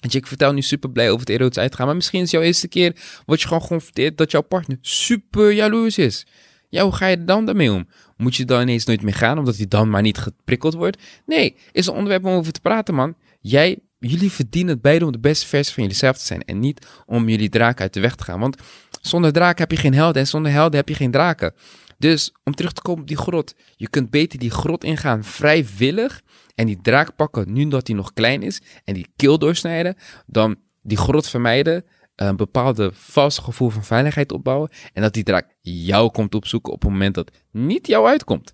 En 0.00 0.10
ik 0.12 0.26
vertel 0.26 0.52
nu 0.52 0.62
super 0.62 0.90
blij 0.90 1.10
over 1.10 1.20
het 1.20 1.28
erotisch 1.28 1.58
uitgaan, 1.58 1.86
maar 1.86 1.94
misschien 1.94 2.22
is 2.22 2.30
jouw 2.30 2.42
eerste 2.42 2.68
keer, 2.68 2.96
word 3.26 3.40
je 3.40 3.46
gewoon 3.46 3.62
geconfronteerd 3.62 4.18
dat 4.18 4.30
jouw 4.30 4.40
partner 4.40 4.78
super 4.80 5.52
jaloers 5.52 5.98
is. 5.98 6.26
Ja, 6.68 6.82
hoe 6.82 6.92
ga 6.92 7.06
je 7.06 7.16
er 7.16 7.26
dan 7.26 7.44
daarmee 7.44 7.72
om? 7.72 7.88
Moet 8.16 8.36
je 8.36 8.44
dan 8.44 8.62
ineens 8.62 8.84
nooit 8.84 9.02
meer 9.02 9.14
gaan 9.14 9.38
omdat 9.38 9.56
hij 9.56 9.68
dan 9.68 9.90
maar 9.90 10.02
niet 10.02 10.18
geprikkeld 10.18 10.74
wordt? 10.74 11.02
Nee, 11.26 11.56
is 11.72 11.86
een 11.86 11.94
onderwerp 11.94 12.24
om 12.24 12.32
over 12.32 12.52
te 12.52 12.60
praten, 12.60 12.94
man. 12.94 13.14
Jij, 13.40 13.78
jullie 13.98 14.32
verdienen 14.32 14.72
het 14.72 14.82
beide 14.82 15.04
om 15.04 15.12
de 15.12 15.18
beste 15.18 15.46
versie 15.46 15.74
van 15.74 15.86
jezelf 15.86 16.18
te 16.18 16.24
zijn 16.24 16.44
en 16.44 16.58
niet 16.58 16.86
om 17.06 17.28
jullie 17.28 17.48
draken 17.48 17.82
uit 17.82 17.94
de 17.94 18.00
weg 18.00 18.14
te 18.14 18.24
gaan. 18.24 18.40
Want 18.40 18.56
zonder 19.00 19.32
draken 19.32 19.58
heb 19.58 19.70
je 19.70 19.76
geen 19.76 19.94
helden 19.94 20.22
en 20.22 20.28
zonder 20.28 20.52
helden 20.52 20.76
heb 20.76 20.88
je 20.88 20.94
geen 20.94 21.10
draken. 21.10 21.54
Dus 21.98 22.32
om 22.44 22.54
terug 22.54 22.72
te 22.72 22.82
komen 22.82 23.00
op 23.00 23.08
die 23.08 23.16
grot, 23.16 23.54
je 23.76 23.88
kunt 23.88 24.10
beter 24.10 24.38
die 24.38 24.50
grot 24.50 24.84
ingaan 24.84 25.24
vrijwillig 25.24 26.22
en 26.54 26.66
die 26.66 26.78
draak 26.82 27.16
pakken 27.16 27.52
nu 27.52 27.68
dat 27.68 27.86
hij 27.86 27.96
nog 27.96 28.12
klein 28.12 28.42
is 28.42 28.60
en 28.84 28.94
die 28.94 29.06
keel 29.16 29.38
doorsnijden, 29.38 29.96
dan 30.26 30.56
die 30.82 30.96
grot 30.96 31.28
vermijden 31.28 31.84
een 32.16 32.36
bepaalde 32.36 32.90
vals 32.92 33.38
gevoel 33.38 33.68
van 33.68 33.84
veiligheid 33.84 34.32
opbouwen. 34.32 34.70
En 34.92 35.02
dat 35.02 35.14
die 35.14 35.22
draak 35.22 35.56
jou 35.60 36.10
komt 36.10 36.34
opzoeken 36.34 36.72
op 36.72 36.82
het 36.82 36.90
moment 36.90 37.14
dat 37.14 37.30
niet 37.50 37.86
jou 37.86 38.06
uitkomt. 38.06 38.52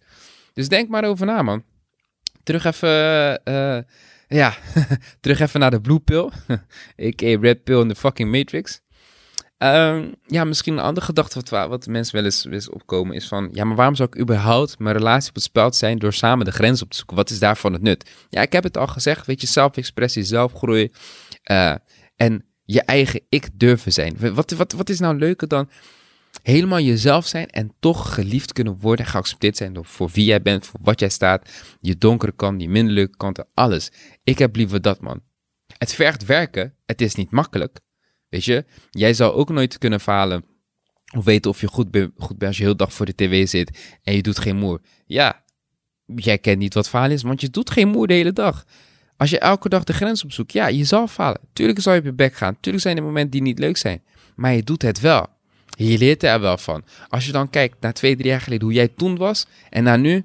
Dus 0.53 0.69
denk 0.69 0.89
maar 0.89 1.05
over 1.05 1.27
na, 1.27 1.43
man. 1.43 1.65
Terug 2.43 2.65
even, 2.65 3.41
uh, 3.45 3.79
ja, 4.29 4.57
terug 5.21 5.41
even 5.41 5.61
naar 5.61 5.71
de 5.71 5.81
blue 5.81 6.01
pill. 6.01 6.31
A.k.a. 7.07 7.39
red 7.41 7.65
pill 7.65 7.81
in 7.81 7.89
de 7.89 7.95
fucking 7.95 8.31
matrix. 8.31 8.82
Um, 9.63 10.15
ja, 10.27 10.45
misschien 10.45 10.73
een 10.73 10.85
andere 10.85 11.07
gedachte 11.07 11.41
wat, 11.41 11.69
wat 11.69 11.87
mensen 11.87 12.15
wel 12.15 12.25
eens, 12.25 12.45
wel 12.45 12.53
eens 12.53 12.71
opkomen 12.71 13.15
is 13.15 13.29
van... 13.29 13.49
Ja, 13.53 13.65
maar 13.65 13.77
waarom 13.77 13.95
zou 13.95 14.09
ik 14.13 14.21
überhaupt 14.21 14.79
mijn 14.79 14.97
relatie 14.97 15.29
op 15.29 15.35
het 15.35 15.45
spel 15.45 15.73
zijn 15.73 15.99
door 15.99 16.13
samen 16.13 16.45
de 16.45 16.53
grens 16.53 16.83
op 16.83 16.91
te 16.91 16.97
zoeken? 16.97 17.17
Wat 17.17 17.31
is 17.31 17.39
daarvan 17.39 17.73
het 17.73 17.83
nut? 17.83 18.11
Ja, 18.29 18.41
ik 18.41 18.53
heb 18.53 18.63
het 18.63 18.77
al 18.77 18.87
gezegd, 18.87 19.27
weet 19.27 19.41
je, 19.41 19.47
zelfexpressie, 19.47 20.25
zelfgroei. 20.25 20.93
Uh, 21.51 21.75
en 22.17 22.45
je 22.65 22.83
eigen 22.83 23.21
ik 23.29 23.49
durven 23.55 23.93
zijn. 23.93 24.35
Wat, 24.35 24.51
wat, 24.51 24.73
wat 24.73 24.89
is 24.89 24.99
nou 24.99 25.19
leuker 25.19 25.49
dan 25.49 25.71
helemaal 26.43 26.81
jezelf 26.81 27.27
zijn 27.27 27.49
en 27.49 27.75
toch 27.81 28.15
geliefd 28.15 28.53
kunnen 28.53 28.79
worden 28.81 29.05
en 29.05 29.11
geaccepteerd 29.11 29.57
zijn 29.57 29.73
door 29.73 29.85
voor 29.85 30.11
wie 30.13 30.25
jij 30.25 30.43
bent, 30.43 30.67
voor 30.67 30.81
wat 30.83 31.01
jij 31.01 31.09
staat, 31.09 31.51
je 31.81 31.97
donkere 31.97 32.33
kant, 32.33 32.61
je 32.61 32.69
minder 32.69 32.95
leuke 32.95 33.17
kanten, 33.17 33.47
alles. 33.55 33.93
Ik 34.25 34.39
heb 34.39 34.57
liever 34.57 34.83
dat, 34.83 35.01
man. 35.01 35.21
Het 35.79 35.95
vergt 35.95 36.25
werken, 36.25 36.75
het 36.87 37.01
is 37.01 37.15
niet 37.15 37.31
makkelijk. 37.31 37.81
Weet 38.33 38.45
je, 38.45 38.65
jij 38.91 39.15
zou 39.15 39.33
ook 39.33 39.51
nooit 39.51 39.79
kunnen 39.79 40.01
falen 40.01 40.45
of 41.17 41.25
weten 41.25 41.51
of 41.51 41.61
je 41.61 41.67
goed, 41.67 41.91
bent 41.91 42.45
als 42.45 42.57
je 42.57 42.63
heel 42.63 42.77
dag 42.77 42.93
voor 42.93 43.07
de 43.07 43.15
tv 43.15 43.49
zit 43.49 43.99
en 44.03 44.15
je 44.15 44.23
doet 44.23 44.39
geen 44.39 44.57
moer. 44.57 44.81
Ja, 45.07 45.45
jij 46.17 46.39
kent 46.39 46.59
niet 46.59 46.75
wat 46.75 46.89
falen 46.89 47.11
is, 47.11 47.23
want 47.23 47.41
je 47.41 47.51
doet 47.51 47.71
geen 47.71 47.89
moer 47.89 48.07
de 48.07 48.15
hele 48.15 48.33
dag. 48.33 48.65
Als 49.17 49.31
je 49.31 49.39
elke 49.39 49.69
dag 49.69 49.85
de 49.85 49.93
grens 49.93 50.25
opzoekt, 50.25 50.53
ja, 50.53 50.67
je 50.67 50.85
zal 50.85 51.07
falen. 51.07 51.41
Tuurlijk 51.53 51.81
zal 51.81 51.93
je 51.93 51.99
op 51.99 52.05
je 52.05 52.13
bek 52.13 52.35
gaan. 52.35 52.57
Tuurlijk 52.61 52.85
zijn 52.85 52.97
er 52.97 53.03
momenten 53.03 53.31
die 53.31 53.43
niet 53.43 53.59
leuk 53.59 53.77
zijn. 53.77 54.03
Maar 54.37 54.55
je 54.55 54.63
doet 54.63 54.83
het 54.83 55.01
wel. 55.01 55.27
Je 55.67 55.99
leert 55.99 56.23
er 56.23 56.41
wel 56.41 56.59
van. 56.59 56.85
Als 57.09 57.27
je 57.27 57.33
dan 57.33 57.51
kijkt 57.51 57.81
naar 57.81 57.93
twee, 57.93 58.17
drie 58.17 58.29
jaar 58.29 58.41
geleden 58.41 58.65
hoe 58.65 58.75
jij 58.75 58.89
toen 58.89 59.17
was 59.17 59.47
en 59.71 59.85
naar 59.85 59.99
nu. 59.99 60.25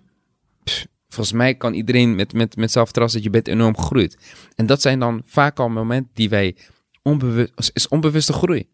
volgens 1.09 1.35
mij 1.37 1.55
kan 1.55 1.73
iedereen 1.73 2.15
met, 2.15 2.33
met, 2.33 2.55
met 2.55 2.71
zelfvertrouwen 2.71 3.15
dat 3.15 3.25
je 3.25 3.31
bent 3.31 3.47
enorm 3.47 3.77
gegroeid. 3.77 4.17
En 4.55 4.65
dat 4.65 4.81
zijn 4.81 4.99
dan 4.99 5.21
vaak 5.25 5.59
al 5.59 5.69
momenten 5.69 6.11
die 6.13 6.29
wij 6.29 6.55
is 7.73 7.87
onbewuste 7.87 8.33
groei. 8.33 8.67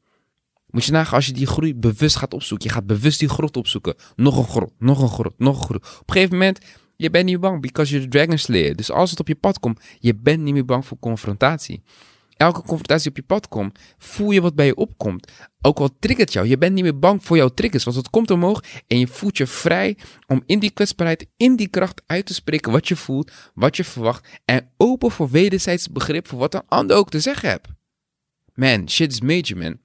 Moet 0.65 0.85
je 0.85 0.91
nagaan 0.91 1.15
als 1.15 1.25
je 1.25 1.33
die 1.33 1.47
groei 1.47 1.75
bewust 1.75 2.15
gaat 2.15 2.33
opzoeken. 2.33 2.67
Je 2.67 2.73
gaat 2.73 2.85
bewust 2.85 3.19
die 3.19 3.29
grot 3.29 3.57
opzoeken. 3.57 3.95
Nog 4.15 4.37
een 4.37 4.47
grot, 4.47 4.71
nog 4.79 5.01
een 5.01 5.09
grot, 5.09 5.33
nog 5.37 5.57
een 5.57 5.65
grot. 5.65 5.99
Op 5.99 6.07
een 6.07 6.13
gegeven 6.13 6.37
moment 6.37 6.59
je 6.95 7.09
bent 7.09 7.25
niet 7.25 7.39
bang, 7.39 7.61
because 7.61 7.91
you're 7.91 8.09
the 8.09 8.17
Dragon 8.17 8.37
Slayer. 8.37 8.75
Dus 8.75 8.91
als 8.91 9.09
het 9.09 9.19
op 9.19 9.27
je 9.27 9.35
pad 9.35 9.59
komt, 9.59 9.79
je 9.99 10.15
bent 10.15 10.41
niet 10.41 10.53
meer 10.53 10.65
bang 10.65 10.85
voor 10.85 10.99
confrontatie. 10.99 11.83
Elke 12.37 12.61
confrontatie 12.61 13.09
op 13.09 13.15
je 13.15 13.23
pad 13.23 13.47
komt, 13.47 13.79
voel 13.97 14.31
je 14.31 14.41
wat 14.41 14.55
bij 14.55 14.65
je 14.65 14.75
opkomt. 14.75 15.31
Ook 15.61 15.79
al 15.79 15.89
triggert 15.99 16.33
jou, 16.33 16.47
je 16.47 16.57
bent 16.57 16.73
niet 16.73 16.83
meer 16.83 16.99
bang 16.99 17.25
voor 17.25 17.37
jouw 17.37 17.49
triggers, 17.49 17.83
want 17.83 17.97
het 17.97 18.09
komt 18.09 18.31
omhoog 18.31 18.63
en 18.87 18.99
je 18.99 19.07
voelt 19.07 19.37
je 19.37 19.47
vrij 19.47 19.97
om 20.27 20.43
in 20.45 20.59
die 20.59 20.71
kwetsbaarheid, 20.71 21.25
in 21.37 21.55
die 21.55 21.67
kracht 21.67 22.01
uit 22.05 22.25
te 22.25 22.33
spreken 22.33 22.71
wat 22.71 22.87
je 22.87 22.95
voelt, 22.95 23.31
wat 23.53 23.75
je 23.75 23.83
verwacht 23.83 24.27
en 24.45 24.69
open 24.77 25.11
voor 25.11 25.29
wederzijds 25.29 25.91
begrip 25.91 26.27
voor 26.27 26.39
wat 26.39 26.53
een 26.53 26.67
ander 26.67 26.97
ook 26.97 27.09
te 27.09 27.19
zeggen 27.19 27.49
hebt. 27.49 27.67
Man, 28.53 28.89
shit 28.89 29.11
is 29.11 29.21
major, 29.21 29.57
man. 29.57 29.81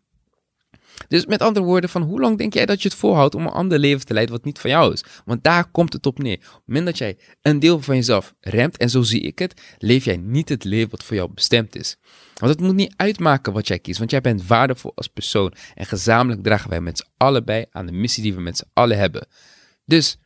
Dus 1.08 1.26
met 1.26 1.42
andere 1.42 1.66
woorden, 1.66 1.90
van 1.90 2.02
hoe 2.02 2.20
lang 2.20 2.38
denk 2.38 2.54
jij 2.54 2.66
dat 2.66 2.82
je 2.82 2.88
het 2.88 2.96
volhoudt 2.98 3.34
om 3.34 3.46
een 3.46 3.52
ander 3.52 3.78
leven 3.78 4.06
te 4.06 4.12
leiden 4.12 4.34
wat 4.34 4.44
niet 4.44 4.58
van 4.58 4.70
jou 4.70 4.92
is? 4.92 5.04
Want 5.24 5.44
daar 5.44 5.70
komt 5.70 5.92
het 5.92 6.06
op 6.06 6.18
neer. 6.18 6.36
Op 6.36 6.42
het 6.42 6.62
moment 6.66 6.86
dat 6.86 6.98
jij 6.98 7.18
een 7.42 7.58
deel 7.58 7.80
van 7.80 7.94
jezelf 7.94 8.34
remt, 8.40 8.76
en 8.76 8.90
zo 8.90 9.02
zie 9.02 9.20
ik 9.20 9.38
het, 9.38 9.60
leef 9.78 10.04
jij 10.04 10.16
niet 10.16 10.48
het 10.48 10.64
leven 10.64 10.90
wat 10.90 11.04
voor 11.04 11.16
jou 11.16 11.32
bestemd 11.32 11.76
is. 11.76 11.96
Want 12.34 12.52
het 12.52 12.60
moet 12.60 12.74
niet 12.74 12.94
uitmaken 12.96 13.52
wat 13.52 13.68
jij 13.68 13.78
kiest, 13.78 13.98
want 13.98 14.10
jij 14.10 14.20
bent 14.20 14.46
waardevol 14.46 14.92
als 14.94 15.08
persoon. 15.08 15.54
En 15.74 15.86
gezamenlijk 15.86 16.42
dragen 16.42 16.70
wij 16.70 16.80
met 16.80 16.98
z'n 16.98 17.06
allen 17.16 17.44
bij 17.44 17.66
aan 17.70 17.86
de 17.86 17.92
missie 17.92 18.22
die 18.22 18.34
we 18.34 18.40
met 18.40 18.56
z'n 18.56 18.70
allen 18.72 18.98
hebben. 18.98 19.28
Dus 19.84 20.18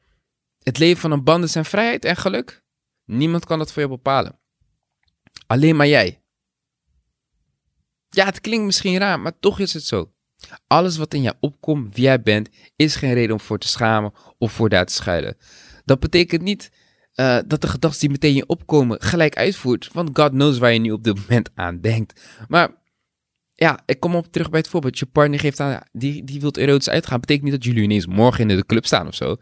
het 0.62 0.78
leven 0.78 1.00
van 1.00 1.10
een 1.10 1.24
band 1.24 1.44
is 1.44 1.52
zijn 1.52 1.64
vrijheid 1.64 2.04
en 2.04 2.16
geluk. 2.16 2.62
Niemand 3.04 3.44
kan 3.44 3.58
dat 3.58 3.72
voor 3.72 3.82
je 3.82 3.88
bepalen. 3.88 4.38
Alleen 5.46 5.76
maar 5.76 5.88
jij. 5.88 6.21
Ja, 8.14 8.24
het 8.24 8.40
klinkt 8.40 8.64
misschien 8.64 8.98
raar, 8.98 9.20
maar 9.20 9.38
toch 9.40 9.58
is 9.58 9.72
het 9.72 9.84
zo. 9.84 10.12
Alles 10.66 10.96
wat 10.96 11.14
in 11.14 11.22
jou 11.22 11.36
opkomt, 11.40 11.94
wie 11.94 12.04
jij 12.04 12.22
bent, 12.22 12.48
is 12.76 12.96
geen 12.96 13.14
reden 13.14 13.32
om 13.32 13.40
voor 13.40 13.58
te 13.58 13.68
schamen 13.68 14.12
of 14.38 14.52
voor 14.52 14.68
daar 14.68 14.86
te 14.86 14.92
schuilen. 14.92 15.36
Dat 15.84 16.00
betekent 16.00 16.42
niet 16.42 16.70
uh, 17.14 17.38
dat 17.46 17.60
de 17.60 17.68
gedachten 17.68 18.00
die 18.00 18.10
meteen 18.10 18.34
je 18.34 18.46
opkomen 18.46 19.02
gelijk 19.02 19.36
uitvoert, 19.36 19.88
want 19.92 20.10
God 20.18 20.30
knows 20.30 20.58
waar 20.58 20.72
je 20.72 20.78
nu 20.78 20.90
op 20.90 21.04
dit 21.04 21.14
moment 21.14 21.50
aan 21.54 21.80
denkt. 21.80 22.20
Maar 22.48 22.70
ja, 23.54 23.82
ik 23.86 24.00
kom 24.00 24.14
op 24.14 24.32
terug 24.32 24.50
bij 24.50 24.58
het 24.58 24.68
voorbeeld. 24.68 24.98
Je 24.98 25.06
partner 25.06 25.38
geeft 25.38 25.60
aan, 25.60 25.80
die, 25.92 26.24
die 26.24 26.40
wilt 26.40 26.56
erotisch 26.56 26.88
uitgaan. 26.88 27.20
Betekent 27.20 27.44
niet 27.44 27.54
dat 27.54 27.64
jullie 27.64 27.82
ineens 27.82 28.06
morgen 28.06 28.50
in 28.50 28.56
de 28.56 28.66
club 28.66 28.86
staan 28.86 29.06
of 29.06 29.14
zo. 29.14 29.36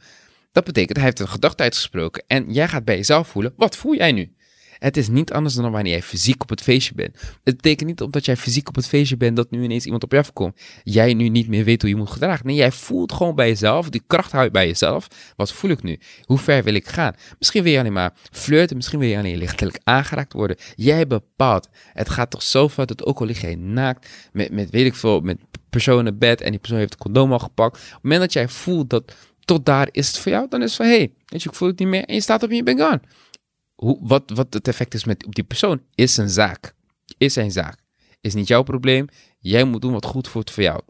Dat 0.52 0.64
betekent, 0.64 0.96
hij 0.96 1.06
heeft 1.06 1.20
een 1.20 1.28
gedachte 1.28 1.62
uitgesproken 1.62 2.24
en 2.26 2.52
jij 2.52 2.68
gaat 2.68 2.84
bij 2.84 2.96
jezelf 2.96 3.28
voelen, 3.28 3.52
wat 3.56 3.76
voel 3.76 3.94
jij 3.94 4.12
nu? 4.12 4.34
Het 4.80 4.96
is 4.96 5.08
niet 5.08 5.32
anders 5.32 5.54
dan 5.54 5.70
wanneer 5.70 5.92
jij 5.92 6.02
fysiek 6.02 6.42
op 6.42 6.48
het 6.48 6.60
feestje 6.62 6.94
bent. 6.94 7.16
Het 7.44 7.56
betekent 7.56 7.88
niet 7.88 8.00
omdat 8.00 8.24
jij 8.24 8.36
fysiek 8.36 8.68
op 8.68 8.74
het 8.74 8.86
feestje 8.86 9.16
bent 9.16 9.36
dat 9.36 9.50
nu 9.50 9.62
ineens 9.62 9.84
iemand 9.84 10.02
op 10.02 10.12
je 10.12 10.18
afkomt. 10.18 10.60
Jij 10.84 11.14
nu 11.14 11.28
niet 11.28 11.48
meer 11.48 11.64
weet 11.64 11.80
hoe 11.80 11.90
je 11.90 11.96
moet 11.96 12.10
gedragen. 12.10 12.46
Nee, 12.46 12.56
jij 12.56 12.72
voelt 12.72 13.12
gewoon 13.12 13.34
bij 13.34 13.48
jezelf. 13.48 13.88
Die 13.88 14.02
kracht 14.06 14.32
houdt 14.32 14.52
bij 14.52 14.66
jezelf. 14.66 15.06
Wat 15.36 15.52
voel 15.52 15.70
ik 15.70 15.82
nu? 15.82 15.98
Hoe 16.24 16.38
ver 16.38 16.62
wil 16.62 16.74
ik 16.74 16.88
gaan? 16.88 17.14
Misschien 17.38 17.62
wil 17.62 17.72
je 17.72 17.78
alleen 17.78 17.92
maar 17.92 18.12
flirten. 18.32 18.76
Misschien 18.76 18.98
wil 18.98 19.08
je 19.08 19.16
alleen 19.16 19.38
lichtelijk 19.38 19.80
aangeraakt 19.84 20.32
worden. 20.32 20.56
Jij 20.74 21.06
bepaalt. 21.06 21.68
Het 21.92 22.08
gaat 22.08 22.30
toch 22.30 22.42
zo 22.42 22.68
ver 22.68 22.86
dat 22.86 23.04
ook 23.04 23.20
al 23.20 23.26
lig 23.26 23.40
je 23.40 23.56
naakt 23.56 24.08
met, 24.32 24.52
met 24.52 24.70
weet 24.70 24.86
ik 24.86 24.94
veel, 24.94 25.20
met 25.20 25.38
personen 25.70 26.18
bed 26.18 26.40
en 26.40 26.50
die 26.50 26.60
persoon 26.60 26.78
heeft 26.78 26.92
het 26.92 27.02
condoom 27.02 27.32
al 27.32 27.38
gepakt. 27.38 27.76
Op 27.76 27.82
het 27.92 28.02
moment 28.02 28.20
dat 28.20 28.32
jij 28.32 28.48
voelt 28.48 28.90
dat 28.90 29.14
tot 29.44 29.66
daar 29.66 29.88
is 29.90 30.06
het 30.06 30.18
voor 30.18 30.32
jou, 30.32 30.46
dan 30.48 30.62
is 30.62 30.76
van 30.76 30.86
hé, 30.86 30.96
hey, 30.96 31.12
weet 31.26 31.42
je, 31.42 31.48
ik 31.48 31.54
voel 31.54 31.68
het 31.68 31.78
niet 31.78 31.88
meer 31.88 32.04
en 32.04 32.14
je 32.14 32.20
staat 32.20 32.42
op 32.42 32.50
en 32.50 32.56
je 32.56 32.62
bent 32.62 32.80
gone 32.80 33.00
wat, 34.00 34.30
wat 34.34 34.54
het 34.54 34.68
effect 34.68 34.94
is 34.94 35.04
met, 35.04 35.26
op 35.26 35.34
die 35.34 35.44
persoon, 35.44 35.82
is 35.94 36.16
een 36.16 36.30
zaak. 36.30 36.74
Is 37.18 37.32
zijn 37.32 37.50
zaak. 37.50 37.78
Is 38.20 38.34
niet 38.34 38.48
jouw 38.48 38.62
probleem. 38.62 39.06
Jij 39.38 39.64
moet 39.64 39.80
doen 39.80 39.92
wat 39.92 40.04
goed 40.04 40.28
voelt 40.28 40.50
voor 40.50 40.62
jou. 40.62 40.80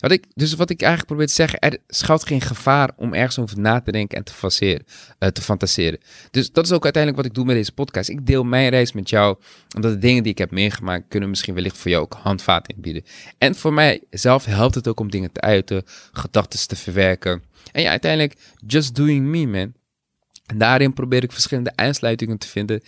Ik, 0.00 0.24
dus 0.34 0.54
wat 0.54 0.70
ik 0.70 0.80
eigenlijk 0.80 1.10
probeer 1.10 1.26
te 1.26 1.34
zeggen, 1.34 1.58
er 1.58 1.78
schuilt 1.86 2.26
geen 2.26 2.40
gevaar 2.40 2.90
om 2.96 3.14
ergens 3.14 3.38
over 3.38 3.60
na 3.60 3.80
te 3.80 3.92
denken 3.92 4.18
en 4.18 4.24
te, 4.24 4.84
uh, 5.18 5.28
te 5.28 5.42
fantaseren. 5.42 5.98
Dus 6.30 6.52
dat 6.52 6.64
is 6.64 6.72
ook 6.72 6.84
uiteindelijk 6.84 7.22
wat 7.22 7.30
ik 7.30 7.36
doe 7.36 7.44
met 7.44 7.56
deze 7.56 7.72
podcast. 7.72 8.08
Ik 8.08 8.26
deel 8.26 8.44
mijn 8.44 8.68
reis 8.70 8.92
met 8.92 9.10
jou, 9.10 9.36
omdat 9.74 9.92
de 9.92 9.98
dingen 9.98 10.22
die 10.22 10.32
ik 10.32 10.38
heb 10.38 10.50
meegemaakt 10.50 11.04
kunnen 11.08 11.28
misschien 11.28 11.54
wellicht 11.54 11.76
voor 11.76 11.90
jou 11.90 12.02
ook 12.02 12.14
handvaten 12.14 12.74
inbieden. 12.74 13.04
En 13.38 13.54
voor 13.54 13.72
mij 13.72 14.02
zelf 14.10 14.44
helpt 14.44 14.74
het 14.74 14.88
ook 14.88 15.00
om 15.00 15.10
dingen 15.10 15.32
te 15.32 15.40
uiten, 15.40 15.82
gedachten 16.12 16.68
te 16.68 16.76
verwerken. 16.76 17.42
En 17.72 17.82
ja, 17.82 17.90
uiteindelijk, 17.90 18.36
just 18.66 18.94
doing 18.94 19.26
me, 19.26 19.46
man. 19.46 19.72
En 20.52 20.58
daarin 20.58 20.92
probeer 20.92 21.22
ik 21.22 21.32
verschillende 21.32 21.76
aansluitingen 21.76 22.38
te 22.38 22.48
vinden 22.48 22.82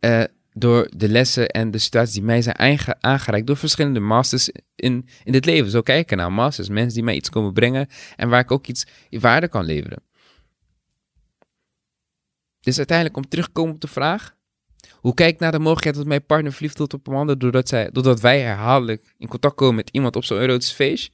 uh, 0.00 0.24
door 0.52 0.90
de 0.96 1.08
lessen 1.08 1.48
en 1.48 1.70
de 1.70 1.78
situaties 1.78 2.14
die 2.14 2.22
mij 2.22 2.42
zijn 2.42 2.56
aangereikt 3.00 3.46
door 3.46 3.56
verschillende 3.56 4.00
masters 4.00 4.50
in, 4.74 5.08
in 5.24 5.32
dit 5.32 5.44
leven. 5.44 5.70
Zo 5.70 5.80
kijken 5.80 6.16
naar 6.16 6.32
masters, 6.32 6.68
mensen 6.68 6.94
die 6.94 7.02
mij 7.02 7.14
iets 7.14 7.28
komen 7.28 7.52
brengen 7.52 7.88
en 8.16 8.28
waar 8.28 8.40
ik 8.40 8.50
ook 8.50 8.66
iets 8.66 8.86
in 9.08 9.20
waarde 9.20 9.48
kan 9.48 9.64
leveren. 9.64 10.02
Dus 12.60 12.76
uiteindelijk 12.76 13.16
om 13.16 13.28
terugkomen 13.28 13.74
op 13.74 13.80
de 13.80 13.88
vraag, 13.88 14.34
hoe 14.92 15.14
kijk 15.14 15.34
ik 15.34 15.40
naar 15.40 15.52
de 15.52 15.58
mogelijkheid 15.58 15.96
dat 15.96 16.06
mijn 16.06 16.26
partner 16.26 16.52
verliefd 16.52 16.78
wordt 16.78 16.94
op 16.94 17.06
een 17.06 17.14
ander 17.14 17.38
doordat, 17.38 17.68
zij, 17.68 17.90
doordat 17.92 18.20
wij 18.20 18.40
herhaaldelijk 18.40 19.14
in 19.18 19.28
contact 19.28 19.54
komen 19.54 19.74
met 19.74 19.90
iemand 19.90 20.16
op 20.16 20.24
zo'n 20.24 20.40
erotisch 20.40 20.72
feest? 20.72 21.12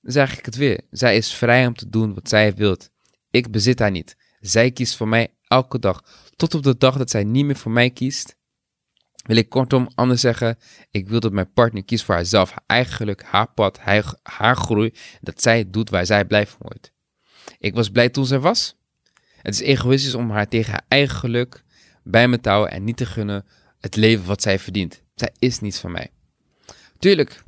Dan 0.00 0.12
zeg 0.12 0.38
ik 0.38 0.44
het 0.44 0.56
weer. 0.56 0.80
Zij 0.90 1.16
is 1.16 1.34
vrij 1.34 1.66
om 1.66 1.74
te 1.74 1.88
doen 1.88 2.14
wat 2.14 2.28
zij 2.28 2.54
wilt. 2.54 2.90
Ik 3.30 3.50
bezit 3.50 3.78
haar 3.78 3.90
niet. 3.90 4.16
Zij 4.46 4.70
kiest 4.70 4.96
voor 4.96 5.08
mij 5.08 5.34
elke 5.48 5.78
dag. 5.78 6.04
Tot 6.36 6.54
op 6.54 6.62
de 6.62 6.76
dag 6.78 6.96
dat 6.96 7.10
zij 7.10 7.24
niet 7.24 7.44
meer 7.44 7.56
voor 7.56 7.72
mij 7.72 7.90
kiest, 7.90 8.36
wil 9.26 9.36
ik 9.36 9.48
kortom 9.48 9.88
anders 9.94 10.20
zeggen. 10.20 10.58
Ik 10.90 11.08
wil 11.08 11.20
dat 11.20 11.32
mijn 11.32 11.52
partner 11.52 11.84
kiest 11.84 12.04
voor 12.04 12.14
haarzelf, 12.14 12.50
haar 12.50 12.64
eigen 12.66 12.94
geluk, 12.94 13.22
haar 13.22 13.52
pad, 13.52 13.78
haar, 14.22 14.56
groei. 14.56 14.94
Dat 15.20 15.42
zij 15.42 15.70
doet 15.70 15.90
waar 15.90 16.06
zij 16.06 16.24
blij 16.24 16.46
van 16.46 16.58
wordt. 16.60 16.92
Ik 17.58 17.74
was 17.74 17.90
blij 17.90 18.08
toen 18.08 18.26
zij 18.26 18.38
was. 18.38 18.76
Het 19.36 19.54
is 19.54 19.60
egoïstisch 19.60 20.14
om 20.14 20.30
haar 20.30 20.48
tegen 20.48 20.72
haar 20.72 20.84
eigen 20.88 21.16
geluk 21.16 21.64
bij 22.02 22.28
me 22.28 22.40
te 22.40 22.48
houden 22.48 22.74
en 22.74 22.84
niet 22.84 22.96
te 22.96 23.06
gunnen 23.06 23.44
het 23.80 23.96
leven 23.96 24.26
wat 24.26 24.42
zij 24.42 24.58
verdient. 24.58 25.02
Zij 25.14 25.32
is 25.38 25.60
niets 25.60 25.78
van 25.78 25.92
mij. 25.92 26.10
Tuurlijk, 26.98 27.44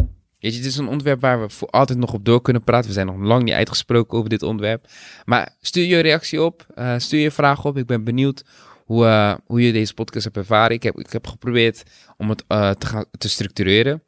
Het 0.54 0.64
is 0.64 0.76
een 0.76 0.88
onderwerp 0.88 1.20
waar 1.20 1.40
we 1.40 1.48
voor 1.48 1.68
altijd 1.68 1.98
nog 1.98 2.12
op 2.12 2.24
door 2.24 2.42
kunnen 2.42 2.62
praten. 2.62 2.88
We 2.88 2.94
zijn 2.94 3.06
nog 3.06 3.16
lang 3.16 3.42
niet 3.42 3.54
uitgesproken 3.54 4.18
over 4.18 4.30
dit 4.30 4.42
onderwerp. 4.42 4.87
Maar 5.24 5.56
stuur 5.61 5.85
je 5.85 5.98
reactie 5.98 6.42
op, 6.42 6.66
uh, 6.78 6.94
stuur 6.98 7.20
je 7.20 7.30
vraag 7.30 7.64
op. 7.64 7.76
Ik 7.76 7.87
ben 7.87 8.04
benieuwd 8.04 8.44
hoe, 8.85 9.04
uh, 9.04 9.35
hoe 9.46 9.62
je 9.62 9.72
deze 9.72 9.94
podcast 9.94 10.24
hebt 10.24 10.37
ervaren. 10.37 10.76
Ik 10.76 10.82
heb, 10.82 10.98
ik 10.98 11.12
heb 11.12 11.26
geprobeerd 11.26 11.82
om 12.16 12.28
het 12.28 12.44
uh, 12.48 12.70
te, 12.70 12.87
gaan, 12.87 13.04
te 13.18 13.28
structureren. 13.28 14.02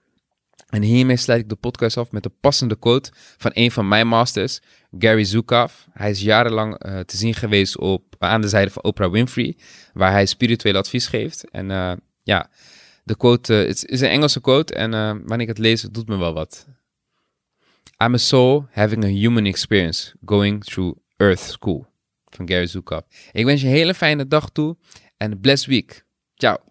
En 0.69 0.83
hiermee 0.83 1.17
sluit 1.17 1.41
ik 1.41 1.49
de 1.49 1.55
podcast 1.55 1.97
af 1.97 2.11
met 2.11 2.23
de 2.23 2.33
passende 2.41 2.79
quote 2.79 3.11
van 3.37 3.51
een 3.55 3.71
van 3.71 3.89
mijn 3.89 4.09
masters, 4.09 4.61
Gary 4.99 5.25
Zukov. 5.25 5.73
Hij 5.93 6.11
is 6.11 6.21
jarenlang 6.21 6.79
te 6.79 7.17
zien 7.17 7.35
geweest 7.35 7.79
op, 7.79 8.03
aan 8.19 8.41
de 8.41 8.49
zijde 8.49 8.71
van 8.71 8.83
Oprah 8.83 9.11
Winfrey, 9.11 9.57
waar 9.93 10.11
hij 10.11 10.27
spiritueel 10.27 10.75
advies 10.75 11.07
geeft. 11.07 11.51
En 11.51 11.67
ja, 12.23 12.51
de 13.09 13.17
quote 13.17 13.53
uh, 13.53 13.67
het 13.67 13.85
is 13.87 14.01
een 14.01 14.09
Engelse 14.09 14.41
quote 14.41 14.75
en 14.75 14.93
uh, 14.93 15.09
wanneer 15.09 15.41
ik 15.41 15.49
het 15.49 15.59
lees, 15.59 15.83
doet 15.83 16.09
me 16.09 16.17
wel 16.17 16.33
wat. 16.33 16.67
I'm 18.05 18.15
a 18.15 18.17
soul 18.17 18.67
having 18.71 19.05
a 19.05 19.09
human 19.09 19.47
experience 19.47 20.15
going 20.25 20.65
through 20.65 20.99
Earth 21.17 21.41
School 21.41 21.87
van 22.25 22.49
Gary 22.49 22.67
Zukov. 22.67 23.03
Ik 23.33 23.45
wens 23.45 23.61
je 23.61 23.67
een 23.67 23.73
hele 23.73 23.95
fijne 23.95 24.27
dag 24.27 24.51
toe 24.51 24.77
en 25.17 25.41
blessed 25.41 25.69
week. 25.69 26.05
Ciao. 26.35 26.68